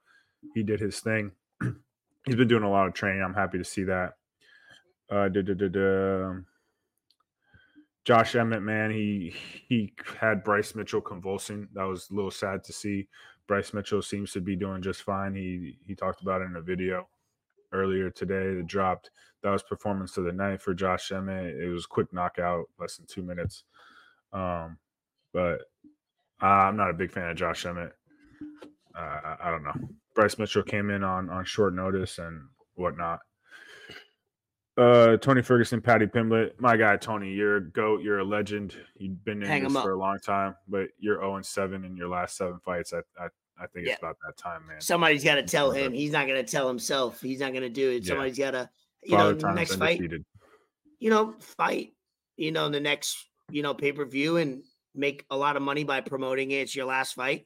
He 0.53 0.63
did 0.63 0.79
his 0.79 1.01
thing. 1.01 1.33
He's 2.25 2.35
been 2.35 2.47
doing 2.47 2.63
a 2.63 2.71
lot 2.71 2.87
of 2.87 2.93
training. 2.93 3.21
I'm 3.21 3.33
happy 3.33 3.57
to 3.57 3.65
see 3.65 3.83
that. 3.83 4.13
Uh 5.11 5.27
duh, 5.27 5.41
duh, 5.41 5.67
duh. 5.67 6.33
josh 8.05 8.35
emmett 8.35 8.61
man 8.61 8.91
he 8.91 9.35
he 9.67 9.93
had 10.21 10.45
bryce 10.45 10.73
mitchell 10.73 11.01
convulsing. 11.01 11.67
That 11.73 11.83
was 11.83 12.09
a 12.09 12.15
little 12.15 12.31
sad 12.31 12.63
to 12.63 12.73
see. 12.73 13.09
Bryce 13.45 13.73
mitchell 13.73 14.01
seems 14.01 14.31
to 14.31 14.39
be 14.39 14.55
doing 14.55 14.81
just 14.81 15.03
fine. 15.03 15.35
He 15.35 15.77
he 15.85 15.95
talked 15.95 16.21
about 16.21 16.41
it 16.41 16.45
in 16.45 16.55
a 16.55 16.61
video 16.61 17.09
earlier 17.73 18.09
today. 18.09 18.55
That 18.55 18.67
dropped. 18.67 19.11
That 19.43 19.51
was 19.51 19.63
performance 19.63 20.15
of 20.15 20.23
the 20.23 20.31
night 20.31 20.61
for 20.61 20.73
Josh 20.73 21.11
Emmett. 21.11 21.55
It 21.55 21.67
was 21.67 21.85
quick 21.85 22.13
knockout, 22.13 22.69
less 22.79 22.95
than 22.95 23.05
two 23.05 23.21
minutes. 23.21 23.63
Um, 24.31 24.77
but 25.33 25.61
uh, 26.41 26.45
I'm 26.45 26.77
not 26.77 26.89
a 26.89 26.93
big 26.93 27.11
fan 27.11 27.29
of 27.29 27.37
Josh 27.37 27.65
Emmett. 27.65 27.93
Uh, 28.95 28.99
I, 28.99 29.37
I 29.45 29.51
don't 29.51 29.63
know. 29.63 29.73
Bryce 30.15 30.37
Mitchell 30.37 30.63
came 30.63 30.89
in 30.89 31.03
on 31.03 31.29
on 31.29 31.45
short 31.45 31.73
notice 31.75 32.17
and 32.17 32.41
whatnot. 32.75 33.19
Uh, 34.77 35.17
Tony 35.17 35.41
Ferguson, 35.41 35.81
Paddy 35.81 36.05
Pimblett, 36.05 36.51
my 36.59 36.77
guy 36.77 36.95
Tony, 36.97 37.31
you're 37.31 37.57
a 37.57 37.63
goat. 37.63 38.03
You're 38.03 38.19
a 38.19 38.23
legend. 38.23 38.75
You've 38.95 39.23
been 39.25 39.41
in 39.41 39.47
Hang 39.47 39.63
this 39.63 39.73
for 39.73 39.91
a 39.91 39.97
long 39.97 40.19
time, 40.19 40.55
but 40.67 40.89
you're 40.99 41.19
0 41.19 41.37
and 41.37 41.45
7 41.45 41.83
in 41.83 41.97
your 41.97 42.09
last 42.09 42.37
seven 42.37 42.59
fights. 42.63 42.93
I 42.93 42.99
I, 43.19 43.27
I 43.59 43.65
think 43.73 43.87
Yeah. 43.87 43.93
it's 43.93 44.01
about 44.03 44.17
that 44.25 44.37
time, 44.37 44.67
man. 44.67 44.79
Somebody's 44.79 45.23
got 45.23 45.35
to 45.35 45.43
tell 45.43 45.71
him. 45.71 45.93
He's 45.93 46.11
not 46.11 46.27
going 46.27 46.43
to 46.43 46.51
tell 46.51 46.67
himself. 46.67 47.19
He's 47.21 47.39
not 47.39 47.53
going 47.53 47.63
to 47.63 47.69
do 47.69 47.89
it. 47.89 48.03
Yeah. 48.03 48.09
Somebody's 48.09 48.37
got 48.37 48.51
to, 48.51 48.69
you 49.03 49.17
Father 49.17 49.33
know, 49.33 49.53
next 49.53 49.75
fight, 49.77 49.99
you 50.99 51.09
know, 51.09 51.33
fight, 51.39 51.93
you 52.35 52.51
know, 52.51 52.69
the 52.69 52.79
next, 52.79 53.29
you 53.49 53.63
know, 53.63 53.73
pay 53.73 53.91
per 53.91 54.05
view 54.05 54.37
and 54.37 54.63
make 54.97 55.25
a 55.29 55.37
lot 55.37 55.55
of 55.55 55.61
money 55.61 55.83
by 55.83 56.01
promoting 56.01 56.51
it. 56.51 56.55
It's 56.61 56.75
your 56.75 56.85
last 56.85 57.13
fight. 57.13 57.45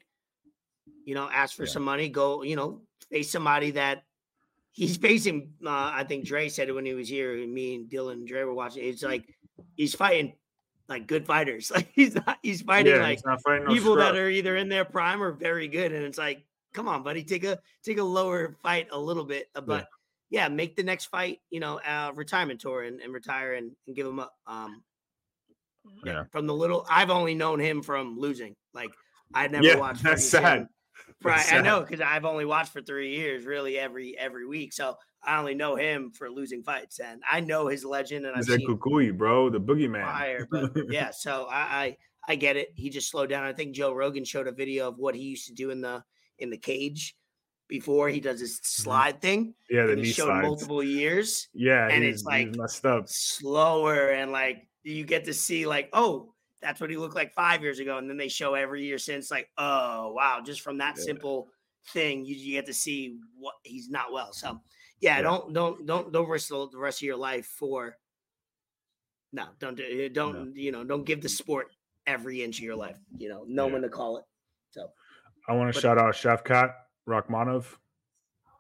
You 1.05 1.15
know, 1.15 1.29
ask 1.31 1.55
for 1.55 1.65
Yeah. 1.65 1.71
some 1.71 1.83
money. 1.83 2.09
Go, 2.09 2.43
you 2.43 2.55
know, 2.55 2.81
face 3.09 3.31
somebody 3.31 3.71
that 3.71 4.03
he's 4.71 4.97
facing. 4.97 5.53
Uh, 5.63 5.91
I 5.93 6.05
think 6.07 6.25
Dre 6.25 6.49
said 6.49 6.69
it 6.69 6.73
when 6.73 6.85
he 6.85 6.93
was 6.93 7.09
here. 7.09 7.35
Me 7.45 7.75
and 7.75 7.89
Dylan 7.89 8.13
and 8.13 8.27
Dre 8.27 8.43
were 8.43 8.53
watching. 8.53 8.83
It's 8.83 9.03
like 9.03 9.25
he's 9.75 9.93
fighting 9.93 10.33
like 10.87 11.07
good 11.07 11.25
fighters. 11.25 11.71
Like 11.75 11.89
he's 11.93 12.15
not. 12.15 12.37
He's 12.41 12.61
fighting 12.61 12.93
Yeah, 12.93 13.01
like 13.01 13.19
he's 13.23 13.41
fighting 13.43 13.65
no 13.65 13.73
people 13.73 13.95
that 13.95 14.15
are 14.15 14.29
either 14.29 14.55
in 14.57 14.69
their 14.69 14.85
prime 14.85 15.21
or 15.21 15.31
very 15.31 15.67
good, 15.67 15.91
and 15.91 16.03
it's 16.05 16.17
like, 16.17 16.45
come 16.73 16.87
on, 16.87 17.03
buddy, 17.03 17.23
take 17.23 17.43
a 17.43 17.59
take 17.83 17.97
a 17.97 18.03
lower 18.03 18.55
fight 18.61 18.87
a 18.91 18.99
little 18.99 19.25
bit, 19.25 19.49
uh, 19.55 19.61
but 19.61 19.87
yeah, 20.29 20.47
make 20.47 20.77
the 20.77 20.83
next 20.83 21.05
fight, 21.07 21.41
you 21.49 21.59
know, 21.59 21.79
uh, 21.79 22.11
retirement 22.15 22.61
tour 22.61 22.83
and, 22.83 23.01
and 23.01 23.13
retire 23.13 23.55
and, 23.55 23.71
and 23.87 23.95
give 23.95 24.07
him 24.07 24.19
up. 24.19 24.33
Um, 24.47 24.81
Yeah. 26.05 26.23
From 26.31 26.47
the 26.47 26.53
little, 26.53 26.85
I've 26.89 27.09
only 27.09 27.35
known 27.35 27.59
him 27.59 27.81
from 27.81 28.17
losing. 28.19 28.55
Like 28.73 28.89
I 29.33 29.47
never 29.47 29.65
Yeah, 29.65 29.75
watched. 29.77 30.03
that's 30.03 30.23
sad. 30.27 30.67
Right, 31.23 31.37
That's 31.37 31.51
I 31.53 31.61
know 31.61 31.81
because 31.81 32.01
I've 32.01 32.25
only 32.25 32.45
watched 32.45 32.71
for 32.73 32.81
three 32.81 33.15
years, 33.15 33.45
really 33.45 33.77
every 33.77 34.17
every 34.17 34.45
week. 34.47 34.73
So 34.73 34.95
I 35.23 35.37
only 35.39 35.53
know 35.53 35.75
him 35.75 36.11
for 36.11 36.29
losing 36.31 36.63
fights, 36.63 36.99
and 36.99 37.21
I 37.29 37.39
know 37.41 37.67
his 37.67 37.85
legend, 37.85 38.25
and 38.25 38.35
I've 38.35 38.45
seen 38.45 38.65
Cucuy, 38.67 39.15
bro, 39.15 39.49
the 39.49 39.59
boogeyman. 39.59 40.03
fire. 40.03 40.47
But 40.49 40.71
yeah, 40.89 41.11
so 41.11 41.45
I, 41.49 41.57
I 41.59 41.97
I 42.29 42.35
get 42.35 42.55
it. 42.57 42.69
He 42.75 42.89
just 42.89 43.09
slowed 43.09 43.29
down. 43.29 43.43
I 43.43 43.53
think 43.53 43.75
Joe 43.75 43.93
Rogan 43.93 44.25
showed 44.25 44.47
a 44.47 44.51
video 44.51 44.87
of 44.87 44.97
what 44.97 45.15
he 45.15 45.21
used 45.21 45.47
to 45.47 45.53
do 45.53 45.69
in 45.69 45.81
the 45.81 46.03
in 46.39 46.49
the 46.49 46.57
cage 46.57 47.15
before 47.67 48.09
he 48.09 48.19
does 48.19 48.39
his 48.39 48.59
slide 48.63 49.21
thing. 49.21 49.53
Mm-hmm. 49.71 49.75
yeah, 49.89 49.95
the 49.95 50.01
he 50.01 50.11
showed 50.11 50.25
slides. 50.25 50.47
multiple 50.47 50.83
years 50.83 51.47
Yeah, 51.53 51.87
and 51.87 52.03
it's 52.03 52.23
like- 52.23 52.55
messed 52.55 52.85
up. 52.85 53.07
slower 53.07 54.09
and 54.09 54.31
like 54.31 54.67
you 54.83 55.03
get 55.05 55.25
to 55.25 55.33
see 55.33 55.65
like 55.65 55.89
oh 55.93 56.33
that's 56.61 56.79
what 56.79 56.89
he 56.89 56.97
looked 56.97 57.15
like 57.15 57.33
five 57.33 57.61
years 57.61 57.79
ago 57.79 57.97
and 57.97 58.09
then 58.09 58.17
they 58.17 58.27
show 58.27 58.53
every 58.53 58.83
year 58.83 58.97
since 58.97 59.31
like 59.31 59.49
oh 59.57 60.11
wow 60.13 60.41
just 60.43 60.61
from 60.61 60.77
that 60.79 60.95
Yeah. 60.97 61.03
simple 61.03 61.49
thing 61.93 62.25
you, 62.25 62.35
you 62.35 62.53
get 62.53 62.65
to 62.67 62.73
see 62.73 63.17
what 63.37 63.55
he's 63.63 63.89
not 63.89 64.11
well 64.13 64.33
so 64.33 64.61
yeah, 64.99 65.17
Yeah. 65.17 65.21
don't 65.23 65.53
don't 65.53 65.85
don't 65.85 66.11
don't 66.11 66.29
risk 66.29 66.49
the 66.49 66.67
the 66.69 66.77
rest 66.77 66.99
of 66.99 67.05
your 67.05 67.17
life 67.17 67.45
for 67.47 67.97
no 69.33 69.45
don't 69.59 69.75
do 69.75 69.83
eh, 69.83 70.05
it 70.05 70.13
don't 70.13 70.55
you 70.55 70.71
know 70.71 70.83
don't 70.83 71.05
give 71.05 71.21
the 71.21 71.29
sport 71.29 71.67
every 72.07 72.43
inch 72.43 72.57
of 72.59 72.63
your 72.63 72.75
life 72.75 72.97
you 73.17 73.29
know 73.29 73.43
know 73.47 73.67
Yeah. 73.67 73.73
when 73.73 73.81
to 73.81 73.89
call 73.89 74.17
it 74.17 74.25
so 74.69 74.89
I 75.47 75.53
want 75.53 75.73
to 75.73 75.81
shout 75.81 75.97
out 75.97 76.13
Shavkat 76.13 76.71
Rakhmonov. 77.09 77.65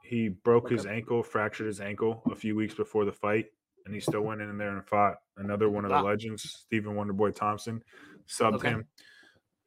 He 0.03 0.29
broke 0.29 0.69
his 0.71 0.85
ankle, 0.87 1.21
fractured 1.23 1.67
his 1.67 1.79
ankle 1.79 2.23
a 2.29 2.35
few 2.35 2.55
weeks 2.55 2.73
before 2.73 3.05
the 3.05 3.11
fight, 3.13 3.45
and 3.85 3.93
he 3.93 3.99
still 3.99 4.21
went 4.21 4.41
in 4.41 4.57
there 4.57 4.75
and 4.75 4.85
fought 4.85 5.17
another 5.37 5.69
one 5.69 5.85
of 5.85 5.91
Wow. 5.91 6.01
the 6.01 6.07
legends, 6.07 6.43
Stephen 6.43 6.95
Wonderboy 6.95 7.35
Thompson, 7.35 7.83
subbed 8.27 8.55
Okay. 8.55 8.69
him. 8.69 8.87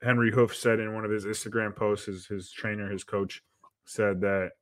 Henry 0.03 0.31
Hooft 0.31 0.55
said 0.55 0.81
in 0.81 0.93
one 0.93 1.05
of 1.05 1.11
his 1.11 1.25
Instagram 1.25 1.75
posts, 1.75 2.07
his, 2.07 2.27
his 2.27 2.51
trainer, 2.51 2.89
his 2.91 3.05
coach, 3.05 3.43
said 3.85 4.21
that 4.21 4.53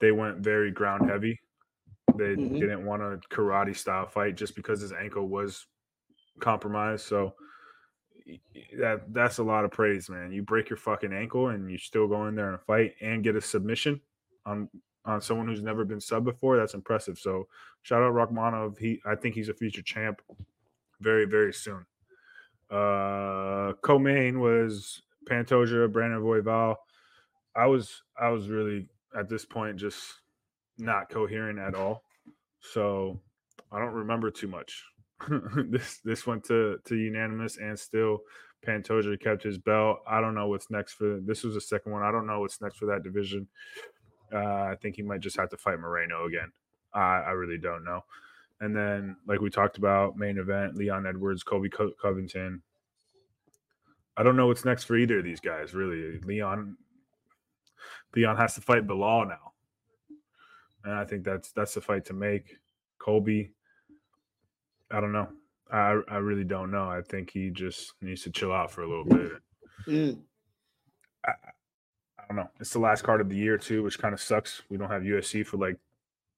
they 0.00 0.10
went 0.12 0.38
very 0.38 0.70
ground 0.70 1.08
heavy. 1.08 1.38
They 2.14 2.34
Mhm. 2.36 2.58
didn't 2.58 2.84
want 2.86 3.02
a 3.02 3.20
karate 3.30 3.76
style 3.76 4.06
fight 4.06 4.36
just 4.36 4.56
because 4.56 4.80
his 4.80 4.92
ankle 4.92 5.28
was 5.28 5.66
compromised. 6.40 7.04
So 7.06 7.36
that 8.78 9.12
that's 9.12 9.38
a 9.38 9.42
lot 9.44 9.64
of 9.64 9.70
praise, 9.70 10.08
man. 10.10 10.32
You 10.32 10.42
break 10.42 10.70
your 10.70 10.76
fucking 10.76 11.12
ankle 11.12 11.48
and 11.48 11.70
you 11.70 11.78
still 11.78 12.08
go 12.08 12.26
in 12.26 12.34
there 12.34 12.50
and 12.52 12.60
fight 12.62 12.94
and 13.00 13.22
get 13.22 13.36
a 13.36 13.40
submission 13.40 14.00
on 14.46 14.68
on 15.04 15.20
someone 15.20 15.48
who's 15.48 15.62
never 15.62 15.84
been 15.84 16.00
sub 16.00 16.24
before. 16.24 16.56
That's 16.56 16.74
impressive. 16.74 17.18
So 17.18 17.48
shout 17.82 18.02
out 18.02 18.14
Rakhmonov. 18.14 18.78
He 18.78 19.00
I 19.04 19.14
think 19.14 19.34
he's 19.34 19.48
a 19.48 19.54
future 19.54 19.82
champ 19.82 20.20
very 21.00 21.24
very 21.24 21.52
soon. 21.52 21.86
Uh 22.70 23.72
co-main 23.82 24.40
was 24.40 25.02
Pantoja, 25.28 25.90
Brandon 25.90 26.20
Royval. 26.20 26.76
I 27.54 27.66
was 27.66 28.02
I 28.20 28.28
was 28.28 28.48
really 28.48 28.88
at 29.16 29.28
this 29.28 29.44
point 29.44 29.76
just 29.76 30.20
not 30.78 31.10
coherent 31.10 31.58
at 31.58 31.74
all. 31.74 32.04
So 32.60 33.20
I 33.72 33.78
don't 33.78 33.94
remember 33.94 34.30
too 34.30 34.48
much. 34.48 34.84
this 35.68 35.98
this 36.04 36.26
went 36.26 36.44
to 36.44 36.78
to 36.84 36.96
unanimous 36.96 37.58
and 37.58 37.78
still 37.78 38.20
Pantoja 38.66 39.18
kept 39.20 39.42
his 39.42 39.58
belt. 39.58 40.00
I 40.06 40.20
don't 40.20 40.34
know 40.34 40.48
what's 40.48 40.70
next 40.70 40.94
for 40.94 41.20
this 41.22 41.44
was 41.44 41.54
the 41.54 41.60
second 41.60 41.92
one. 41.92 42.02
I 42.02 42.10
don't 42.12 42.26
know 42.26 42.40
what's 42.40 42.60
next 42.60 42.76
for 42.76 42.86
that 42.86 43.02
division. 43.02 43.48
Uh, 44.32 44.38
I 44.64 44.76
think 44.80 44.96
he 44.96 45.02
might 45.02 45.20
just 45.20 45.36
have 45.36 45.50
to 45.50 45.56
fight 45.56 45.80
Moreno 45.80 46.26
again. 46.26 46.52
I, 46.92 47.20
I 47.20 47.30
really 47.30 47.58
don't 47.58 47.84
know. 47.84 48.04
And 48.60 48.76
then, 48.76 49.16
like 49.26 49.40
we 49.40 49.50
talked 49.50 49.78
about, 49.78 50.16
main 50.16 50.38
event: 50.38 50.76
Leon 50.76 51.06
Edwards, 51.06 51.42
Colby 51.42 51.70
Co- 51.70 51.92
Covington. 52.00 52.62
I 54.16 54.22
don't 54.22 54.36
know 54.36 54.48
what's 54.48 54.64
next 54.64 54.84
for 54.84 54.96
either 54.96 55.18
of 55.18 55.24
these 55.24 55.40
guys. 55.40 55.72
Really, 55.74 56.18
Leon. 56.20 56.76
Leon 58.14 58.36
has 58.36 58.54
to 58.56 58.60
fight 58.60 58.86
Belal 58.86 59.26
now, 59.28 59.52
and 60.84 60.94
I 60.94 61.04
think 61.04 61.24
that's 61.24 61.52
that's 61.52 61.74
the 61.74 61.80
fight 61.80 62.04
to 62.06 62.12
make. 62.12 62.56
Colby. 62.98 63.52
I 64.90 65.00
don't 65.00 65.12
know. 65.12 65.28
I 65.72 66.00
I 66.08 66.16
really 66.16 66.44
don't 66.44 66.70
know. 66.70 66.90
I 66.90 67.00
think 67.00 67.30
he 67.30 67.50
just 67.50 67.94
needs 68.02 68.22
to 68.24 68.30
chill 68.30 68.52
out 68.52 68.70
for 68.70 68.82
a 68.82 68.88
little 68.88 69.04
bit. 69.04 69.32
mm, 69.88 70.18
I 71.24 71.32
don't 72.30 72.44
know. 72.44 72.50
It's 72.60 72.72
the 72.72 72.78
last 72.78 73.02
card 73.02 73.20
of 73.20 73.28
the 73.28 73.36
year 73.36 73.58
too, 73.58 73.82
which 73.82 73.98
kind 73.98 74.14
of 74.14 74.20
sucks. 74.20 74.62
We 74.70 74.76
don't 74.76 74.90
have 74.90 75.02
UFC 75.02 75.44
for 75.44 75.56
like 75.56 75.76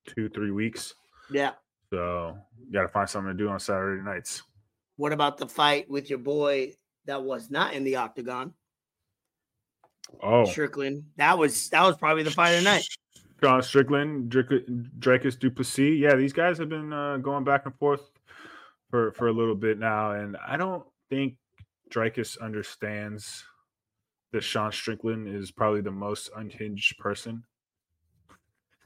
two, 0.07 0.29
three 0.29 0.51
weeks, 0.51 0.95
yeah 1.31 1.53
so 1.91 2.37
you 2.67 2.73
got 2.73 2.83
to 2.83 2.89
find 2.89 3.09
something 3.09 3.37
to 3.37 3.39
do 3.39 3.49
on 3.49 3.61
Saturday 3.61 4.03
nights. 4.03 4.43
what 4.97 5.13
about 5.13 5.37
the 5.39 5.47
fight 5.47 5.89
with 5.89 6.11
your 6.11 6.19
boy 6.19 6.73
that 7.07 7.23
was 7.23 7.51
not 7.51 7.75
in 7.75 7.85
the 7.85 7.95
octagon 7.97 8.53
Oh, 10.23 10.45
strickland 10.45 11.05
that 11.17 11.39
was 11.39 11.69
that 11.69 11.83
was 11.83 11.97
probably 11.97 12.23
the 12.25 12.31
fight 12.31 12.51
of 12.53 12.65
the 12.65 12.71
night 12.71 12.85
Sean 13.43 13.63
Strickland, 13.63 14.31
Dricus 14.31 15.39
Du 15.39 15.51
Plessis. 15.51 15.99
Yeah, 15.99 16.15
these 16.15 16.33
guys 16.33 16.59
have 16.59 16.69
been 16.69 16.93
uh, 16.93 17.17
going 17.17 17.43
back 17.45 17.67
and 17.67 17.75
forth 17.77 18.11
for 18.89 19.11
for 19.13 19.29
a 19.29 19.33
little 19.33 19.57
bit 19.57 19.79
now, 19.79 20.13
and 20.13 20.37
I 20.47 20.57
don't 20.57 20.85
think 21.11 21.37
Dricus 21.91 22.41
understands 22.41 23.45
that 24.33 24.43
Sean 24.43 24.73
Strickland 24.73 25.29
is 25.29 25.51
probably 25.51 25.81
the 25.83 25.91
most 25.91 26.31
unhinged 26.37 26.99
person 26.99 27.45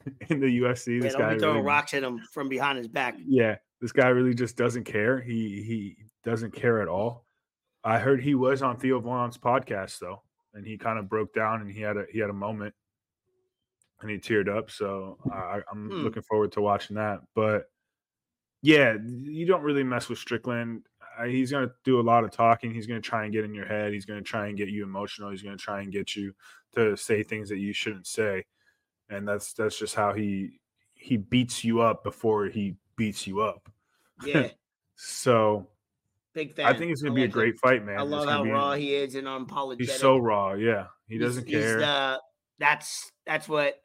in 0.29 0.39
the 0.39 0.59
UFC. 0.59 0.95
Yeah, 0.97 1.01
This 1.03 1.13
don't 1.13 1.21
guy 1.21 1.37
throwing 1.37 1.55
really, 1.57 1.65
rocks 1.67 1.93
at 1.93 2.03
him 2.03 2.19
from 2.31 2.49
behind 2.49 2.77
his 2.77 2.87
back. 2.87 3.15
yeah, 3.25 3.55
this 3.81 3.91
guy 3.91 4.07
really 4.09 4.33
just 4.33 4.55
doesn't 4.57 4.83
care. 4.85 5.21
He 5.21 5.63
he 5.63 5.97
doesn't 6.23 6.51
care 6.51 6.81
at 6.81 6.87
all. 6.87 7.25
I 7.83 7.99
heard 7.99 8.21
he 8.21 8.35
was 8.35 8.61
on 8.61 8.77
Theo 8.77 8.99
Von's 8.99 9.37
podcast 9.37 9.99
though, 9.99 10.21
and 10.53 10.65
he 10.65 10.77
kind 10.77 10.99
of 10.99 11.07
broke 11.09 11.33
down 11.33 11.61
and 11.61 11.71
he 11.71 11.81
had 11.81 11.95
a 11.97 12.05
he 12.11 12.19
had 12.19 12.29
a 12.29 12.33
moment 12.33 12.73
and 14.01 14.09
he 14.11 14.17
teared 14.17 14.49
up. 14.49 14.69
So 14.69 15.17
I, 15.31 15.61
I'm 15.71 15.89
Hmm. 15.89 16.03
looking 16.03 16.23
forward 16.23 16.51
to 16.53 16.61
watching 16.61 16.97
that. 16.97 17.21
But 17.35 17.65
yeah, 18.61 18.95
you 19.05 19.45
don't 19.45 19.61
really 19.63 19.83
mess 19.83 20.09
with 20.09 20.19
Strickland. 20.19 20.85
He's 21.25 21.51
going 21.51 21.67
to 21.67 21.73
do 21.83 21.99
a 21.99 22.01
lot 22.01 22.23
of 22.23 22.31
talking. 22.31 22.73
He's 22.73 22.87
going 22.87 23.01
to 23.01 23.07
try 23.09 23.23
and 23.23 23.33
get 23.33 23.43
in 23.45 23.53
your 23.53 23.65
head. 23.65 23.93
He's 23.93 24.05
going 24.05 24.19
to 24.19 24.23
try 24.23 24.47
and 24.47 24.57
get 24.57 24.69
you 24.69 24.83
emotional. 24.83 25.31
He's 25.31 25.41
going 25.41 25.57
to 25.57 25.63
try 25.63 25.81
and 25.81 25.91
get 25.91 26.15
you 26.15 26.33
to 26.75 26.95
say 26.95 27.23
things 27.23 27.49
that 27.49 27.57
you 27.57 27.73
shouldn't 27.73 28.07
say, 28.07 28.45
and 29.09 29.27
that's 29.27 29.53
that's 29.53 29.77
just 29.79 29.95
how 29.95 30.13
he 30.13 30.59
he 30.93 31.17
beats 31.17 31.63
you 31.63 31.81
up 31.81 32.03
before 32.03 32.45
he 32.45 32.75
beats 32.95 33.25
you 33.27 33.41
up. 33.41 33.69
Yeah, 34.23 34.49
So 34.95 35.67
big 36.33 36.53
fan. 36.53 36.65
I 36.65 36.77
think 36.77 36.91
it's 36.91 37.01
going 37.01 37.13
to 37.13 37.15
be 37.15 37.21
a 37.21 37.25
like 37.25 37.29
him. 37.33 37.39
great 37.39 37.59
fight, 37.59 37.85
man. 37.85 37.99
I 37.99 38.01
love 38.03 38.27
how 38.27 38.43
raw 38.43 38.73
he 38.73 38.93
is 38.95 39.15
and 39.15 39.27
unapologetic. 39.27 39.79
He's 39.81 39.93
so 39.99 40.17
raw. 40.17 40.53
Yeah, 40.53 40.87
he 41.07 41.17
doesn't 41.17 41.47
he's 41.47 41.55
care. 41.57 41.79
the- 41.79 42.21
that's 42.59 43.11
that's 43.25 43.47
what 43.47 43.75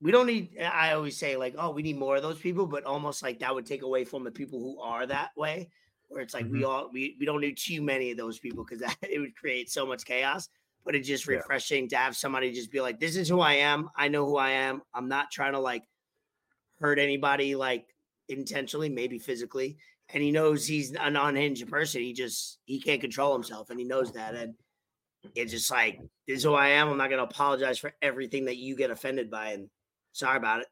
we 0.00 0.12
don't 0.12 0.26
need. 0.26 0.58
I 0.60 0.92
always 0.92 1.16
say 1.16 1.36
like, 1.36 1.54
oh, 1.58 1.70
we 1.70 1.82
need 1.82 1.98
more 1.98 2.16
of 2.16 2.22
those 2.22 2.38
people, 2.38 2.66
but 2.66 2.84
almost 2.84 3.22
like 3.22 3.40
that 3.40 3.54
would 3.54 3.66
take 3.66 3.82
away 3.82 4.04
from 4.04 4.22
the 4.22 4.30
people 4.30 4.60
who 4.60 4.80
are 4.80 5.06
that 5.06 5.30
way. 5.36 5.70
Where 6.14 6.22
it's 6.22 6.32
like 6.32 6.44
Mm-hmm. 6.46 6.58
we 6.58 6.64
all 6.64 6.88
we, 6.92 7.16
we 7.18 7.26
don't 7.26 7.40
need 7.40 7.58
too 7.58 7.82
many 7.82 8.12
of 8.12 8.16
those 8.16 8.38
people 8.38 8.64
because 8.64 8.82
it 9.02 9.18
would 9.18 9.34
create 9.36 9.68
so 9.70 9.84
much 9.84 10.04
chaos. 10.04 10.48
But 10.84 10.94
it's 10.94 11.08
just 11.08 11.26
Yeah. 11.26 11.36
refreshing 11.36 11.88
to 11.88 11.96
have 11.96 12.16
somebody 12.16 12.52
just 12.52 12.70
be 12.70 12.80
like, 12.80 13.00
this 13.00 13.16
is 13.16 13.28
who 13.28 13.40
I 13.40 13.54
am. 13.54 13.90
I 13.96 14.08
know 14.08 14.24
who 14.26 14.36
I 14.36 14.50
am. 14.50 14.82
I'm 14.94 15.08
not 15.08 15.30
trying 15.30 15.52
to 15.54 15.58
like 15.58 15.82
hurt 16.78 16.98
anybody 16.98 17.54
like 17.56 17.86
intentionally, 18.28 18.88
maybe 18.88 19.18
physically. 19.18 19.76
And 20.10 20.22
he 20.22 20.30
knows 20.30 20.66
he's 20.66 20.92
an 20.94 21.16
unhinged 21.16 21.66
person. 21.68 22.02
He 22.02 22.12
just 22.12 22.58
he 22.66 22.80
can't 22.80 23.00
control 23.00 23.32
himself, 23.32 23.70
and 23.70 23.78
he 23.78 23.84
knows 23.86 24.12
that. 24.12 24.34
And 24.34 24.54
it's 25.34 25.50
just 25.52 25.70
like 25.70 25.98
this 26.28 26.38
is 26.38 26.44
who 26.44 26.52
I 26.54 26.68
am. 26.68 26.88
I'm 26.90 26.98
not 26.98 27.08
going 27.08 27.18
to 27.18 27.24
apologize 27.30 27.78
for 27.78 27.92
everything 28.02 28.44
that 28.44 28.58
you 28.58 28.76
get 28.76 28.90
offended 28.90 29.30
by, 29.30 29.52
and 29.52 29.70
sorry 30.12 30.36
about 30.36 30.60
it. 30.60 30.66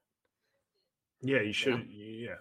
yeah, 1.23 1.41
you 1.41 1.55
should. 1.55 1.87
Yeah, 1.89 2.35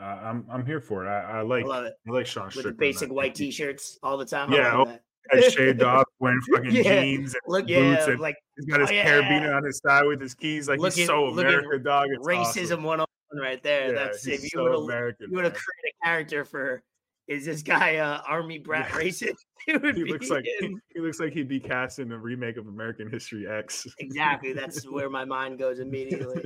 uh, 0.00 0.04
I'm 0.04 0.46
I'm 0.50 0.64
here 0.66 0.80
for 0.80 1.04
it. 1.04 1.08
I, 1.08 1.38
I 1.38 1.42
like 1.42 1.64
I 1.64 1.68
love 1.68 1.84
it 1.84 1.94
I 2.08 2.12
like 2.12 2.26
Sean 2.26 2.50
with 2.54 2.64
the 2.64 2.72
basic 2.72 3.10
white 3.12 3.34
t-shirts 3.34 3.98
all 4.02 4.16
the 4.16 4.24
time. 4.24 4.52
Yeah, 4.52 4.72
I 4.72 4.76
love 4.76 4.98
oh, 5.32 5.48
shaved 5.48 5.82
off, 5.82 6.04
wearing 6.20 6.40
fucking 6.52 6.70
Yeah, 6.70 7.00
jeans 7.02 7.34
and 7.34 7.42
Look, 7.46 7.66
boots, 7.66 7.70
yeah, 8.06 8.10
and 8.10 8.20
like 8.20 8.36
he's 8.56 8.66
got 8.66 8.80
his 8.80 8.90
oh, 8.90 8.92
carabiner 8.92 9.56
on 9.56 9.64
his 9.64 9.78
side 9.78 10.06
with 10.06 10.20
his 10.20 10.34
keys. 10.34 10.68
Like 10.68 10.78
Looking- 10.80 10.98
he's 11.00 11.06
so 11.06 11.24
looking 11.24 11.52
America, 11.54 11.78
dog. 11.78 12.08
It's 12.10 12.26
racism 12.26 12.62
awesome. 12.78 12.82
101 12.84 13.06
right 13.42 13.62
there. 13.62 13.88
Yeah, 13.94 14.04
That's 14.04 14.26
if 14.26 14.42
you 14.42 14.48
so 14.50 14.62
would 14.64 14.72
have 14.72 14.80
American. 14.82 15.30
you 15.30 15.36
would 15.36 15.44
have 15.44 15.54
created 15.54 15.94
a 16.02 16.06
character 16.06 16.44
for 16.44 16.82
is 17.28 17.44
this 17.44 17.62
guy 17.62 17.96
uh 17.96 18.20
army 18.28 18.58
brat 18.58 18.88
Yeah. 18.92 18.98
racist? 19.00 19.36
He 19.66 19.72
looks 20.04 20.30
like 20.30 20.44
he 20.60 21.00
looks 21.00 21.18
like 21.18 21.32
he'd 21.32 21.48
be 21.48 21.58
cast 21.58 21.98
in 21.98 22.12
a 22.12 22.18
remake 22.18 22.56
of 22.56 22.68
American 22.68 23.10
History 23.10 23.48
X. 23.48 23.84
exactly. 23.98 24.52
That's 24.52 24.84
where 24.88 25.10
my 25.10 25.24
mind 25.24 25.58
goes 25.58 25.80
immediately. 25.80 26.44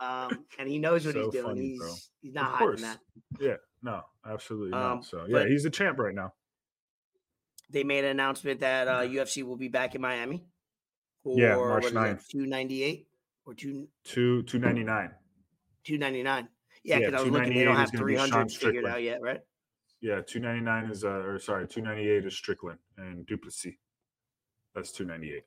Um, 0.00 0.44
and 0.58 0.68
he 0.68 0.78
knows 0.78 1.04
what 1.04 1.14
So 1.14 1.22
he's 1.24 1.32
doing. 1.32 1.44
funny, 1.44 1.60
he's 1.70 1.78
bro. 1.78 1.94
he's 2.22 2.34
not 2.34 2.52
Of 2.52 2.58
hiding 2.58 2.82
that. 2.82 2.98
Yeah, 3.40 3.54
no, 3.82 4.02
absolutely 4.26 4.72
Um, 4.72 4.80
not. 4.96 5.04
So 5.04 5.24
yeah, 5.28 5.46
he's 5.46 5.64
a 5.64 5.70
champ 5.70 5.98
right 5.98 6.14
now. 6.14 6.32
They 7.70 7.84
made 7.84 8.04
an 8.04 8.10
announcement 8.12 8.60
that 8.60 8.88
uh, 8.88 9.00
UFC 9.02 9.42
will 9.42 9.56
be 9.56 9.68
back 9.68 9.94
in 9.94 10.00
Miami. 10.00 10.44
For, 11.22 11.38
Yeah, 11.38 11.56
March 11.56 11.84
9th. 11.86 12.26
Two 12.28 12.46
ninety 12.46 12.82
eight 12.82 13.08
or 13.44 13.54
two 13.54 13.88
Two 14.04 14.42
two 14.44 14.58
ninety 14.58 14.84
nine. 14.84 15.10
two 15.84 15.98
ninety 15.98 16.22
nine. 16.22 16.48
Yeah, 16.84 16.98
Yeah, 16.98 17.10
because 17.10 17.20
I 17.20 17.24
was 17.24 17.32
looking. 17.32 17.54
They 17.54 17.64
don't 17.64 17.76
have 17.76 17.90
three 17.90 18.16
hundred 18.16 18.50
figured 18.52 18.86
out 18.86 19.02
yet, 19.02 19.20
right? 19.20 19.40
Yeah, 20.00 20.20
two 20.24 20.38
ninety 20.38 20.60
nine 20.64 20.90
is 20.90 21.04
uh 21.04 21.08
or 21.08 21.38
sorry, 21.40 21.66
two 21.66 21.80
ninety 21.82 22.08
eight 22.08 22.24
is 22.24 22.36
Strickland 22.36 22.78
and 22.96 23.26
Du 23.26 23.36
Plessis. 23.36 23.74
That's 24.74 24.92
two 24.92 25.04
ninety 25.04 25.32
eight. 25.34 25.44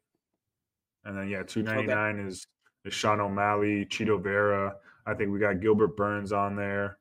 And 1.05 1.17
then 1.17 1.29
yeah, 1.29 1.43
two 1.43 1.63
ninety 1.63 1.87
nine 1.87 2.19
is 2.19 2.45
Sean 2.89 3.19
O'Malley, 3.19 3.85
Chito 3.85 4.21
Vera. 4.21 4.75
I 5.05 5.13
think 5.13 5.31
we 5.31 5.39
got 5.39 5.61
Gilbert 5.61 5.95
Burns 5.95 6.31
on 6.31 6.55
there. 6.55 6.97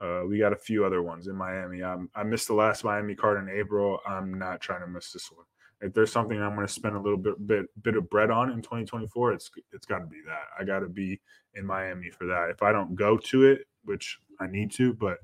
Uh, 0.00 0.22
we 0.26 0.38
got 0.38 0.52
a 0.52 0.56
few 0.56 0.84
other 0.84 1.02
ones 1.02 1.26
in 1.26 1.36
Miami. 1.36 1.82
Um, 1.82 2.08
I 2.14 2.22
missed 2.22 2.46
the 2.46 2.54
last 2.54 2.84
Miami 2.84 3.14
card 3.14 3.38
in 3.38 3.54
April. 3.54 3.98
I'm 4.06 4.38
not 4.38 4.60
trying 4.60 4.80
to 4.80 4.86
miss 4.86 5.12
this 5.12 5.30
one. 5.30 5.44
If 5.82 5.92
there's 5.94 6.12
something 6.12 6.40
I'm 6.40 6.54
going 6.54 6.66
to 6.66 6.72
spend 6.72 6.96
a 6.96 7.00
little 7.00 7.18
bit 7.18 7.46
bit 7.46 7.66
bit 7.82 7.96
of 7.96 8.08
bread 8.08 8.30
on 8.30 8.50
in 8.50 8.62
2024, 8.62 9.32
it's 9.32 9.50
it's 9.72 9.86
got 9.86 9.98
to 9.98 10.06
be 10.06 10.20
that. 10.26 10.44
I 10.58 10.64
got 10.64 10.80
to 10.80 10.88
be 10.88 11.20
in 11.54 11.66
Miami 11.66 12.10
for 12.10 12.26
that. 12.26 12.50
If 12.50 12.62
I 12.62 12.72
don't 12.72 12.94
go 12.94 13.16
to 13.16 13.44
it, 13.44 13.66
which 13.84 14.18
I 14.40 14.46
need 14.46 14.70
to, 14.72 14.92
but 14.94 15.18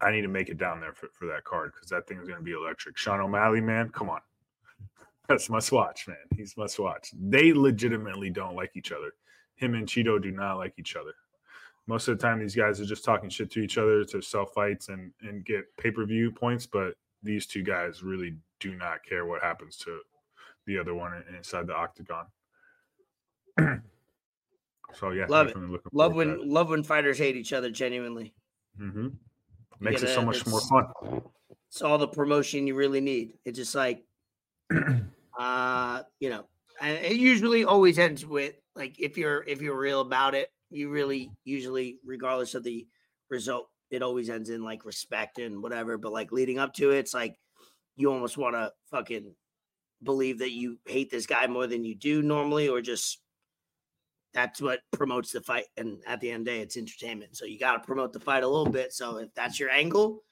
I 0.00 0.10
need 0.10 0.22
to 0.22 0.28
make 0.28 0.48
it 0.48 0.58
down 0.58 0.80
there 0.80 0.92
for, 0.92 1.08
for 1.12 1.26
that 1.26 1.44
card 1.44 1.72
because 1.72 1.88
that 1.90 2.06
thing 2.06 2.18
is 2.18 2.26
going 2.26 2.40
to 2.40 2.44
be 2.44 2.52
electric. 2.52 2.96
Sean 2.96 3.20
O'Malley, 3.20 3.60
man, 3.60 3.90
come 3.90 4.10
on. 4.10 4.20
That's 5.28 5.50
must 5.50 5.72
watch, 5.72 6.08
man. 6.08 6.16
He's 6.34 6.56
must 6.56 6.78
watch. 6.78 7.10
They 7.18 7.52
legitimately 7.52 8.30
don't 8.30 8.56
like 8.56 8.72
each 8.74 8.92
other. 8.92 9.12
Him 9.56 9.74
and 9.74 9.86
Chito 9.86 10.20
do 10.22 10.30
not 10.30 10.56
like 10.56 10.74
each 10.78 10.96
other. 10.96 11.12
Most 11.86 12.08
of 12.08 12.18
the 12.18 12.22
time, 12.22 12.38
these 12.38 12.54
guys 12.54 12.80
are 12.80 12.84
just 12.86 13.04
talking 13.04 13.28
shit 13.28 13.50
to 13.52 13.60
each 13.60 13.76
other 13.78 14.04
to 14.04 14.20
sell 14.22 14.46
fights 14.46 14.88
and, 14.88 15.12
and 15.22 15.44
get 15.44 15.64
pay 15.76 15.90
per 15.90 16.04
view 16.04 16.30
points. 16.30 16.66
But 16.66 16.94
these 17.22 17.46
two 17.46 17.62
guys 17.62 18.02
really 18.02 18.36
do 18.60 18.74
not 18.74 19.04
care 19.04 19.26
what 19.26 19.42
happens 19.42 19.76
to 19.78 20.00
the 20.66 20.78
other 20.78 20.94
one 20.94 21.22
inside 21.36 21.66
the 21.66 21.74
octagon. 21.74 22.26
so 24.94 25.10
yeah, 25.10 25.26
Love 25.28 25.48
it. 25.48 25.56
looking 25.56 25.90
Love 25.92 26.14
when 26.14 26.48
love 26.48 26.70
when 26.70 26.82
fighters 26.82 27.18
hate 27.18 27.36
each 27.36 27.52
other 27.52 27.70
genuinely. 27.70 28.34
hmm 28.78 29.08
makes 29.80 30.02
it 30.02 30.08
so 30.08 30.22
much 30.22 30.44
more 30.46 30.60
fun. 30.62 31.22
It's 31.68 31.82
all 31.82 31.98
the 31.98 32.08
promotion 32.08 32.66
you 32.66 32.74
really 32.74 33.00
need. 33.00 33.34
It's 33.44 33.56
just 33.58 33.74
like, 33.74 34.04
uh, 35.38 36.02
you 36.20 36.30
know, 36.30 36.44
and 36.80 36.98
it 36.98 37.16
usually 37.16 37.64
always 37.64 37.98
ends 37.98 38.26
with 38.26 38.54
like 38.74 38.98
if 38.98 39.16
you're 39.16 39.42
if 39.44 39.62
you're 39.62 39.78
real 39.78 40.00
about 40.00 40.34
it, 40.34 40.50
you 40.70 40.90
really 40.90 41.30
usually, 41.44 41.98
regardless 42.04 42.54
of 42.54 42.64
the 42.64 42.86
result, 43.30 43.68
it 43.90 44.02
always 44.02 44.28
ends 44.28 44.50
in 44.50 44.62
like 44.62 44.84
respect 44.84 45.38
and 45.38 45.62
whatever. 45.62 45.96
But 45.96 46.12
like 46.12 46.32
leading 46.32 46.58
up 46.58 46.74
to 46.74 46.90
it, 46.90 46.98
it's 46.98 47.14
like 47.14 47.38
you 47.96 48.12
almost 48.12 48.36
want 48.36 48.54
to 48.54 48.72
fucking 48.90 49.34
believe 50.02 50.38
that 50.38 50.52
you 50.52 50.78
hate 50.86 51.10
this 51.10 51.26
guy 51.26 51.46
more 51.46 51.66
than 51.66 51.84
you 51.84 51.94
do 51.94 52.22
normally, 52.22 52.68
or 52.68 52.80
just 52.80 53.20
that's 54.34 54.60
what 54.60 54.80
promotes 54.92 55.32
the 55.32 55.40
fight. 55.40 55.64
And 55.76 55.98
at 56.06 56.20
the 56.20 56.30
end 56.30 56.42
of 56.42 56.44
the 56.46 56.58
day, 56.58 56.60
it's 56.60 56.76
entertainment. 56.76 57.36
So 57.36 57.44
you 57.44 57.58
got 57.58 57.72
to 57.72 57.86
promote 57.86 58.12
the 58.12 58.20
fight 58.20 58.42
a 58.42 58.48
little 58.48 58.70
bit. 58.70 58.92
So 58.92 59.18
if 59.18 59.32
that's 59.34 59.58
your 59.58 59.70
angle, 59.70 60.22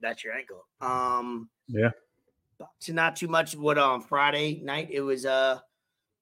that's 0.00 0.22
your 0.22 0.34
angle. 0.34 0.66
Um, 0.80 1.48
Yeah. 1.66 1.90
To 2.82 2.92
not 2.92 3.16
too 3.16 3.28
much. 3.28 3.54
What 3.56 3.78
on 3.78 4.00
Friday 4.02 4.60
night? 4.62 4.88
It 4.90 5.00
was 5.00 5.26
uh, 5.26 5.58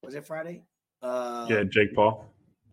was 0.03 0.15
it 0.15 0.27
Friday? 0.27 0.63
Uh, 1.03 1.47
yeah, 1.49 1.63
Jake 1.65 1.95
Paul, 1.95 2.27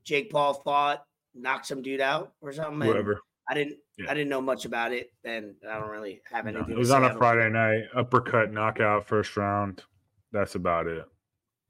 Jake 0.03 0.30
Paul 0.32 0.53
fought, 0.53 1.05
knocked 1.34 1.65
some 1.65 1.82
dude 1.82 2.01
out 2.01 2.34
or 2.41 2.51
something. 2.51 2.82
whoever. 2.82 3.22
I 3.49 3.53
didn't. 3.53 3.78
Yeah. 3.97 4.11
I 4.11 4.13
didn't 4.13 4.30
know 4.30 4.41
much 4.41 4.65
about 4.65 4.91
it, 4.91 5.11
and 5.24 5.55
I 5.68 5.80
don't 5.80 5.89
really 5.89 6.22
have 6.32 6.45
No, 6.45 6.65
it 6.70 6.78
was 6.78 6.91
on 6.91 7.05
a 7.05 7.15
Friday 7.18 7.49
night, 7.49 7.84
uppercut, 7.95 8.51
knockout, 8.51 9.07
first 9.07 9.36
round. 9.38 9.84
That's 10.32 10.55
about 10.55 10.88
it. 10.88 11.05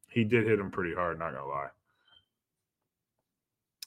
He 0.10 0.24
did 0.24 0.46
hit 0.48 0.60
him 0.60 0.72
pretty 0.72 0.96
hard, 0.96 1.20
not 1.20 1.34
gonna 1.34 1.48
lie. 1.48 1.68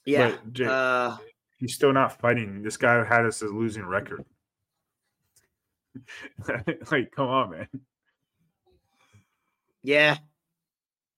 Yeah. 0.05 0.37
Jake- 0.53 0.69
uh, 0.69 1.17
He's 1.59 1.75
still 1.75 1.93
not 1.93 2.19
fighting. 2.19 2.63
This 2.63 2.79
guy 2.79 3.05
had 3.05 3.27
us 3.27 3.43
a 3.43 3.47
losing 3.47 3.85
record. 3.85 4.25
like, 6.91 7.11
come 7.13 7.29
on, 7.29 7.51
man. 7.51 7.69
Yeah. 9.83 10.19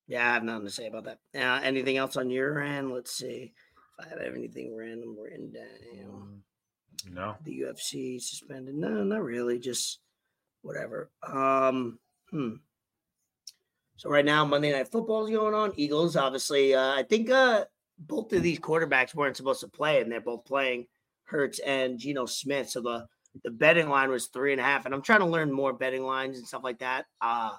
Yeah, 0.06 0.28
I 0.28 0.34
have 0.34 0.44
nothing 0.44 0.66
to 0.66 0.72
say 0.72 0.86
about 0.86 1.04
that. 1.04 1.18
Uh, 1.34 1.60
anything 1.62 1.96
else 1.96 2.16
on 2.16 2.30
your 2.30 2.60
end? 2.60 2.92
Let's 2.92 3.16
see 3.16 3.52
if 3.98 4.06
I 4.06 4.08
have 4.10 4.34
anything 4.34 4.76
random 4.76 5.16
written 5.18 5.52
down. 5.52 6.42
No. 7.10 7.36
the 7.44 7.60
UFC 7.60 8.20
suspended. 8.20 8.74
No, 8.74 9.02
not 9.04 9.22
really. 9.22 9.58
Just 9.58 10.00
whatever. 10.62 11.10
Um, 11.26 11.98
hmm. 12.30 12.54
So 13.96 14.10
right 14.10 14.24
now, 14.24 14.44
Monday 14.44 14.72
Night 14.72 14.90
Football 14.90 15.26
is 15.26 15.34
going 15.34 15.54
on. 15.54 15.72
Eagles, 15.76 16.16
obviously. 16.16 16.74
Uh, 16.74 16.94
I 16.94 17.04
think 17.04 17.30
uh, 17.30 17.64
both 17.98 18.32
of 18.32 18.42
these 18.42 18.58
quarterbacks 18.58 19.14
weren't 19.14 19.36
supposed 19.36 19.60
to 19.60 19.68
play, 19.68 20.00
and 20.00 20.10
they're 20.10 20.20
both 20.20 20.44
playing 20.44 20.86
Hurts 21.24 21.58
and 21.60 21.98
Geno 21.98 22.26
Smith. 22.26 22.70
So 22.70 22.80
the 22.80 23.06
the 23.44 23.50
betting 23.50 23.88
line 23.88 24.10
was 24.10 24.26
three 24.26 24.52
and 24.52 24.60
a 24.60 24.64
half. 24.64 24.84
And 24.84 24.94
I'm 24.94 25.02
trying 25.02 25.20
to 25.20 25.26
learn 25.26 25.50
more 25.50 25.72
betting 25.72 26.04
lines 26.04 26.38
and 26.38 26.46
stuff 26.46 26.64
like 26.64 26.78
that. 26.80 27.06
Uh, 27.20 27.52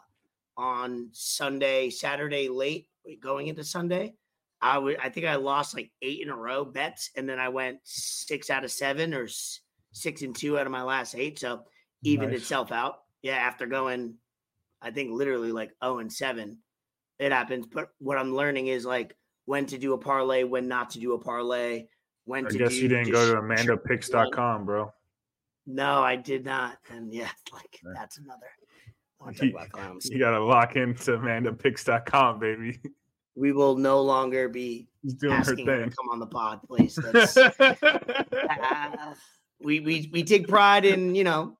on 0.57 1.09
Sunday, 1.11 1.89
Saturday 1.89 2.49
late, 2.49 2.87
going 3.21 3.47
into 3.47 3.63
Sunday. 3.63 4.13
I 4.61 4.77
would 4.77 4.97
I 4.97 5.09
think 5.09 5.25
I 5.25 5.35
lost 5.35 5.75
like 5.75 5.91
eight 6.01 6.21
in 6.21 6.29
a 6.29 6.35
row 6.35 6.63
bets, 6.63 7.09
and 7.17 7.27
then 7.27 7.39
I 7.39 7.49
went 7.49 7.79
six 7.83 8.49
out 8.49 8.63
of 8.63 8.71
seven 8.71 9.13
or 9.13 9.27
six 9.91 10.21
and 10.21 10.35
two 10.35 10.57
out 10.57 10.65
of 10.65 10.71
my 10.71 10.83
last 10.83 11.15
eight. 11.15 11.39
So 11.39 11.63
evened 12.03 12.31
Nice. 12.31 12.41
itself 12.41 12.71
out. 12.71 12.99
Yeah, 13.21 13.35
after 13.35 13.65
going, 13.65 14.15
I 14.81 14.91
think 14.91 15.11
literally 15.11 15.51
like 15.53 15.71
0 15.83 15.99
and 15.99 16.11
7, 16.11 16.57
it 17.19 17.31
happens. 17.31 17.67
But 17.67 17.89
what 17.99 18.17
I'm 18.17 18.35
learning 18.35 18.67
is 18.67 18.85
like 18.85 19.15
when 19.45 19.65
to 19.67 19.77
do 19.77 19.93
a 19.93 19.97
parlay, 19.97 20.43
when 20.43 20.67
not 20.67 20.89
to 20.91 20.99
do 20.99 21.13
a 21.13 21.19
parlay, 21.19 21.87
when 22.25 22.45
I 22.45 22.49
to 22.49 22.57
guess 22.57 22.75
you 22.75 22.89
didn't 22.89 23.11
go 23.11 23.33
to 23.33 23.41
AmandaPicks.com, 23.41 24.65
bro. 24.65 24.91
No, 25.65 26.03
I 26.03 26.15
did 26.17 26.43
not. 26.43 26.77
And 26.89 27.13
yeah, 27.13 27.29
like 27.53 27.79
that's 27.95 28.17
another. 28.17 28.47
I 29.23 29.27
want 29.27 29.37
to 29.37 29.45
You- 29.45 29.51
talk 29.53 29.61
about 29.61 29.71
clowns. 29.71 30.09
You 30.09 30.19
gotta 30.19 30.43
lock 30.43 30.75
into 30.75 31.11
AmandaPicks.com, 31.11 32.39
baby. 32.39 32.79
We 33.35 33.51
will 33.51 33.75
no 33.77 34.01
longer 34.01 34.47
be 34.49 34.87
She's 35.01 35.15
doing 35.15 35.33
her 35.33 35.39
asking 35.39 35.65
her 35.65 35.85
to 35.85 35.95
come 35.95 36.09
on 36.11 36.19
the 36.19 36.27
pod, 36.27 36.59
please. 36.67 36.97
Uh, 36.99 39.13
we 39.61 39.79
we 39.79 40.09
we 40.13 40.23
take 40.23 40.47
pride 40.47 40.85
in 40.85 41.15
you 41.15 41.23
know 41.23 41.57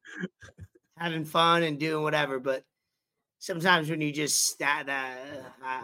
having 0.98 1.26
fun 1.26 1.64
and 1.64 1.80
doing 1.80 2.04
whatever, 2.04 2.40
but 2.40 2.64
sometimes 3.40 3.90
when 3.90 4.02
you 4.02 4.12
just 4.12 4.58
that 4.60 4.88
uh, 4.88 5.66
uh, 5.66 5.84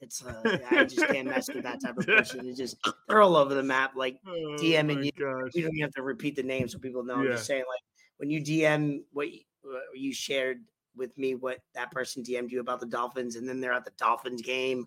it's 0.00 0.24
uh, 0.24 0.58
I 0.70 0.84
just 0.84 1.06
can't 1.08 1.28
mess 1.28 1.48
with 1.52 1.64
that 1.64 1.80
type 1.82 1.98
of 1.98 2.06
person. 2.06 2.46
It's 2.46 2.58
just 2.58 2.76
they're 3.08 3.20
all 3.20 3.36
over 3.36 3.54
the 3.54 3.62
map. 3.62 3.92
Like 3.96 4.18
Oh 4.26 4.56
DMing 4.60 4.96
my 4.96 5.00
you. 5.02 5.12
gosh. 5.18 5.50
we 5.54 5.62
don't 5.62 5.72
even 5.74 5.82
have 5.82 5.94
to 5.94 6.02
repeat 6.02 6.36
the 6.36 6.42
name 6.42 6.68
so 6.68 6.78
people 6.78 7.04
know. 7.04 7.16
I'm 7.16 7.26
just 7.26 7.46
saying 7.46 7.64
like 7.68 7.82
when 8.18 8.30
you 8.30 8.40
DM 8.42 9.00
what 9.12 9.30
you, 9.32 9.40
what 9.62 9.82
you 9.94 10.12
shared 10.12 10.62
with 10.96 11.16
me 11.18 11.34
what 11.34 11.58
that 11.74 11.90
person 11.90 12.22
DM'd 12.22 12.50
you 12.52 12.60
about 12.60 12.80
the 12.80 12.86
Dolphins, 12.86 13.36
and 13.36 13.48
then 13.48 13.60
they're 13.60 13.72
at 13.72 13.84
the 13.84 13.92
Dolphins 13.98 14.42
game. 14.42 14.86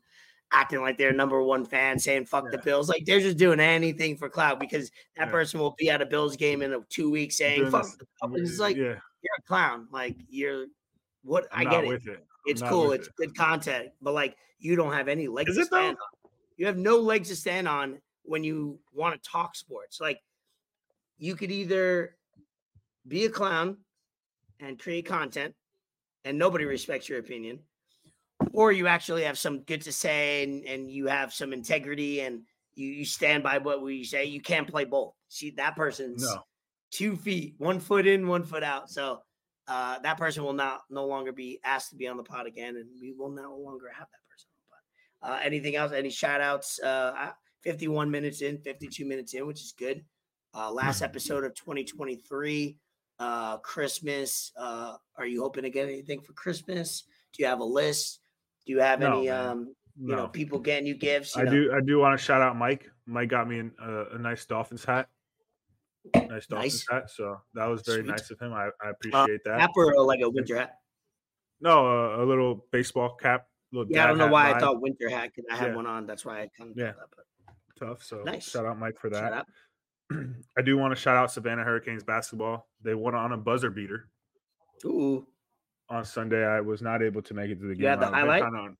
Acting 0.52 0.82
like 0.82 1.00
they're 1.00 1.12
number 1.14 1.42
one 1.42 1.66
fan, 1.66 1.98
saying 1.98 2.26
"fuck 2.28 2.52
the 2.52 2.60
Bills," 2.60 2.88
like 2.88 3.06
they're 3.06 3.20
just 3.20 3.38
doing 3.38 3.60
anything 3.60 4.16
for 4.16 4.30
clout 4.30 4.60
because 4.60 4.92
that 5.18 5.26
Yeah. 5.28 5.32
person 5.32 5.60
will 5.60 5.74
be 5.80 5.90
at 5.90 6.02
a 6.02 6.06
Bills 6.06 6.36
game 6.36 6.62
in 6.62 6.74
a 6.74 6.82
two 6.90 7.10
weeks 7.10 7.38
saying 7.38 7.72
"fuck 7.72 7.84
this- 7.84 7.96
the 7.96 8.06
Dolphins." 8.22 8.52
It's 8.52 8.60
like 8.60 8.76
yeah, 8.78 8.84
you're 8.84 9.36
a 9.40 9.42
clown. 9.48 9.88
Like 9.92 10.16
you're 10.30 10.68
what 11.24 11.48
I'm 11.52 11.68
I 11.68 11.72
get 11.72 11.84
it. 11.86 12.06
it. 12.08 12.26
It's 12.46 12.62
cool. 12.62 12.92
It's 12.92 13.08
it. 13.08 13.16
good 13.16 13.36
content, 13.36 13.90
but 14.02 14.14
like 14.14 14.38
you 14.60 14.76
don't 14.76 14.94
have 14.94 15.08
any 15.08 15.28
legs 15.28 15.50
Is 15.52 15.56
to 15.56 15.62
it, 15.64 15.70
though? 15.72 15.78
stand 15.78 15.98
on. 15.98 16.32
You 16.58 16.68
have 16.68 16.78
no 16.78 17.00
legs 17.00 17.30
to 17.30 17.36
stand 17.36 17.68
on 17.68 18.00
when 18.22 18.44
you 18.44 18.80
want 18.94 19.20
to 19.22 19.28
talk 19.30 19.56
sports. 19.56 20.00
Like 20.00 20.22
you 21.18 21.36
could 21.36 21.50
either 21.52 22.16
be 23.08 23.26
a 23.26 23.30
clown 23.30 23.78
and 24.60 24.78
create 24.78 25.06
content, 25.08 25.56
and 26.26 26.38
nobody 26.38 26.66
respects 26.66 27.10
your 27.10 27.20
opinion, 27.20 27.60
or 28.52 28.72
you 28.72 28.88
actually 28.88 29.24
have 29.24 29.38
some 29.38 29.62
good 29.64 29.82
to 29.82 29.92
say 29.92 30.44
and, 30.44 30.66
and 30.66 30.90
you 30.92 31.08
have 31.08 31.34
some 31.34 31.54
integrity 31.54 32.22
and 32.22 32.42
you, 32.76 32.88
you 32.88 33.06
stand 33.06 33.44
by 33.44 33.58
what 33.60 33.82
we 33.82 34.04
say. 34.04 34.26
You 34.26 34.42
can't 34.42 34.68
play 34.68 34.86
both. 34.86 35.14
See 35.30 35.52
that 35.58 35.76
person's 35.76 36.24
No. 36.24 36.44
two 36.92 37.16
feet, 37.16 37.56
one 37.58 37.80
foot 37.80 38.08
in, 38.08 38.28
one 38.28 38.44
foot 38.44 38.64
out. 38.64 38.90
So 38.90 39.20
uh, 39.68 40.00
that 40.00 40.18
person 40.18 40.44
will 40.44 40.54
not 40.54 40.82
no 40.90 41.06
longer 41.06 41.32
be 41.32 41.60
asked 41.64 41.92
to 41.92 41.96
be 41.96 42.08
on 42.08 42.18
the 42.18 42.24
pod 42.24 42.48
again, 42.48 42.76
and 42.76 42.86
we 43.02 43.14
will 43.18 43.30
no 43.32 43.56
longer 43.58 43.90
have 43.90 44.08
that 44.08 44.28
person 44.30 44.48
on 44.52 44.58
the 45.22 45.30
pod. 45.36 45.40
Uh, 45.42 45.46
anything 45.46 45.76
else? 45.76 45.92
Any 45.92 46.10
shout 46.10 46.42
outs? 46.42 46.80
Uh, 46.82 47.30
51 47.64 48.12
minutes 48.12 48.42
in, 48.42 48.58
52 48.58 49.06
minutes 49.06 49.34
in, 49.34 49.48
which 49.48 49.62
is 49.62 49.74
good. 49.78 50.04
Uh, 50.54 50.70
last 50.72 51.02
episode 51.02 51.46
of 51.46 51.56
2023, 51.56 52.78
uh, 53.20 53.58
Christmas. 53.58 54.52
Uh, 54.58 54.96
are 55.18 55.26
you 55.26 55.42
hoping 55.42 55.64
to 55.64 55.70
get 55.70 55.88
anything 55.88 56.22
for 56.22 56.34
Christmas? 56.34 57.04
Do 57.34 57.44
you 57.44 57.50
have 57.50 57.60
a 57.60 57.66
list? 57.66 58.20
Do 58.66 58.74
you 58.74 58.80
have 58.80 59.00
No, 59.00 59.20
any, 59.20 59.30
um, 59.30 59.76
you 60.00 60.16
know, 60.16 60.28
people 60.28 60.60
getting 60.60 60.88
you 60.88 60.96
gifts? 60.96 61.36
You 61.36 61.42
I 61.42 61.46
know? 61.46 61.52
do. 61.52 61.74
I 61.74 61.82
do 61.82 62.00
want 62.00 62.18
to 62.18 62.24
shout 62.24 62.42
out 62.42 62.56
Mike. 62.56 62.90
Mike 63.06 63.30
got 63.30 63.48
me 63.48 63.60
an, 63.60 63.72
uh, 63.82 64.10
a 64.12 64.18
nice 64.18 64.46
Dolphins 64.46 64.86
hat. 64.86 65.10
Nice 66.30 66.48
Dolphins 66.48 66.86
Nice. 66.90 67.02
hat. 67.02 67.10
So 67.10 67.38
that 67.54 67.66
was 67.66 67.82
very 67.84 68.02
Sweet. 68.02 68.12
nice 68.12 68.30
of 68.32 68.40
him. 68.40 68.54
I, 68.54 68.70
I 68.84 68.90
appreciate 68.90 69.44
that. 69.46 69.60
Cap 69.60 69.72
or 69.76 69.94
like 70.06 70.22
a 70.22 70.30
winter 70.30 70.58
hat? 70.58 70.80
No, 71.62 71.88
uh, 71.88 72.24
a 72.24 72.26
little 72.26 72.66
baseball 72.72 73.16
cap. 73.16 73.48
Little 73.72 73.92
Yeah, 73.92 74.04
I 74.04 74.08
don't 74.08 74.18
know 74.18 74.28
why 74.28 74.52
I 74.52 74.60
thought 74.60 74.82
winter 74.82 75.10
hat 75.10 75.32
because 75.36 75.46
I 75.52 75.56
had 75.56 75.70
Yeah. 75.70 75.76
one 75.76 75.88
on. 75.88 76.06
That's 76.06 76.26
why 76.26 76.42
I 76.42 76.50
kind 76.58 76.72
of 76.72 76.78
Yeah. 76.78 76.94
that. 76.94 77.08
tough. 77.80 78.04
So 78.04 78.24
Nice. 78.24 78.50
shout 78.50 78.66
out 78.66 78.78
Mike 78.78 79.00
for 79.00 79.10
But 79.10 79.22
that. 79.32 79.48
I 80.58 80.62
do 80.64 80.78
want 80.78 80.96
to 80.96 81.00
shout 81.00 81.18
out 81.18 81.32
Savannah 81.32 81.64
Hurricanes 81.64 82.04
basketball. 82.04 82.68
They 82.84 82.96
won 82.96 83.16
on 83.16 83.32
a 83.32 83.38
buzzer 83.38 83.70
beater 83.70 84.10
Ooh, 84.86 85.26
on 85.90 86.06
Sunday. 86.06 86.46
I 86.46 86.62
was 86.62 86.82
not 86.82 87.02
able 87.02 87.22
to 87.24 87.34
make 87.34 87.50
it 87.50 87.60
to 87.60 87.68
the 87.68 87.76
game. 87.76 87.84
Yeah, 87.84 87.96
the 87.96 88.06
I've 88.08 88.12
been 88.12 88.20
highlight? 88.20 88.44
kinda- 88.44 88.76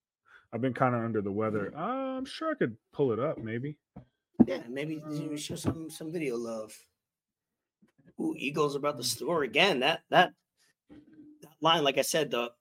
I've 0.54 0.62
been 0.62 0.74
kind 0.74 0.94
of 0.94 1.02
under 1.04 1.22
the 1.22 1.32
weather. 1.32 1.74
Uh, 1.76 2.18
I'm 2.18 2.26
sure 2.26 2.52
I 2.52 2.54
could 2.54 2.78
pull 2.92 3.12
it 3.12 3.20
up, 3.20 3.40
maybe. 3.40 3.78
yeah, 4.46 4.62
maybe 4.70 5.02
you 5.10 5.36
show 5.36 5.56
some 5.56 5.90
some 5.90 6.12
video 6.12 6.38
love. 6.38 6.78
Ooh, 8.20 8.36
Eagles 8.38 8.76
about 8.76 8.98
to 8.98 9.04
score 9.04 9.42
again. 9.44 9.80
That 9.80 10.02
that 10.12 10.32
that 11.42 11.52
line, 11.60 11.84
like 11.84 11.98
I 11.98 12.04
said, 12.04 12.30
the 12.30 12.52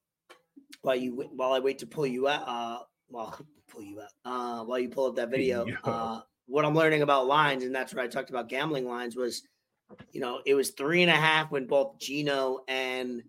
while 0.80 0.96
you 0.96 1.28
while 1.34 1.52
I 1.52 1.58
wait 1.58 1.80
to 1.80 1.86
pull 1.86 2.06
you 2.06 2.28
out, 2.28 2.48
uh, 2.48 2.78
well, 3.10 3.38
pull 3.68 3.82
you 3.82 4.00
out, 4.00 4.08
uh, 4.24 4.64
while 4.64 4.78
you 4.78 4.88
pull 4.88 5.06
up 5.10 5.16
that 5.16 5.28
video, 5.30 5.66
uh, 5.84 6.22
what 6.46 6.64
I'm 6.64 6.74
learning 6.74 7.02
about 7.02 7.26
lines, 7.26 7.64
and 7.64 7.74
that's 7.74 7.94
what 7.94 8.04
I 8.04 8.08
talked 8.08 8.30
about 8.30 8.48
gambling 8.48 8.86
lines 8.86 9.16
was, 9.16 9.42
you 10.12 10.20
know, 10.20 10.40
it 10.44 10.54
was 10.54 10.70
three 10.70 11.02
and 11.02 11.10
a 11.10 11.14
half 11.16 11.50
when 11.50 11.66
both 11.66 11.98
Geno 11.98 12.60
and 12.68 13.22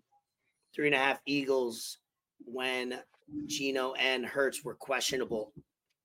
three 0.74 0.86
and 0.86 0.94
a 0.94 0.98
half 0.98 1.20
Eagles 1.26 1.98
when 2.44 2.98
Geno 3.46 3.92
and 3.94 4.26
Hurts 4.26 4.64
were 4.64 4.74
questionable. 4.74 5.52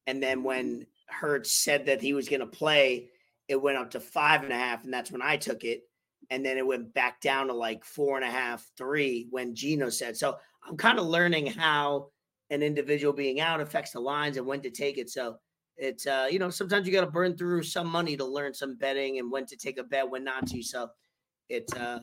And 0.07 0.21
then 0.21 0.43
when 0.43 0.85
Hurts 1.07 1.51
said 1.51 1.85
that 1.87 2.01
he 2.01 2.13
was 2.13 2.29
going 2.29 2.39
to 2.41 2.47
play, 2.47 3.09
it 3.47 3.61
went 3.61 3.77
up 3.77 3.91
to 3.91 3.99
five 3.99 4.43
and 4.43 4.51
a 4.51 4.57
half. 4.57 4.83
And 4.83 4.93
that's 4.93 5.11
when 5.11 5.21
I 5.21 5.37
took 5.37 5.63
it. 5.63 5.81
And 6.29 6.45
then 6.45 6.57
it 6.57 6.65
went 6.65 6.93
back 6.93 7.21
down 7.21 7.47
to 7.47 7.53
like 7.53 7.83
four 7.83 8.15
and 8.15 8.25
a 8.25 8.31
half, 8.31 8.65
three 8.77 9.27
when 9.31 9.55
Geno 9.55 9.89
said. 9.89 10.15
So 10.15 10.37
I'm 10.67 10.77
kind 10.77 10.99
of 10.99 11.07
learning 11.07 11.47
how 11.47 12.09
an 12.49 12.61
individual 12.61 13.13
being 13.13 13.39
out 13.39 13.61
affects 13.61 13.91
the 13.91 13.99
lines 13.99 14.37
and 14.37 14.45
when 14.45 14.61
to 14.61 14.69
take 14.69 14.97
it. 14.97 15.09
So 15.09 15.37
it's, 15.79 16.05
uh, 16.05 16.27
you 16.29 16.39
know, 16.39 16.49
sometimes 16.49 16.85
you 16.85 16.93
got 16.93 17.05
to 17.05 17.11
burn 17.11 17.37
through 17.37 17.63
some 17.63 17.87
money 17.87 18.17
to 18.17 18.25
learn 18.25 18.53
some 18.53 18.75
betting 18.75 19.17
and 19.17 19.31
when 19.31 19.45
to 19.47 19.55
take 19.55 19.79
a 19.79 19.83
bet, 19.83 20.09
when 20.09 20.23
not 20.23 20.47
to. 20.47 20.61
So 20.61 20.89
it's, 21.47 21.73
uh, 21.73 21.99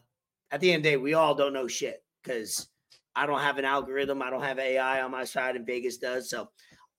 at 0.50 0.60
the 0.60 0.72
end 0.72 0.78
of 0.78 0.82
the 0.84 0.90
day, 0.90 0.96
we 0.96 1.14
all 1.14 1.34
don't 1.34 1.52
know 1.52 1.68
shit 1.68 2.02
because 2.22 2.68
I 3.14 3.26
don't 3.26 3.40
have 3.40 3.58
an 3.58 3.64
algorithm. 3.64 4.22
I 4.22 4.30
don't 4.30 4.42
have 4.42 4.58
AI 4.58 5.02
on 5.02 5.10
my 5.10 5.24
side, 5.24 5.56
and 5.56 5.66
Vegas 5.66 5.98
does. 5.98 6.30
So 6.30 6.50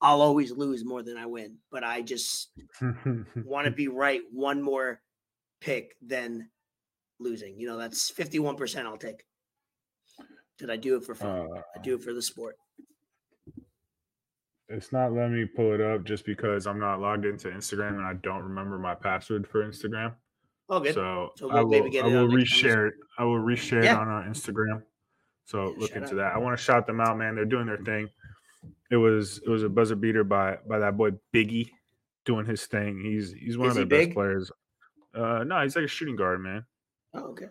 I'll 0.02 0.22
always 0.22 0.52
lose 0.52 0.86
more 0.86 1.02
than 1.02 1.18
I 1.18 1.26
win. 1.26 1.58
But 1.72 1.84
I 1.84 2.02
just 2.02 2.52
want 2.82 3.66
to 3.66 3.72
be 3.72 3.88
right 3.88 4.22
one 4.32 4.62
more 4.62 5.02
pick 5.62 5.96
than 6.02 6.50
losing. 7.20 7.60
You 7.60 7.68
know, 7.68 7.78
that's 7.78 8.12
51% 8.12 8.86
I'll 8.86 8.98
take. 8.98 9.26
Did 10.60 10.70
I 10.70 10.76
do 10.76 10.96
it 10.96 11.04
for 11.04 11.16
fun? 11.16 11.48
Uh, 11.56 11.62
I 11.76 11.82
do 11.82 11.96
it 11.96 12.04
for 12.04 12.14
the 12.14 12.22
sport. 12.22 12.58
It's 14.70 14.92
not 14.92 15.14
letting 15.14 15.34
me 15.36 15.46
pull 15.46 15.74
it 15.74 15.82
up 15.82 16.04
just 16.04 16.26
because 16.26 16.68
I'm 16.68 16.80
not 16.80 17.00
logged 17.00 17.26
into 17.26 17.50
Instagram 17.50 17.98
and 17.98 18.06
I 18.06 18.14
don't 18.16 18.44
remember 18.44 18.78
my 18.78 18.96
password 18.96 19.48
for 19.48 19.64
Instagram. 19.66 20.14
Oh, 20.70 20.80
good. 20.82 20.94
So, 20.94 21.32
So 21.38 21.50
I 21.50 21.56
we'll 21.56 21.64
will, 21.64 21.70
maybe 21.72 21.90
get 21.90 22.06
I 22.06 22.08
will 22.10 22.28
next 22.28 22.60
time. 22.62 22.70
reshare 22.72 22.88
it. 22.90 22.94
I 23.18 23.24
will 23.24 23.40
reshare 23.40 23.84
Yeah. 23.84 23.94
it 23.96 24.00
on 24.00 24.08
our 24.10 24.24
Instagram. 24.26 24.84
So 25.46 25.70
Yeah, 25.72 25.76
look 25.78 25.92
into 25.92 26.08
out. 26.10 26.16
that. 26.16 26.34
I 26.36 26.38
want 26.40 26.58
to 26.58 26.64
shout 26.64 26.86
them 26.86 27.00
out, 27.00 27.18
man. 27.18 27.36
They're 27.36 27.46
doing 27.46 27.68
their 27.68 27.78
thing. 27.78 28.10
It 28.92 28.98
was 28.98 29.38
it 29.40 29.50
was 29.50 29.64
a 29.64 29.70
buzzer 29.70 29.96
beater 29.96 30.24
by 30.26 30.58
by 30.68 30.80
that 30.80 30.98
boy 30.98 31.12
Biggie 31.34 31.70
doing 32.26 32.46
his 32.46 32.66
thing. 32.66 33.00
He's 33.02 33.32
he's 33.32 33.58
one 33.58 33.70
Is 33.70 33.78
of 33.78 33.82
the 33.82 33.86
best 33.96 34.08
big? 34.08 34.14
players. 34.14 34.52
Uh 35.16 35.44
no, 35.46 35.62
he's 35.64 35.76
like 35.76 35.86
a 35.86 35.90
shooting 35.90 36.16
guard, 36.18 36.42
man. 36.42 36.66
Oh, 37.14 37.30
okay. 37.32 37.48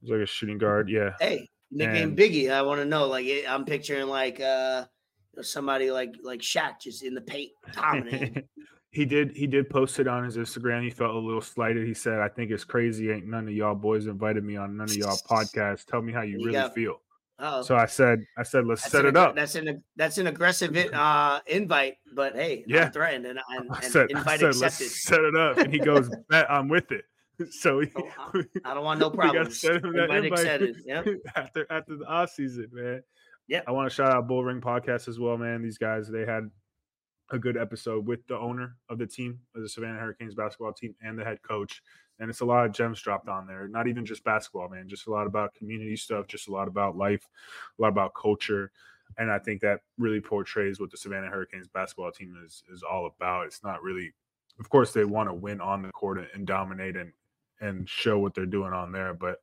He's 0.00 0.10
like 0.10 0.20
a 0.20 0.26
shooting 0.26 0.56
guard. 0.58 0.88
Yeah. 0.88 1.12
Hey, 1.20 1.48
nickname 1.70 2.10
And- 2.10 2.18
Biggie. 2.18 2.50
I 2.50 2.62
want 2.62 2.80
to 2.80 2.86
know. 2.86 3.06
Like, 3.08 3.26
I'm 3.48 3.64
picturing 3.66 4.06
like 4.08 4.40
uh 4.40 4.84
know, 5.36 5.42
somebody 5.42 5.90
like 5.90 6.14
like 6.22 6.40
Shaq 6.40 6.80
just 6.80 7.02
in 7.02 7.14
the 7.14 7.20
paint 7.20 7.52
dominating. 7.72 8.42
he 8.90 9.04
did 9.04 9.32
he 9.36 9.46
did 9.46 9.68
post 9.70 9.98
it 9.98 10.06
on 10.08 10.24
his 10.24 10.36
Instagram. 10.36 10.82
He 10.82 10.90
felt 10.90 11.14
a 11.14 11.18
little 11.18 11.40
slighted. 11.40 11.86
He 11.86 11.94
said, 11.94 12.20
I 12.20 12.28
think 12.28 12.50
it's 12.50 12.64
crazy. 12.64 13.10
Ain't 13.10 13.26
none 13.26 13.48
of 13.48 13.54
y'all 13.54 13.74
boys 13.74 14.06
invited 14.06 14.44
me 14.44 14.56
on 14.56 14.76
none 14.76 14.88
of 14.88 14.96
y'all 14.96 15.18
podcasts. 15.28 15.84
Tell 15.84 16.02
me 16.02 16.12
how 16.12 16.22
you 16.22 16.38
You 16.38 16.46
really 16.46 16.52
got- 16.52 16.74
feel. 16.74 17.00
Oh, 17.40 17.62
So 17.62 17.74
I 17.74 17.86
said, 17.86 18.20
I 18.38 18.44
said, 18.44 18.64
let's 18.64 18.82
That's 18.82 18.92
set 18.92 19.04
an 19.06 19.08
it 19.08 19.16
up. 19.16 19.34
That's 19.34 19.56
an 19.56 19.82
that's 19.96 20.18
an 20.18 20.28
aggressive 20.28 20.76
uh, 20.94 21.40
invite, 21.48 21.96
but 22.14 22.34
hey, 22.36 22.62
Yeah. 22.68 22.84
I'm 22.86 22.92
threatened 22.92 23.26
and, 23.26 23.40
and, 23.48 23.72
I 23.72 23.74
and 23.82 23.84
said, 23.92 24.10
invite 24.12 24.38
said 24.38 24.50
accepted. 24.50 24.88
set 24.90 25.20
it 25.20 25.34
up. 25.34 25.58
And 25.58 25.72
he 25.72 25.80
goes, 25.80 26.08
Bet 26.30 26.48
I'm 26.48 26.68
with 26.68 26.92
it. 26.92 27.04
So 27.50 27.80
he, 27.80 27.88
Oh, 27.96 28.08
I- 28.16 28.44
I 28.70 28.74
don't 28.74 28.84
want 28.84 29.00
no 29.00 29.10
problems. 29.10 29.58
send 29.60 29.84
him 29.84 29.94
that 29.94 30.10
invite 30.10 30.32
accepted. 30.32 30.76
Yep. 30.86 31.06
after 31.34 31.66
after 31.70 31.96
the 31.96 32.04
off 32.06 32.30
season, 32.30 32.68
man. 32.72 33.02
Yeah. 33.46 33.60
I 33.66 33.72
want 33.72 33.88
to 33.88 33.94
shout 33.94 34.10
out 34.10 34.26
Bull 34.26 34.44
Ring 34.44 34.60
Podcast 34.60 35.08
as 35.08 35.18
well, 35.18 35.36
man. 35.36 35.62
These 35.62 35.78
guys, 35.78 36.08
they 36.08 36.24
had 36.24 36.50
a 37.30 37.38
good 37.38 37.56
episode 37.56 38.06
with 38.06 38.26
the 38.26 38.38
owner 38.38 38.76
of 38.88 38.98
the 38.98 39.06
team, 39.06 39.40
of 39.54 39.62
the 39.62 39.68
Savannah 39.68 39.98
Hurricanes 39.98 40.34
basketball 40.34 40.72
team, 40.72 40.94
and 41.02 41.18
the 41.18 41.24
head 41.24 41.42
coach. 41.42 41.82
And 42.20 42.30
it's 42.30 42.40
a 42.40 42.44
lot 42.44 42.64
of 42.64 42.72
gems 42.72 43.00
dropped 43.00 43.28
on 43.28 43.46
there. 43.46 43.66
Not 43.66 43.88
even 43.88 44.06
just 44.06 44.24
basketball, 44.24 44.68
man. 44.68 44.88
Just 44.88 45.06
a 45.06 45.10
lot 45.10 45.26
about 45.26 45.54
community 45.54 45.96
stuff, 45.96 46.26
just 46.26 46.48
a 46.48 46.52
lot 46.52 46.68
about 46.68 46.96
life, 46.96 47.26
a 47.78 47.82
lot 47.82 47.88
about 47.88 48.14
culture. 48.14 48.70
And 49.18 49.30
I 49.30 49.38
think 49.38 49.60
that 49.62 49.80
really 49.98 50.20
portrays 50.20 50.80
what 50.80 50.90
the 50.90 50.96
Savannah 50.96 51.28
Hurricanes 51.28 51.68
basketball 51.68 52.12
team 52.12 52.36
is 52.44 52.62
is 52.72 52.82
all 52.82 53.06
about. 53.06 53.46
It's 53.46 53.62
not 53.62 53.82
really, 53.82 54.12
of 54.58 54.68
course, 54.68 54.92
they 54.92 55.04
want 55.04 55.28
to 55.28 55.34
win 55.34 55.60
on 55.60 55.82
the 55.82 55.90
court 55.90 56.24
and 56.34 56.46
dominate 56.46 56.96
and 56.96 57.12
and 57.60 57.88
show 57.88 58.18
what 58.18 58.34
they're 58.34 58.46
doing 58.46 58.72
on 58.72 58.92
there. 58.92 59.14
But 59.14 59.38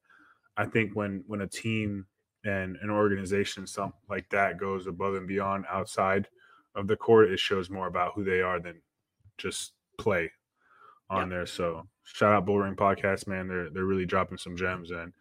I 0.57 0.65
think 0.65 0.95
when 0.95 1.23
when 1.27 1.41
a 1.41 1.47
team 1.47 2.05
and 2.43 2.77
an 2.81 2.89
organization 2.89 3.67
something 3.67 3.99
like 4.09 4.27
that 4.29 4.57
goes 4.59 4.87
above 4.87 5.15
and 5.15 5.27
beyond 5.27 5.65
outside 5.69 6.27
of 6.75 6.87
the 6.87 6.95
court, 6.95 7.29
it 7.31 7.39
shows 7.39 7.69
more 7.69 7.87
about 7.87 8.13
who 8.15 8.23
they 8.23 8.41
are 8.41 8.59
than 8.59 8.81
just 9.37 9.73
play 9.97 10.31
on 11.09 11.29
there. 11.29 11.45
So 11.45 11.87
shout 12.03 12.33
out 12.33 12.45
Bullring 12.45 12.75
Podcast, 12.75 13.27
man. 13.27 13.47
They're 13.47 13.69
they're 13.69 13.83
really 13.85 14.05
dropping 14.05 14.37
some 14.37 14.55
gems 14.55 14.91
and 14.91 15.11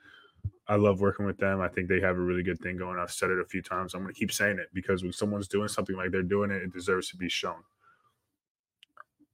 I 0.69 0.77
love 0.77 1.01
working 1.01 1.27
with 1.27 1.37
them. 1.37 1.61
I 1.61 1.69
think 1.69 1.89
they 1.89 2.01
have 2.01 2.17
a 2.17 2.21
really 2.21 2.45
good 2.45 2.61
thing 2.61 2.77
going. 2.77 2.99
I've 2.99 3.11
said 3.11 3.31
it 3.31 3.41
a 3.41 3.45
few 3.45 3.61
times. 3.61 3.93
I'm 3.95 4.03
gonna 4.03 4.13
keep 4.15 4.33
saying 4.33 4.59
it 4.59 4.69
because 4.73 5.03
when 5.03 5.13
someone's 5.13 5.49
doing 5.49 5.69
something 5.69 5.97
like 5.97 6.13
they're 6.13 6.23
doing 6.23 6.51
it, 6.53 6.63
it 6.63 6.73
deserves 6.73 7.09
to 7.11 7.17
be 7.17 7.29
shown. 7.29 7.63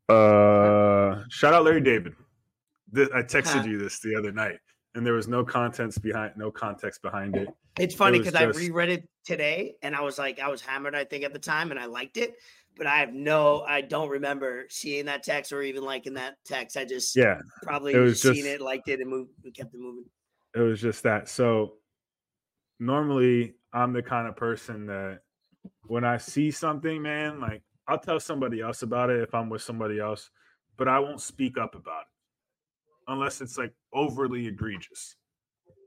Uh 0.08 1.24
shout 1.28 1.52
out 1.52 1.64
Larry 1.64 1.80
David. 1.80 2.14
I 2.96 3.22
texted 3.22 3.62
Huh. 3.62 3.68
you 3.68 3.78
this 3.78 3.98
the 4.00 4.14
other 4.16 4.32
night, 4.32 4.60
and 4.96 5.06
there 5.06 5.12
was 5.12 5.28
no 5.28 5.44
contents 5.44 5.98
behind 5.98 6.32
no 6.36 6.50
context 6.50 7.02
behind 7.02 7.36
it. 7.36 7.48
It's 7.78 7.94
funny 7.94 8.18
because 8.18 8.34
I 8.34 8.46
just- 8.46 8.58
reread 8.58 8.88
it 8.88 9.08
today 9.24 9.76
and 9.82 9.94
I 9.94 10.00
was 10.00 10.18
like, 10.18 10.40
I 10.40 10.48
was 10.48 10.62
hammered, 10.62 10.94
I 10.94 11.04
think, 11.04 11.22
at 11.24 11.32
the 11.32 11.38
time, 11.38 11.70
and 11.70 11.78
I 11.78 11.84
liked 11.84 12.16
it. 12.16 12.36
But 12.78 12.86
I 12.86 12.96
have 12.98 13.12
no, 13.12 13.62
I 13.62 13.80
don't 13.82 14.08
remember 14.08 14.64
seeing 14.68 15.06
that 15.06 15.22
text 15.22 15.52
or 15.52 15.62
even 15.62 15.82
liking 15.84 16.14
that 16.14 16.36
text. 16.44 16.76
I 16.76 16.84
just 16.84 17.14
Yeah, 17.16 17.38
probably 17.62 17.94
it 17.94 17.98
was 17.98 18.20
seen 18.22 18.34
just- 18.34 18.46
it, 18.46 18.60
liked 18.60 18.88
it, 18.88 19.00
and 19.00 19.08
moved, 19.10 19.30
and 19.44 19.54
kept 19.54 19.74
it 19.74 19.80
moving. 19.80 20.04
it 20.54 20.60
was 20.60 20.80
just 20.80 21.02
that. 21.02 21.28
So 21.28 21.74
normally 22.80 23.54
I'm 23.72 23.92
the 23.92 24.02
kind 24.02 24.26
of 24.28 24.36
person 24.36 24.86
that 24.86 25.20
when 25.86 26.04
I 26.04 26.16
see 26.16 26.50
something, 26.50 27.00
man, 27.02 27.40
like 27.40 27.62
I'll 27.88 27.98
tell 27.98 28.18
somebody 28.20 28.60
else 28.60 28.82
about 28.82 29.10
it 29.10 29.20
if 29.22 29.34
I'm 29.34 29.48
with 29.50 29.62
somebody 29.62 30.00
else, 30.00 30.30
but 30.76 30.88
I 30.88 30.98
won't 30.98 31.20
speak 31.20 31.58
up 31.58 31.74
about 31.74 32.02
it 32.02 32.08
unless 33.08 33.40
it's 33.40 33.56
like 33.58 33.72
overly 33.92 34.46
egregious, 34.46 35.16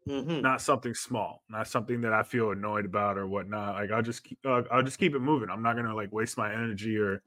Mhm. 0.08 0.42
not 0.42 0.62
something 0.62 0.94
small, 0.94 1.44
not 1.50 1.68
something 1.68 2.02
that 2.02 2.14
I 2.14 2.24
feel 2.24 2.52
annoyed 2.52 2.86
about 2.86 3.18
or 3.18 3.28
whatnot. 3.28 3.76
Like 3.76 3.92
I'll 3.92 4.02
just 4.02 4.24
keep, 4.24 4.40
uh, 4.46 4.64
I'll 4.72 4.84
just 4.84 5.00
keep 5.00 5.14
it 5.16 5.20
moving. 5.20 5.50
I'm 5.50 5.62
not 5.62 5.76
gonna 5.76 5.96
like 5.96 6.12
waste 6.12 6.38
my 6.38 6.52
energy 6.54 6.98
or 6.98 7.22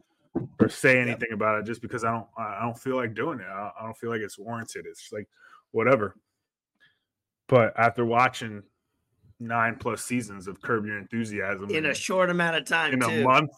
or 0.59 0.69
say 0.69 0.99
anything 0.99 1.33
about 1.33 1.59
it 1.61 1.67
just 1.67 1.83
because 1.83 2.05
I 2.05 2.11
don't 2.11 2.27
I 2.39 2.61
don't 2.63 2.79
feel 2.79 2.97
like 2.97 3.15
doing 3.15 3.41
it. 3.41 3.47
I, 3.47 3.71
I 3.79 3.85
don't 3.85 3.97
feel 3.97 4.11
like 4.11 4.23
it's 4.23 4.39
warranted. 4.39 4.87
It's 4.87 5.13
like 5.13 5.29
whatever. 5.73 6.17
But 7.49 7.79
after 7.79 8.05
watching 8.05 8.63
nine 9.39 9.77
plus 9.77 10.05
seasons 10.05 10.47
of 10.47 10.63
Curb 10.63 10.87
Your 10.87 10.99
Enthusiasm 10.99 11.71
In 11.71 11.87
a 11.87 11.95
short 11.95 12.31
amount 12.31 12.57
of 12.57 12.65
time, 12.65 12.95
in 12.95 13.03
a 13.03 13.25
month, 13.25 13.51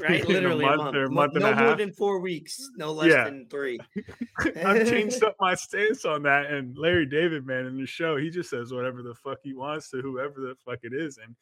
right? 0.00 0.26
Literally 0.28 0.64
a 0.64 0.68
a 0.68 0.76
month, 0.76 0.82
month, 0.82 0.96
or 0.96 1.04
a 1.04 1.08
Mo- 1.10 1.14
month 1.14 1.34
and 1.34 1.44
no 1.44 1.52
a 1.52 1.56
more 1.56 1.76
than 1.76 1.92
four 1.92 2.20
weeks, 2.20 2.70
no 2.76 2.92
less 2.92 3.10
Yeah. 3.10 3.24
than 3.24 3.46
three. 3.48 3.78
I've 4.64 4.88
changed 4.88 5.22
up 5.24 5.36
my 5.40 5.54
stance 5.54 6.04
on 6.04 6.22
that. 6.24 6.46
And 6.46 6.76
Larry 6.76 7.06
David, 7.06 7.46
man, 7.46 7.66
in 7.66 7.78
the 7.78 7.86
show, 7.86 8.16
he 8.16 8.30
just 8.30 8.50
says 8.50 8.72
whatever 8.72 9.02
the 9.02 9.14
fuck 9.14 9.38
he 9.42 9.54
wants 9.54 9.90
to 9.90 10.00
whoever 10.00 10.40
the 10.40 10.54
fuck 10.64 10.80
it 10.82 10.92
is, 10.92 11.18
and 11.18 11.34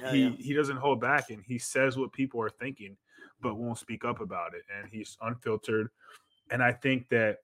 Hell 0.00 0.12
he 0.12 0.22
yeah. 0.24 0.30
he 0.38 0.52
doesn't 0.54 0.76
hold 0.78 1.00
back, 1.00 1.30
and 1.30 1.42
he 1.46 1.58
says 1.58 1.96
what 1.96 2.12
people 2.12 2.40
are 2.42 2.50
thinking, 2.50 2.96
but 3.40 3.56
won't 3.56 3.78
speak 3.78 4.04
up 4.04 4.20
about 4.20 4.54
it, 4.54 4.62
and 4.76 4.88
he's 4.90 5.16
unfiltered. 5.22 5.88
And 6.50 6.62
I 6.62 6.72
think 6.72 7.08
that 7.08 7.38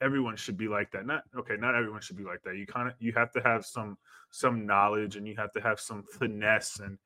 everyone 0.00 0.36
should 0.36 0.56
be 0.56 0.68
like 0.68 0.90
that. 0.92 1.06
Not 1.06 1.22
okay, 1.36 1.56
not 1.56 1.74
everyone 1.74 2.00
should 2.00 2.16
be 2.16 2.24
like 2.24 2.42
that. 2.42 2.56
You 2.56 2.66
kind 2.66 2.88
of 2.88 2.94
you 2.98 3.12
have 3.12 3.32
to 3.32 3.40
have 3.40 3.64
some 3.64 3.96
some 4.30 4.66
knowledge, 4.66 5.16
and 5.16 5.26
you 5.26 5.34
have 5.36 5.52
to 5.52 5.60
have 5.60 5.80
some 5.80 6.02
finesse 6.02 6.80
and 6.80 6.98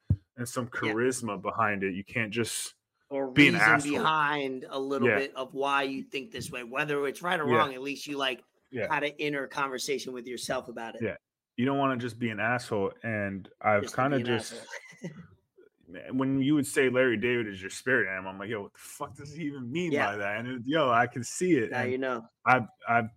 and 0.42 0.48
some 0.48 0.64
Yeah. 0.74 0.80
charisma 0.92 1.40
behind 1.40 1.84
it. 1.84 1.94
You 1.94 2.02
can't 2.04 2.32
just 2.32 2.74
or 3.08 3.30
be 3.30 3.46
an 3.48 3.54
asshole. 3.54 3.92
behind 3.92 4.66
a 4.68 4.78
little 4.78 5.08
Yeah. 5.08 5.18
bit 5.18 5.36
of 5.36 5.54
why 5.54 5.84
you 5.84 6.02
think 6.02 6.32
this 6.32 6.50
way, 6.50 6.64
whether 6.64 7.06
it's 7.06 7.22
right 7.22 7.38
or 7.38 7.48
Yeah. 7.48 7.56
wrong. 7.56 7.74
At 7.74 7.80
least 7.82 8.06
you 8.08 8.16
like 8.16 8.42
Yeah. 8.70 8.92
had 8.92 9.04
an 9.04 9.12
inner 9.18 9.46
conversation 9.46 10.12
with 10.12 10.26
yourself 10.26 10.68
about 10.68 10.96
it. 10.96 11.02
Yeah, 11.02 11.16
you 11.56 11.64
don't 11.64 11.78
want 11.78 11.98
to 11.98 12.04
just 12.04 12.18
be 12.18 12.30
an 12.30 12.40
asshole. 12.40 12.92
And 13.04 13.48
I've 13.60 13.92
kind 13.92 14.14
of 14.14 14.24
just 14.24 14.54
when 16.10 16.40
you 16.40 16.54
would 16.54 16.66
say 16.66 16.88
Larry 16.88 17.18
David 17.18 17.46
is 17.46 17.60
your 17.60 17.70
spirit 17.70 18.08
animal, 18.10 18.32
I'm 18.32 18.38
like, 18.38 18.48
yo, 18.48 18.62
what 18.62 18.72
the 18.72 18.78
fuck 18.78 19.14
does 19.14 19.32
he 19.34 19.44
even 19.44 19.70
mean 19.70 19.92
Yeah. 19.92 20.06
by 20.12 20.16
that? 20.16 20.38
And 20.38 20.48
it, 20.48 20.62
yo, 20.64 20.90
I 20.90 21.06
can 21.06 21.22
see 21.22 21.52
it. 21.52 21.70
now 21.70 21.82
and 21.82 21.92
you 21.92 21.98
know. 21.98 22.26
I've 22.46 22.66
I've 22.88 23.10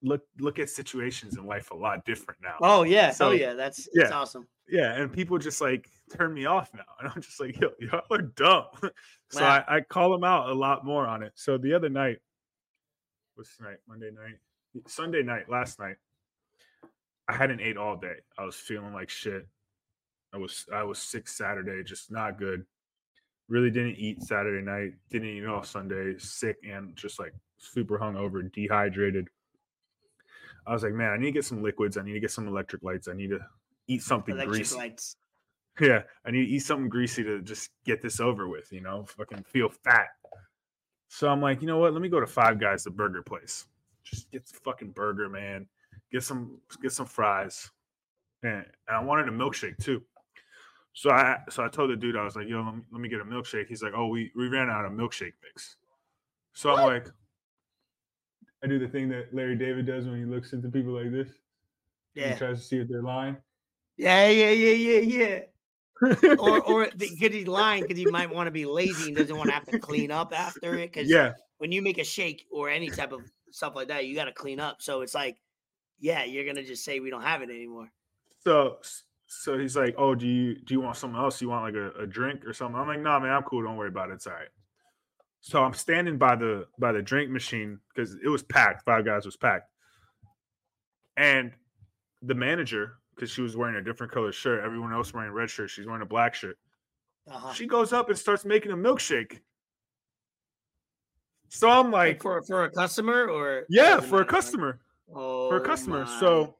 look 0.00 0.22
look 0.38 0.58
at 0.58 0.70
situations 0.70 1.36
in 1.36 1.44
life 1.44 1.70
a 1.70 1.74
lot 1.76 2.04
different 2.04 2.40
now. 2.40 2.56
Oh 2.62 2.82
yeah, 2.84 3.10
So, 3.10 3.28
oh 3.28 3.32
yeah, 3.32 3.52
that's 3.54 3.88
that's 3.92 4.10
yeah. 4.10 4.16
awesome. 4.16 4.48
Yeah, 4.68 4.92
and 4.94 5.12
people 5.12 5.38
just 5.38 5.60
like 5.60 5.88
turn 6.14 6.34
me 6.34 6.46
off 6.46 6.70
now, 6.74 6.82
and 7.00 7.10
I'm 7.14 7.22
just 7.22 7.40
like, 7.40 7.58
yo, 7.60 7.70
y'all 7.80 8.02
are 8.10 8.22
dumb. 8.22 8.66
so 9.30 9.40
Wow. 9.40 9.64
I, 9.68 9.76
I 9.76 9.80
call 9.80 10.10
them 10.10 10.24
out 10.24 10.50
a 10.50 10.54
lot 10.54 10.84
more 10.84 11.06
on 11.06 11.22
it. 11.22 11.32
So 11.34 11.58
the 11.58 11.74
other 11.74 11.88
night, 11.88 12.18
what's 13.34 13.56
tonight? 13.56 13.78
Monday 13.88 14.10
night, 14.10 14.38
Sunday 14.86 15.22
night, 15.22 15.48
last 15.48 15.78
night, 15.78 15.96
I 17.28 17.34
hadn't 17.34 17.60
ate 17.60 17.76
all 17.76 17.96
day. 17.96 18.16
I 18.38 18.44
was 18.44 18.56
feeling 18.56 18.92
like 18.92 19.10
shit. 19.10 19.46
I 20.32 20.36
was 20.36 20.66
I 20.72 20.82
was 20.84 20.98
sick 20.98 21.28
Saturday, 21.28 21.82
just 21.82 22.10
not 22.10 22.38
good. 22.38 22.64
Really 23.48 23.70
didn't 23.70 23.96
eat 23.96 24.22
Saturday 24.22 24.64
night. 24.64 24.92
Didn't 25.10 25.28
eat 25.28 25.46
all 25.46 25.62
Sunday. 25.62 26.18
Sick 26.18 26.56
and 26.68 26.94
just 26.94 27.18
like 27.18 27.32
super 27.56 27.98
hungover, 27.98 28.52
dehydrated. 28.52 29.28
I 30.66 30.72
was 30.74 30.82
like, 30.82 30.92
man, 30.92 31.12
I 31.12 31.16
need 31.16 31.26
to 31.26 31.32
get 31.32 31.46
some 31.46 31.62
liquids. 31.62 31.96
I 31.96 32.02
need 32.02 32.12
to 32.12 32.20
get 32.20 32.30
some 32.30 32.46
electrolytes. 32.46 33.08
I 33.08 33.14
need 33.14 33.30
to 33.30 33.40
eat 33.88 34.02
something 34.02 34.36
greasy. 34.36 34.76
lights. 34.76 35.16
Yeah, 35.80 36.02
I 36.24 36.30
need 36.30 36.46
to 36.46 36.50
eat 36.50 36.60
something 36.60 36.88
greasy 36.88 37.22
to 37.24 37.40
just 37.40 37.70
get 37.84 38.02
this 38.02 38.20
over 38.20 38.48
with, 38.48 38.72
you 38.72 38.80
know, 38.80 39.04
fucking 39.04 39.44
feel 39.44 39.68
fat. 39.68 40.08
So 41.08 41.28
I'm 41.28 41.40
like, 41.40 41.60
you 41.60 41.66
know 41.66 41.78
what? 41.78 41.92
Let 41.92 42.02
me 42.02 42.08
go 42.08 42.20
to 42.20 42.26
Five 42.26 42.60
Guys, 42.60 42.84
the 42.84 42.90
burger 42.90 43.22
place. 43.22 43.64
Just 44.04 44.30
get 44.30 44.46
the 44.46 44.58
fucking 44.64 44.90
burger, 44.90 45.28
man. 45.28 45.66
Get 46.12 46.22
some 46.22 46.60
get 46.82 46.92
some 46.92 47.06
fries. 47.06 47.70
And, 48.42 48.64
and 48.88 48.96
I 48.96 49.02
wanted 49.02 49.28
a 49.28 49.32
milkshake 49.32 49.78
too. 49.78 50.02
So 50.92 51.10
I 51.10 51.38
so 51.48 51.64
I 51.64 51.68
told 51.68 51.90
the 51.90 51.96
dude, 51.96 52.16
I 52.16 52.24
was 52.24 52.36
like, 52.36 52.48
yo, 52.48 52.62
let 52.62 52.74
me, 52.74 52.82
let 52.90 53.00
me 53.00 53.08
get 53.08 53.20
a 53.20 53.24
milkshake. 53.24 53.68
He's 53.68 53.82
like, 53.82 53.92
oh, 53.94 54.08
we, 54.08 54.32
we 54.34 54.48
ran 54.48 54.68
out 54.68 54.84
of 54.84 54.92
milkshake 54.92 55.34
mix. 55.42 55.76
So 56.54 56.74
I'm 56.74 56.86
like, 56.86 57.08
I 58.64 58.66
do 58.66 58.78
the 58.78 58.88
thing 58.88 59.08
that 59.10 59.32
Larry 59.32 59.54
David 59.54 59.86
does 59.86 60.06
when 60.06 60.18
he 60.18 60.24
looks 60.24 60.52
into 60.52 60.68
people 60.68 60.92
like 60.92 61.12
this. 61.12 61.28
Yeah. 62.14 62.32
He 62.32 62.38
tries 62.38 62.58
to 62.58 62.64
see 62.64 62.78
if 62.78 62.88
they're 62.88 63.02
lying. 63.02 63.36
Yeah, 63.98 64.28
yeah, 64.28 64.50
yeah, 64.50 65.00
yeah, 65.00 65.00
yeah. 65.00 66.34
or 66.38 66.60
or 66.62 66.88
because 66.96 67.34
he's 67.34 67.48
lying 67.48 67.82
because 67.82 67.98
he 67.98 68.06
might 68.06 68.32
want 68.32 68.46
to 68.46 68.52
be 68.52 68.64
lazy 68.64 69.08
and 69.08 69.16
doesn't 69.16 69.36
want 69.36 69.48
to 69.48 69.54
have 69.54 69.66
to 69.66 69.78
clean 69.80 70.12
up 70.12 70.32
after 70.32 70.74
it. 70.74 70.92
Because 70.92 71.10
yeah, 71.10 71.32
when 71.58 71.72
you 71.72 71.82
make 71.82 71.98
a 71.98 72.04
shake 72.04 72.46
or 72.52 72.70
any 72.70 72.88
type 72.88 73.12
of 73.12 73.20
stuff 73.50 73.74
like 73.74 73.88
that, 73.88 74.06
you 74.06 74.14
got 74.14 74.26
to 74.26 74.32
clean 74.32 74.60
up. 74.60 74.80
So 74.80 75.00
it's 75.00 75.14
like, 75.14 75.36
yeah, 75.98 76.24
you're 76.24 76.46
gonna 76.46 76.62
just 76.62 76.84
say 76.84 77.00
we 77.00 77.10
don't 77.10 77.22
have 77.22 77.42
it 77.42 77.50
anymore. 77.50 77.90
So 78.44 78.78
so 79.26 79.58
he's 79.58 79.76
like, 79.76 79.94
"Oh, 79.98 80.14
do 80.14 80.26
you 80.26 80.54
do 80.54 80.74
you 80.74 80.80
want 80.80 80.96
something 80.96 81.20
else? 81.20 81.42
You 81.42 81.48
want 81.48 81.64
like 81.64 81.74
a, 81.74 82.02
a 82.02 82.06
drink 82.06 82.46
or 82.46 82.52
something?" 82.52 82.80
I'm 82.80 82.86
like, 82.86 83.00
"Nah, 83.00 83.18
man, 83.18 83.32
I'm 83.32 83.42
cool. 83.42 83.62
Don't 83.62 83.76
worry 83.76 83.88
about 83.88 84.10
it. 84.10 84.14
It's 84.14 84.26
all 84.26 84.34
right." 84.34 84.48
So 85.40 85.62
I'm 85.62 85.74
standing 85.74 86.16
by 86.16 86.36
the 86.36 86.66
by 86.78 86.92
the 86.92 87.02
drink 87.02 87.30
machine 87.30 87.80
because 87.94 88.14
it 88.24 88.28
was 88.28 88.42
packed. 88.42 88.84
Five 88.84 89.04
Guys 89.04 89.26
was 89.26 89.36
packed, 89.36 89.70
and 91.16 91.52
the 92.22 92.34
manager, 92.34 92.98
because 93.18 93.32
she 93.32 93.42
was 93.42 93.56
wearing 93.56 93.74
a 93.74 93.82
different 93.82 94.12
color 94.12 94.30
shirt, 94.30 94.64
everyone 94.64 94.92
else 94.92 95.12
wearing 95.12 95.32
red 95.32 95.50
shirt. 95.50 95.70
She's 95.70 95.86
wearing 95.86 96.02
a 96.02 96.06
black 96.06 96.36
shirt. 96.36 96.56
Uh-huh. 97.28 97.52
She 97.52 97.66
goes 97.66 97.92
up 97.92 98.08
and 98.08 98.16
starts 98.16 98.44
making 98.44 98.70
a 98.70 98.76
milkshake. 98.76 99.40
So 101.48 101.68
I'm 101.68 101.90
Like 101.90 102.08
like, 102.08 102.22
for 102.22 102.42
for 102.42 102.64
a 102.64 102.70
customer 102.70 103.28
or 103.28 103.64
"Yeah, 103.68 104.00
for 104.00 104.20
a 104.20 104.24
customer, 104.24 104.80
Oh, 105.12 105.48
for 105.48 105.56
a 105.56 105.60
customer." 105.60 106.04
my. 106.04 106.20
So 106.20 106.56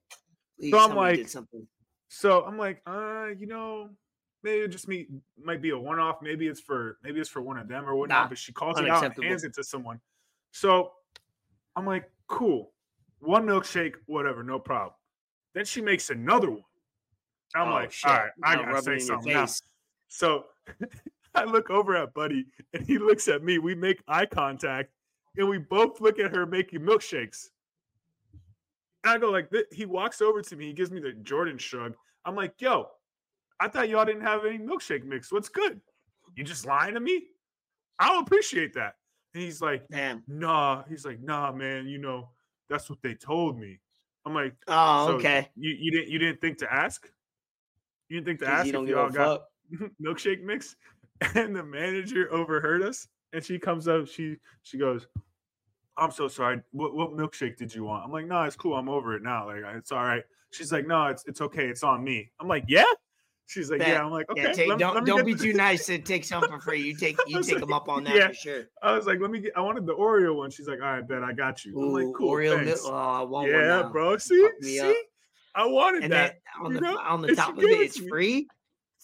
Please 0.58 0.72
so 0.72 0.78
I'm 0.78 0.90
tell 0.90 1.02
me 1.04 1.10
you 1.10 1.16
did 1.24 1.34
like- 1.34 1.62
So 2.08 2.44
I'm 2.44 2.58
like, 2.58 2.82
uh, 2.86 3.26
you 3.38 3.46
know, 3.46 3.90
maybe 4.42 4.64
it 4.64 4.68
just 4.68 4.88
me 4.88 5.06
might 5.40 5.60
be 5.62 5.70
a 5.70 5.78
one 5.78 5.98
off. 6.00 6.16
Maybe 6.22 6.48
it's 6.48 6.60
for 6.60 6.98
maybe 7.04 7.20
it's 7.20 7.28
for 7.28 7.42
one 7.42 7.58
of 7.58 7.68
them 7.68 7.88
or 7.88 7.94
whatnot. 7.94 8.24
Nah, 8.24 8.28
but 8.28 8.38
she 8.38 8.52
calls 8.52 8.80
it 8.80 8.88
out 8.88 9.04
and 9.04 9.24
hands 9.24 9.44
it 9.44 9.54
to 9.54 9.62
someone. 9.62 10.00
So 10.52 10.92
I'm 11.76 11.86
like, 11.86 12.10
cool, 12.26 12.72
one 13.20 13.46
milkshake, 13.46 13.94
whatever, 14.06 14.42
no 14.42 14.58
problem. 14.58 14.94
Then 15.58 15.64
she 15.64 15.80
makes 15.80 16.10
another 16.10 16.50
one. 16.52 16.62
I'm 17.56 17.66
Oh, 17.66 17.72
like, 17.72 17.90
shit. 17.90 18.08
all 18.08 18.16
right, 18.16 18.30
I 18.44 18.54
gotta 18.54 18.80
say 18.80 19.00
something 19.00 19.32
now. 19.32 19.48
So 20.06 20.44
I 21.34 21.42
look 21.42 21.68
over 21.68 21.96
at 21.96 22.14
Buddy 22.14 22.46
and 22.74 22.86
he 22.86 22.96
looks 22.96 23.26
at 23.26 23.42
me. 23.42 23.58
We 23.58 23.74
make 23.74 24.00
eye 24.06 24.26
contact 24.26 24.92
and 25.36 25.48
we 25.48 25.58
both 25.58 26.00
look 26.00 26.20
at 26.20 26.32
her 26.32 26.46
making 26.46 26.82
milkshakes. 26.82 27.48
And 29.02 29.14
I 29.14 29.18
go 29.18 29.30
like 29.32 29.50
this. 29.50 29.64
He 29.72 29.84
walks 29.84 30.22
over 30.22 30.42
to 30.42 30.54
me. 30.54 30.66
He 30.66 30.72
gives 30.72 30.92
me 30.92 31.00
the 31.00 31.12
Jordan 31.12 31.58
shrug. 31.58 31.94
I'm 32.24 32.36
like, 32.36 32.54
yo, 32.60 32.90
I 33.58 33.66
thought 33.66 33.88
y'all 33.88 34.04
didn't 34.04 34.22
have 34.22 34.44
any 34.46 34.58
milkshake 34.58 35.02
mix. 35.02 35.32
What's 35.32 35.48
good? 35.48 35.80
You 36.36 36.44
just 36.44 36.66
lying 36.66 36.94
to 36.94 37.00
me? 37.00 37.24
I'll 37.98 38.20
appreciate 38.20 38.74
that. 38.74 38.94
And 39.34 39.42
he's 39.42 39.60
like, 39.60 39.88
Damn. 39.90 40.22
nah. 40.28 40.84
He's 40.88 41.04
like, 41.04 41.20
nah, 41.20 41.50
man. 41.50 41.88
You 41.88 41.98
know, 41.98 42.28
that's 42.70 42.88
what 42.88 43.02
they 43.02 43.14
told 43.14 43.58
me. 43.58 43.80
I'm 44.28 44.34
like, 44.34 44.54
Oh, 44.68 45.06
so 45.06 45.12
okay. 45.14 45.48
You 45.56 45.70
you 45.70 45.90
didn't 45.90 46.08
you 46.08 46.18
didn't 46.18 46.40
think 46.40 46.58
to 46.58 46.72
ask? 46.72 47.10
You 48.08 48.16
didn't 48.16 48.26
think 48.26 48.40
to 48.40 48.48
ask 48.48 48.66
you 48.66 48.82
if 48.82 48.88
y'all 48.88 49.08
got 49.10 49.44
milkshake 50.02 50.42
mix? 50.42 50.76
And 51.34 51.56
the 51.56 51.64
manager 51.64 52.32
overheard 52.32 52.80
us 52.82 53.08
and 53.32 53.42
she 53.42 53.58
comes 53.58 53.88
up 53.88 54.06
she 54.06 54.36
she 54.62 54.78
goes 54.78 55.08
i'm 55.96 56.12
so 56.12 56.28
sorry. 56.28 56.60
What, 56.70 56.94
what 56.94 57.16
milkshake 57.16 57.56
did 57.56 57.74
you 57.74 57.82
want? 57.82 58.04
I'm 58.04 58.12
like 58.12 58.26
no 58.26 58.42
it's 58.44 58.54
cool. 58.54 58.76
I'm 58.76 58.88
over 58.88 59.16
it 59.16 59.22
now. 59.24 59.46
Like 59.46 59.64
it's 59.74 59.90
all 59.90 60.04
right. 60.04 60.22
She's 60.52 60.70
like 60.70 60.86
no 60.86 61.06
it's 61.06 61.24
it's 61.26 61.40
okay. 61.40 61.66
It's 61.66 61.82
on 61.82 62.04
me. 62.04 62.30
I'm 62.38 62.46
like 62.46 62.66
yeah 62.68 62.84
She's 63.48 63.70
like, 63.70 63.78
Bet. 63.78 63.88
yeah. 63.88 64.04
I'm 64.04 64.10
like, 64.10 64.28
okay. 64.30 64.42
Yeah, 64.42 64.52
take, 64.52 64.68
let- 64.68 64.78
don't 64.78 64.94
let 64.94 65.04
don't 65.06 65.24
be 65.24 65.32
the- 65.32 65.42
too 65.42 65.52
nice 65.54 65.86
to 65.86 65.98
take 65.98 66.22
something 66.22 66.50
for 66.50 66.60
free. 66.60 66.82
You 66.82 66.94
take 66.94 67.16
you 67.26 67.42
take 67.42 67.52
like, 67.54 67.60
them 67.60 67.72
up 67.72 67.88
on 67.88 68.04
that 68.04 68.14
yeah. 68.14 68.28
for 68.28 68.34
sure. 68.34 68.64
I 68.82 68.92
was 68.94 69.06
like, 69.06 69.20
let 69.20 69.30
me 69.30 69.40
get. 69.40 69.52
I 69.56 69.60
wanted 69.62 69.86
the 69.86 69.94
Oreo 69.94 70.36
one. 70.36 70.50
She's 70.50 70.68
like, 70.68 70.80
all 70.80 70.86
right, 70.92 71.08
bet 71.08 71.22
I 71.24 71.32
got 71.32 71.64
you. 71.64 71.80
I'm 71.80 71.92
like, 71.92 72.14
cool, 72.14 72.32
Oreo 72.34 72.56
milk. 72.56 72.66
thanks. 72.66 72.82
Oh, 72.84 72.92
I 72.94 73.20
want 73.22 73.30
one 73.30 73.48
yeah, 73.50 73.88
bro. 73.90 74.18
See, 74.18 74.48
see, 74.60 74.80
up. 74.80 74.94
I 75.54 75.64
wanted 75.66 76.04
And 76.04 76.12
that. 76.12 76.40
on 76.62 76.74
the 76.74 76.80
know? 76.82 76.98
on 76.98 77.22
the 77.22 77.28
And 77.28 77.36
top 77.38 77.56
of 77.56 77.64
it, 77.64 77.70
it 77.70 77.80
it's 77.80 77.98
me. 78.00 78.08
free. 78.08 78.48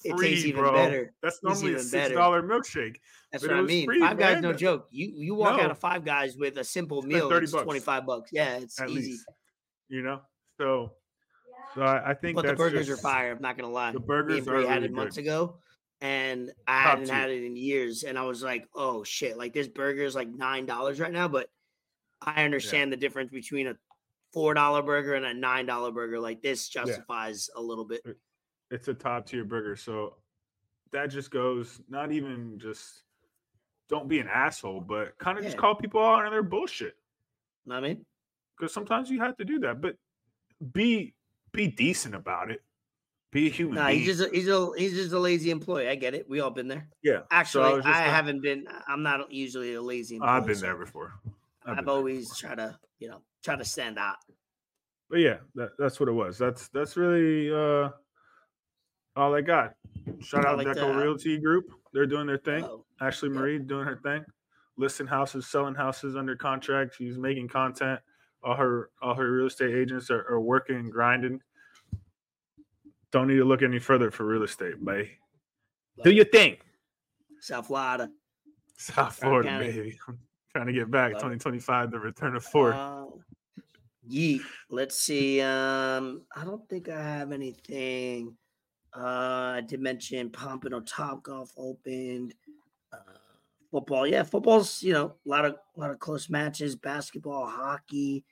It 0.05 0.15
tastes 0.19 0.45
even 0.45 0.61
bro. 0.61 0.73
better. 0.75 1.15
That's 1.23 1.43
normally 1.43 1.75
a 1.75 1.79
six 1.81 2.11
dollar 2.11 2.43
milkshake. 2.43 2.97
That's 3.33 3.43
But 3.43 3.53
what 3.53 3.61
I 3.61 3.63
mean. 3.63 3.87
free, 3.87 4.01
five 4.01 4.19
guys, 4.19 4.43
no 4.43 4.53
joke. 4.53 4.89
You 4.91 5.11
you 5.17 5.35
walk 5.35 5.59
out 5.59 5.71
of 5.71 5.79
Five 5.79 6.05
Guys 6.05 6.37
with 6.37 6.59
a 6.59 6.65
simple 6.65 7.01
meal, 7.01 7.31
30 7.31 7.45
it's 7.45 7.53
bucks. 7.53 7.65
twenty 7.65 7.81
five 7.81 8.05
bucks. 8.05 8.31
Yeah, 8.31 8.57
it's 8.59 8.79
at 8.79 8.91
easy. 8.91 9.13
least. 9.13 9.25
You 9.89 10.03
know, 10.03 10.21
so 10.59 10.93
so 11.75 11.83
I, 11.83 12.11
I 12.11 12.15
think 12.15 12.37
But 12.37 12.47
the 12.47 12.55
burgers 12.55 12.87
just, 12.87 12.99
are 12.99 13.03
fire. 13.03 13.33
I'm 13.33 13.43
not 13.43 13.57
gonna 13.57 13.73
lie. 13.73 13.93
The 13.93 14.01
burgers 14.01 14.47
are 14.47 14.53
Bree 14.53 14.67
had 14.67 14.77
really 14.77 14.87
it 14.87 14.93
months 14.93 15.17
ago, 15.17 15.59
and 16.01 16.53
I 16.67 16.83
Top 16.83 16.91
hadn't 16.91 17.07
tier. 17.07 17.15
had 17.15 17.31
it 17.31 17.45
in 17.45 17.57
years. 17.57 18.03
And 18.05 18.19
I 18.19 18.23
was 18.23 18.43
like, 18.43 18.69
oh 18.75 19.05
shit! 19.05 19.37
Like 19.37 19.53
this 19.53 19.69
burger 19.69 20.03
is 20.03 20.15
like 20.15 20.29
nine 20.29 20.67
dollars 20.67 21.01
right 21.01 21.13
now, 21.13 21.29
but 21.29 21.49
I 22.23 22.45
understand 22.45 22.93
the 22.93 22.97
difference 22.97 23.31
between 23.31 23.67
a 23.67 23.75
four 24.33 24.55
dollar 24.55 24.83
burger 24.83 25.15
and 25.15 25.27
a 25.27 25.35
nine 25.35 25.67
dollar 25.67 25.93
burger. 25.93 26.21
Like 26.21 26.43
this 26.43 26.69
justifies 26.69 27.51
a 27.57 27.61
little 27.61 27.85
bit. 27.85 28.01
It's 28.71 28.89
a 28.89 28.95
top 28.95 29.27
tier 29.27 29.45
burger. 29.45 29.77
So 29.77 30.17
that 30.93 31.07
just 31.11 31.31
goes 31.31 31.81
not 31.89 32.13
even 32.13 32.59
just 32.59 33.03
don't 33.89 34.09
be 34.09 34.19
an 34.21 34.29
asshole, 34.29 34.81
but 34.81 35.19
kind 35.19 35.39
of 35.39 35.45
just 35.45 35.57
call 35.57 35.75
people 35.75 36.01
out 36.01 36.25
on 36.25 36.31
their 36.31 36.43
bullshit. 36.43 36.95
Know 37.67 37.75
what 37.75 37.85
I 37.85 37.89
mean, 37.89 38.07
Because 38.59 38.73
sometimes 38.73 39.11
you 39.11 39.21
have 39.21 39.37
to 39.37 39.45
do 39.45 39.61
that, 39.61 39.81
but 39.81 39.97
be 40.73 41.15
be 41.55 41.69
decent 41.69 42.15
about 42.15 42.51
it. 42.51 42.63
Be 43.33 43.47
a 43.49 43.51
human 43.51 43.77
no, 43.77 43.87
being. 43.87 43.99
he's 43.99 44.19
just 44.19 44.31
a, 44.31 44.35
he's 44.35 44.49
a 44.49 44.71
he's 44.77 44.93
just 44.93 45.13
a 45.13 45.19
lazy 45.19 45.51
employee. 45.51 45.89
I 45.89 45.97
get 45.97 46.15
it. 46.15 46.29
We 46.29 46.39
all 46.41 46.51
been 46.51 46.69
there. 46.69 46.89
yeah. 47.03 47.21
Actually, 47.31 47.77
was 47.77 47.87
I, 47.87 47.89
just 47.91 48.01
like- 48.01 48.11
haven't 48.11 48.43
been. 48.43 48.67
I'm 48.87 49.03
not 49.03 49.33
usually 49.33 49.75
a 49.75 49.83
lazy. 49.83 50.17
Employee, 50.17 50.31
I've 50.31 50.47
been 50.47 50.55
so 50.55 50.67
there 50.67 50.77
before. 50.77 51.15
I've 51.67 51.79
I've, 51.79 51.89
always 51.89 52.29
before. 52.29 52.51
tried 52.51 52.65
to 52.65 52.79
you 53.01 53.09
know 53.09 53.23
try 53.43 53.57
to 53.57 53.65
stand 53.65 53.99
out. 53.99 54.17
but 55.11 55.19
yeah, 55.19 55.39
that, 55.57 55.71
that's 55.79 55.99
what 55.99 56.09
it 56.09 56.13
was. 56.13 56.39
That's 56.39 56.69
that's 56.69 56.97
really 56.97 57.53
uh 57.53 57.91
all 59.17 59.35
I 59.35 59.41
got. 59.41 59.75
Shout 60.21 60.47
I 60.47 60.51
out 60.51 60.59
like 60.59 60.67
Deco. 60.69 60.97
Realty 60.97 61.39
Group. 61.39 61.73
They're 61.93 62.07
doing 62.07 62.27
their 62.27 62.39
thing. 62.39 62.65
Oh, 62.65 62.85
Ashley. 63.01 63.29
Marie 63.31 63.59
doing 63.59 63.87
her 63.87 63.97
thing, 63.97 64.25
listing 64.77 65.07
houses, 65.09 65.47
selling 65.49 65.75
houses 65.75 66.15
under 66.15 66.37
contract. 66.37 66.95
She's 66.97 67.19
making 67.19 67.49
content. 67.49 68.01
All 68.45 68.55
her 68.55 68.91
all 69.01 69.15
her 69.15 69.33
real 69.33 69.47
estate 69.47 69.75
agents 69.75 70.11
are, 70.11 70.27
are 70.29 70.41
working 70.41 70.77
and 70.77 70.93
grinding. 70.93 71.41
Don't 73.11 73.29
need 73.29 73.37
to 73.37 73.45
look 73.45 73.63
any 73.63 73.79
further 73.79 74.11
for 74.11 74.25
real 74.27 74.43
estate, 74.43 74.85
babe. 74.85 75.07
Do 76.03 76.11
your 76.11 76.25
thing. 76.25 76.57
South 77.41 77.69
Florida. 77.69 78.11
South 78.77 79.17
Florida, 79.17 79.49
County. 79.49 79.67
baby. 79.67 79.99
I'm 80.09 80.19
trying 80.53 80.67
to 80.67 80.73
get 80.73 80.91
back. 80.91 81.13
Love 81.13 81.23
it. 81.23 81.41
2025, 81.41 81.91
the 81.91 81.99
return 81.99 82.35
of 82.37 82.45
four. 82.45 82.73
Uh, 82.73 83.05
yeet. 84.11 84.41
Let's 84.69 84.99
see. 84.99 85.41
Um, 85.41 86.23
I 86.35 86.45
don't 86.45 86.69
think 86.69 86.89
I 86.89 87.01
have 87.01 87.33
anything. 87.33 88.37
Uh, 88.97 89.55
I 89.57 89.63
did 89.67 89.81
mention 89.81 90.31
Pompano 90.31 90.81
Top 90.81 91.23
Golf 91.23 91.53
opened. 91.57 92.35
Uh, 92.93 92.97
football, 93.71 94.07
yeah, 94.07 94.23
football's 94.23 94.83
you 94.83 94.93
know 94.93 95.15
a 95.27 95.29
lot 95.29 95.45
of 95.45 95.57
a 95.77 95.81
lot 95.81 95.91
of 95.91 95.99
close 95.99 96.31
matches. 96.31 96.77
Basketball, 96.77 97.47
hockey. 97.47 98.25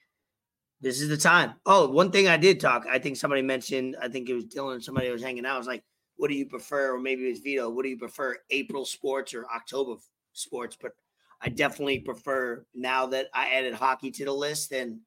This 0.82 1.00
is 1.00 1.08
the 1.08 1.16
time. 1.16 1.54
Oh, 1.64 1.88
one 1.88 2.10
thing 2.10 2.26
I 2.26 2.36
did 2.36 2.58
talk. 2.58 2.84
I 2.90 2.98
think 2.98 3.16
somebody 3.16 3.40
mentioned. 3.40 3.96
I 4.02 4.08
think 4.08 4.28
it 4.28 4.34
was 4.34 4.46
Dylan. 4.46 4.82
Somebody 4.82 5.10
was 5.10 5.22
hanging 5.22 5.46
out. 5.46 5.54
I 5.54 5.58
was 5.58 5.68
like, 5.68 5.84
"What 6.16 6.28
do 6.28 6.34
you 6.34 6.46
prefer?" 6.46 6.94
Or 6.94 7.00
maybe 7.00 7.26
it 7.26 7.30
was 7.30 7.38
Vito. 7.38 7.70
What 7.70 7.84
do 7.84 7.88
you 7.88 7.98
prefer? 7.98 8.36
April 8.50 8.84
sports 8.84 9.32
or 9.32 9.46
October 9.46 9.94
sports? 10.32 10.76
But 10.80 10.92
I 11.40 11.50
definitely 11.50 12.00
prefer 12.00 12.66
now 12.74 13.06
that 13.06 13.28
I 13.32 13.50
added 13.50 13.74
hockey 13.74 14.10
to 14.10 14.24
the 14.24 14.32
list 14.32 14.72
and 14.72 14.98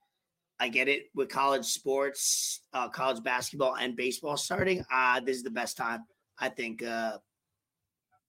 I 0.59 0.69
get 0.69 0.87
it 0.87 1.07
with 1.13 1.27
college 1.27 1.65
sports, 1.65 2.61
uh, 2.73 2.87
college 2.87 3.21
basketball 3.21 3.75
and 3.75 3.97
baseball 3.97 4.37
starting. 4.37 4.85
Uh, 4.91 5.19
this 5.19 5.35
is 5.35 5.43
the 5.43 5.49
best 5.49 5.75
time. 5.75 6.05
I 6.39 6.49
think, 6.49 6.83
uh, 6.83 7.17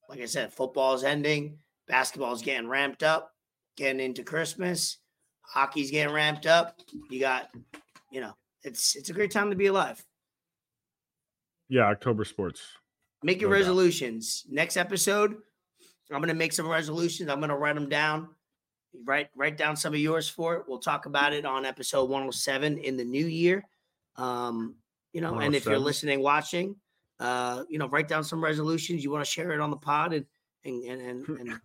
like 0.09 0.21
I 0.21 0.27
said, 0.27 0.53
football 0.53 0.95
is 0.95 1.05
ending, 1.05 1.59
basketball 1.87 2.33
is 2.33 2.43
getting 2.43 2.69
ramped 2.69 3.05
up, 3.05 3.33
getting 3.77 4.01
into 4.01 4.25
Christmas, 4.25 4.99
hockey's 5.47 5.91
getting 5.91 6.13
ramped 6.15 6.47
up. 6.47 6.81
You 7.11 7.21
got, 7.21 7.51
you 8.11 8.21
know, 8.21 8.35
it's 8.63 8.97
it's 8.97 9.11
a 9.11 9.13
great 9.13 9.31
time 9.31 9.51
to 9.51 9.57
be 9.57 9.67
alive. 9.67 10.05
Yeah, 11.69 11.83
October 11.83 12.25
sports. 12.25 12.63
Make 13.23 13.41
your 13.41 13.51
No 13.51 13.57
doubt. 13.57 13.61
resolutions. 13.61 14.45
Next 14.49 14.77
episode, 14.77 15.37
I'm 16.13 16.21
gonna 16.21 16.35
make 16.35 16.53
some 16.53 16.69
resolutions. 16.69 17.29
I'm 17.31 17.41
gonna 17.41 17.57
write 17.57 17.75
them 17.75 17.89
down. 17.89 18.29
Write 19.05 19.29
write 19.35 19.57
down 19.57 19.77
some 19.77 19.93
of 19.95 20.01
yours 20.01 20.29
for 20.29 20.55
it. 20.57 20.65
We'll 20.69 20.79
talk 20.79 21.07
about 21.07 21.33
it 21.33 21.45
on 21.45 21.65
episode 21.65 22.05
107 22.09 22.79
in 22.79 22.97
the 22.97 23.05
new 23.05 23.27
year. 23.27 23.65
Um, 24.17 24.77
you 25.13 25.21
know, 25.21 25.39
and 25.39 25.55
if 25.55 25.65
you're 25.67 25.79
listening, 25.79 26.21
watching, 26.23 26.77
uh, 27.21 27.65
you 27.69 27.79
know, 27.79 27.89
write 27.89 28.09
down 28.09 28.23
some 28.25 28.43
resolutions. 28.43 29.03
You 29.03 29.11
want 29.11 29.25
to 29.25 29.31
share 29.31 29.51
it 29.53 29.61
on 29.61 29.71
the 29.71 29.77
pod 29.77 30.13
and 30.13 30.25
and 30.65 30.83
and 30.85 31.01
and 31.01 31.39
and, 31.41 31.61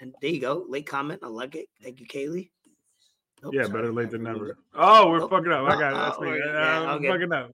and 0.00 0.14
there 0.20 0.30
you 0.30 0.40
go. 0.40 0.64
Late 0.68 0.86
comment. 0.86 1.20
I 1.22 1.28
like 1.28 1.54
it. 1.54 1.68
Thank 1.82 2.00
you, 2.00 2.06
Kaylee. 2.06 2.50
Nope, 3.42 3.54
yeah, 3.54 3.62
sorry, 3.64 3.72
better 3.74 3.92
late 3.92 4.10
than 4.10 4.22
never. 4.22 4.56
Oh, 4.74 5.10
we're 5.10 5.22
Oh, 5.22 5.28
fucking 5.28 5.50
up. 5.52 5.68
I 5.68 5.74
got 5.78 5.92
it. 5.92 5.96
uh, 5.96 6.08
That's 6.08 6.20
me. 6.20 6.28
oh, 6.28 6.32
Uh, 6.32 6.38
yeah, 6.52 6.92
I'm 6.92 7.02
fucking 7.04 7.32
up. 7.32 7.50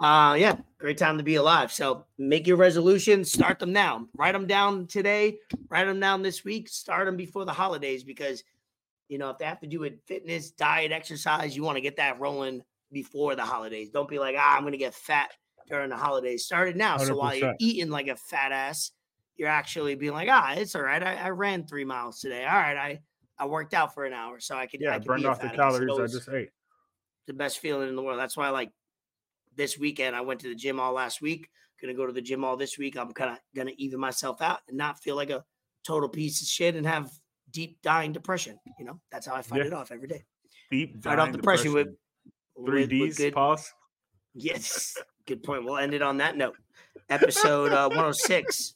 Uh 0.00 0.34
yeah, 0.38 0.56
great 0.78 0.96
time 0.96 1.18
to 1.18 1.24
be 1.24 1.34
alive. 1.34 1.72
So 1.72 2.04
make 2.18 2.46
your 2.46 2.56
resolutions, 2.56 3.32
start 3.32 3.58
them 3.58 3.72
now. 3.72 4.06
Write 4.16 4.32
them 4.32 4.46
down 4.46 4.86
today, 4.86 5.38
write 5.68 5.86
them 5.86 5.98
down 5.98 6.22
this 6.22 6.44
week, 6.44 6.68
start 6.68 7.06
them 7.06 7.16
before 7.16 7.44
the 7.44 7.52
holidays 7.52 8.04
because 8.04 8.44
you 9.08 9.18
know, 9.18 9.30
if 9.30 9.38
they 9.38 9.44
have 9.46 9.58
to 9.60 9.66
do 9.66 9.80
with 9.80 9.94
fitness, 10.06 10.50
diet, 10.50 10.92
exercise, 10.92 11.56
you 11.56 11.62
want 11.64 11.76
to 11.76 11.80
get 11.80 11.96
that 11.96 12.20
rolling 12.20 12.62
before 12.92 13.34
the 13.34 13.42
holidays. 13.42 13.88
Don't 13.90 14.08
be 14.08 14.18
like, 14.20 14.36
ah, 14.38 14.56
I'm 14.56 14.62
gonna 14.64 14.76
get 14.76 14.94
fat 14.94 15.30
during 15.68 15.88
the 15.90 15.96
holidays. 15.96 16.44
Start 16.44 16.68
it 16.68 16.76
now. 16.76 16.96
So 16.98 17.16
while 17.16 17.34
you're 17.34 17.54
eating 17.58 17.90
like 17.90 18.06
a 18.06 18.16
fat 18.16 18.52
ass, 18.52 18.92
you're 19.36 19.48
actually 19.48 19.94
being 19.96 20.12
like, 20.12 20.28
ah, 20.30 20.52
it's 20.52 20.76
all 20.76 20.82
right. 20.82 21.02
I, 21.02 21.14
I 21.16 21.30
ran 21.30 21.66
three 21.66 21.84
miles 21.84 22.20
today. 22.20 22.44
All 22.44 22.56
right, 22.56 22.76
I 22.76 23.00
I 23.38 23.46
worked 23.46 23.74
out 23.74 23.94
for 23.94 24.04
an 24.04 24.12
hour, 24.12 24.40
so 24.40 24.56
I 24.56 24.66
could 24.66 24.80
Yeah, 24.80 24.94
I 24.94 24.98
could 24.98 25.06
burned 25.06 25.26
off 25.26 25.40
the 25.40 25.48
fat 25.48 25.58
ass. 25.60 25.74
It 25.76 25.86
calories 25.86 26.12
I 26.12 26.16
just 26.18 26.28
ate. 26.28 26.50
the 27.26 27.32
best 27.34 27.58
feeling 27.60 27.88
in 27.88 27.96
the 27.96 28.02
world. 28.02 28.18
That's 28.18 28.36
why, 28.36 28.48
like 28.50 28.70
this 29.54 29.78
weekend, 29.78 30.14
I 30.16 30.20
went 30.22 30.40
to 30.40 30.48
the 30.48 30.54
gym 30.54 30.80
all 30.80 30.92
last 30.92 31.20
week. 31.22 31.48
Gonna 31.80 31.94
go 31.94 32.06
to 32.06 32.12
the 32.12 32.20
gym 32.22 32.42
all 32.44 32.56
this 32.56 32.76
week. 32.78 32.96
I'm 32.96 33.12
kind 33.12 33.30
of 33.30 33.38
gonna 33.54 33.70
even 33.76 34.00
myself 34.00 34.42
out 34.42 34.60
and 34.68 34.76
not 34.76 35.00
feel 35.00 35.14
like 35.16 35.30
a 35.30 35.44
total 35.86 36.08
piece 36.08 36.42
of 36.42 36.48
shit 36.48 36.74
and 36.74 36.84
have 36.86 37.10
deep 37.50 37.80
dying 37.82 38.12
depression. 38.12 38.58
You 38.78 38.84
know, 38.86 39.00
that's 39.12 39.26
how 39.26 39.34
I 39.36 39.42
fight 39.42 39.60
Yeah. 39.60 39.66
it 39.68 39.72
off 39.72 39.92
every 39.92 40.08
day. 40.08 40.24
Deep 40.70 41.02
Fight 41.02 41.18
off 41.18 41.26
dying 41.28 41.32
depression, 41.36 41.72
with 41.72 41.86
three 42.66 42.80
with- 42.82 42.90
with 42.90 42.90
D's. 42.90 43.16
good- 43.18 43.34
Pause. 43.34 43.72
Yes, 44.34 44.96
good 45.26 45.42
point. 45.44 45.64
We'll 45.64 45.78
end 45.78 45.94
it 45.94 46.02
on 46.02 46.16
that 46.18 46.36
note. 46.36 46.56
Episode 47.08 47.72
uh, 47.72 47.88
106. 47.88 48.74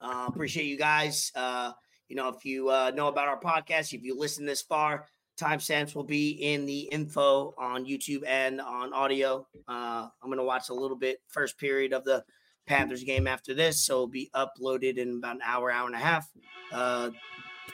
Uh, 0.00 0.26
appreciate 0.28 0.64
you 0.64 0.76
guys. 0.78 1.30
Uh, 1.34 1.72
you 2.08 2.16
know, 2.16 2.28
if 2.28 2.44
you 2.44 2.68
uh, 2.68 2.92
know 2.94 3.08
about 3.08 3.28
our 3.28 3.40
podcast, 3.40 3.92
if 3.92 4.02
you 4.02 4.18
listen 4.18 4.46
this 4.46 4.62
far, 4.62 5.06
timestamps 5.40 5.94
will 5.94 6.04
be 6.04 6.30
in 6.30 6.66
the 6.66 6.80
info 6.80 7.54
on 7.58 7.84
YouTube 7.84 8.22
and 8.26 8.60
on 8.60 8.92
audio. 8.92 9.46
Uh, 9.68 10.08
I'm 10.22 10.28
going 10.28 10.38
to 10.38 10.44
watch 10.44 10.68
a 10.68 10.74
little 10.74 10.96
bit 10.96 11.18
first 11.28 11.58
period 11.58 11.92
of 11.92 12.04
the 12.04 12.24
Panthers 12.66 13.04
game 13.04 13.26
after 13.26 13.54
this, 13.54 13.80
so 13.84 13.94
it'll 13.94 14.06
be 14.08 14.30
uploaded 14.34 14.98
in 14.98 15.18
about 15.18 15.36
an 15.36 15.42
hour, 15.44 15.70
hour 15.70 15.86
and 15.86 15.94
a 15.94 15.98
half. 15.98 16.28
Uh, 16.72 17.10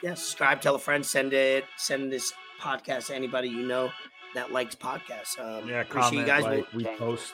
yeah, 0.01 0.13
subscribe, 0.13 0.61
tell 0.61 0.75
a 0.75 0.79
friend, 0.79 1.05
send 1.05 1.33
it, 1.33 1.65
send 1.77 2.11
this 2.11 2.33
podcast 2.61 3.07
to 3.07 3.15
anybody 3.15 3.49
you 3.49 3.65
know 3.65 3.89
that 4.35 4.51
likes 4.51 4.75
podcasts. 4.75 5.39
Um, 5.39 5.67
Yeah, 5.67 5.81
appreciate 5.81 6.25
comment, 6.25 6.47
you 6.47 6.63
guys. 6.63 6.65
we 6.73 6.97
post. 6.97 7.33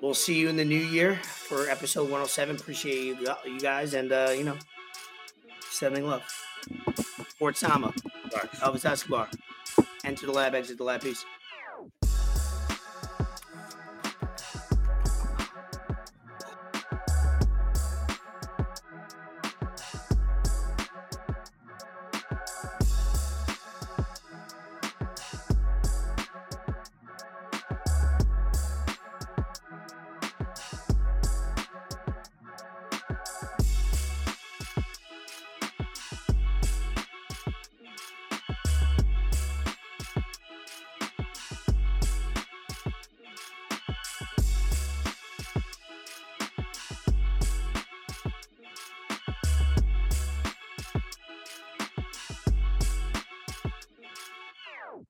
We'll 0.00 0.14
see 0.14 0.38
you 0.38 0.48
in 0.48 0.56
the 0.56 0.64
new 0.64 0.74
year 0.74 1.16
for 1.16 1.68
episode 1.68 2.04
107. 2.04 2.56
Appreciate 2.56 3.04
you, 3.04 3.28
you 3.44 3.60
guys, 3.60 3.94
and 3.94 4.10
uh, 4.12 4.32
you 4.36 4.44
know, 4.44 4.56
sending 5.72 6.06
love. 6.06 6.22
Fort 7.38 7.56
Sama. 7.56 7.92
Elvis 8.60 8.84
Escobar. 8.84 9.28
Enter 10.04 10.26
the 10.26 10.32
lab, 10.32 10.54
exit 10.54 10.78
the 10.78 10.84
lab. 10.84 11.00
Peace. 11.02 11.24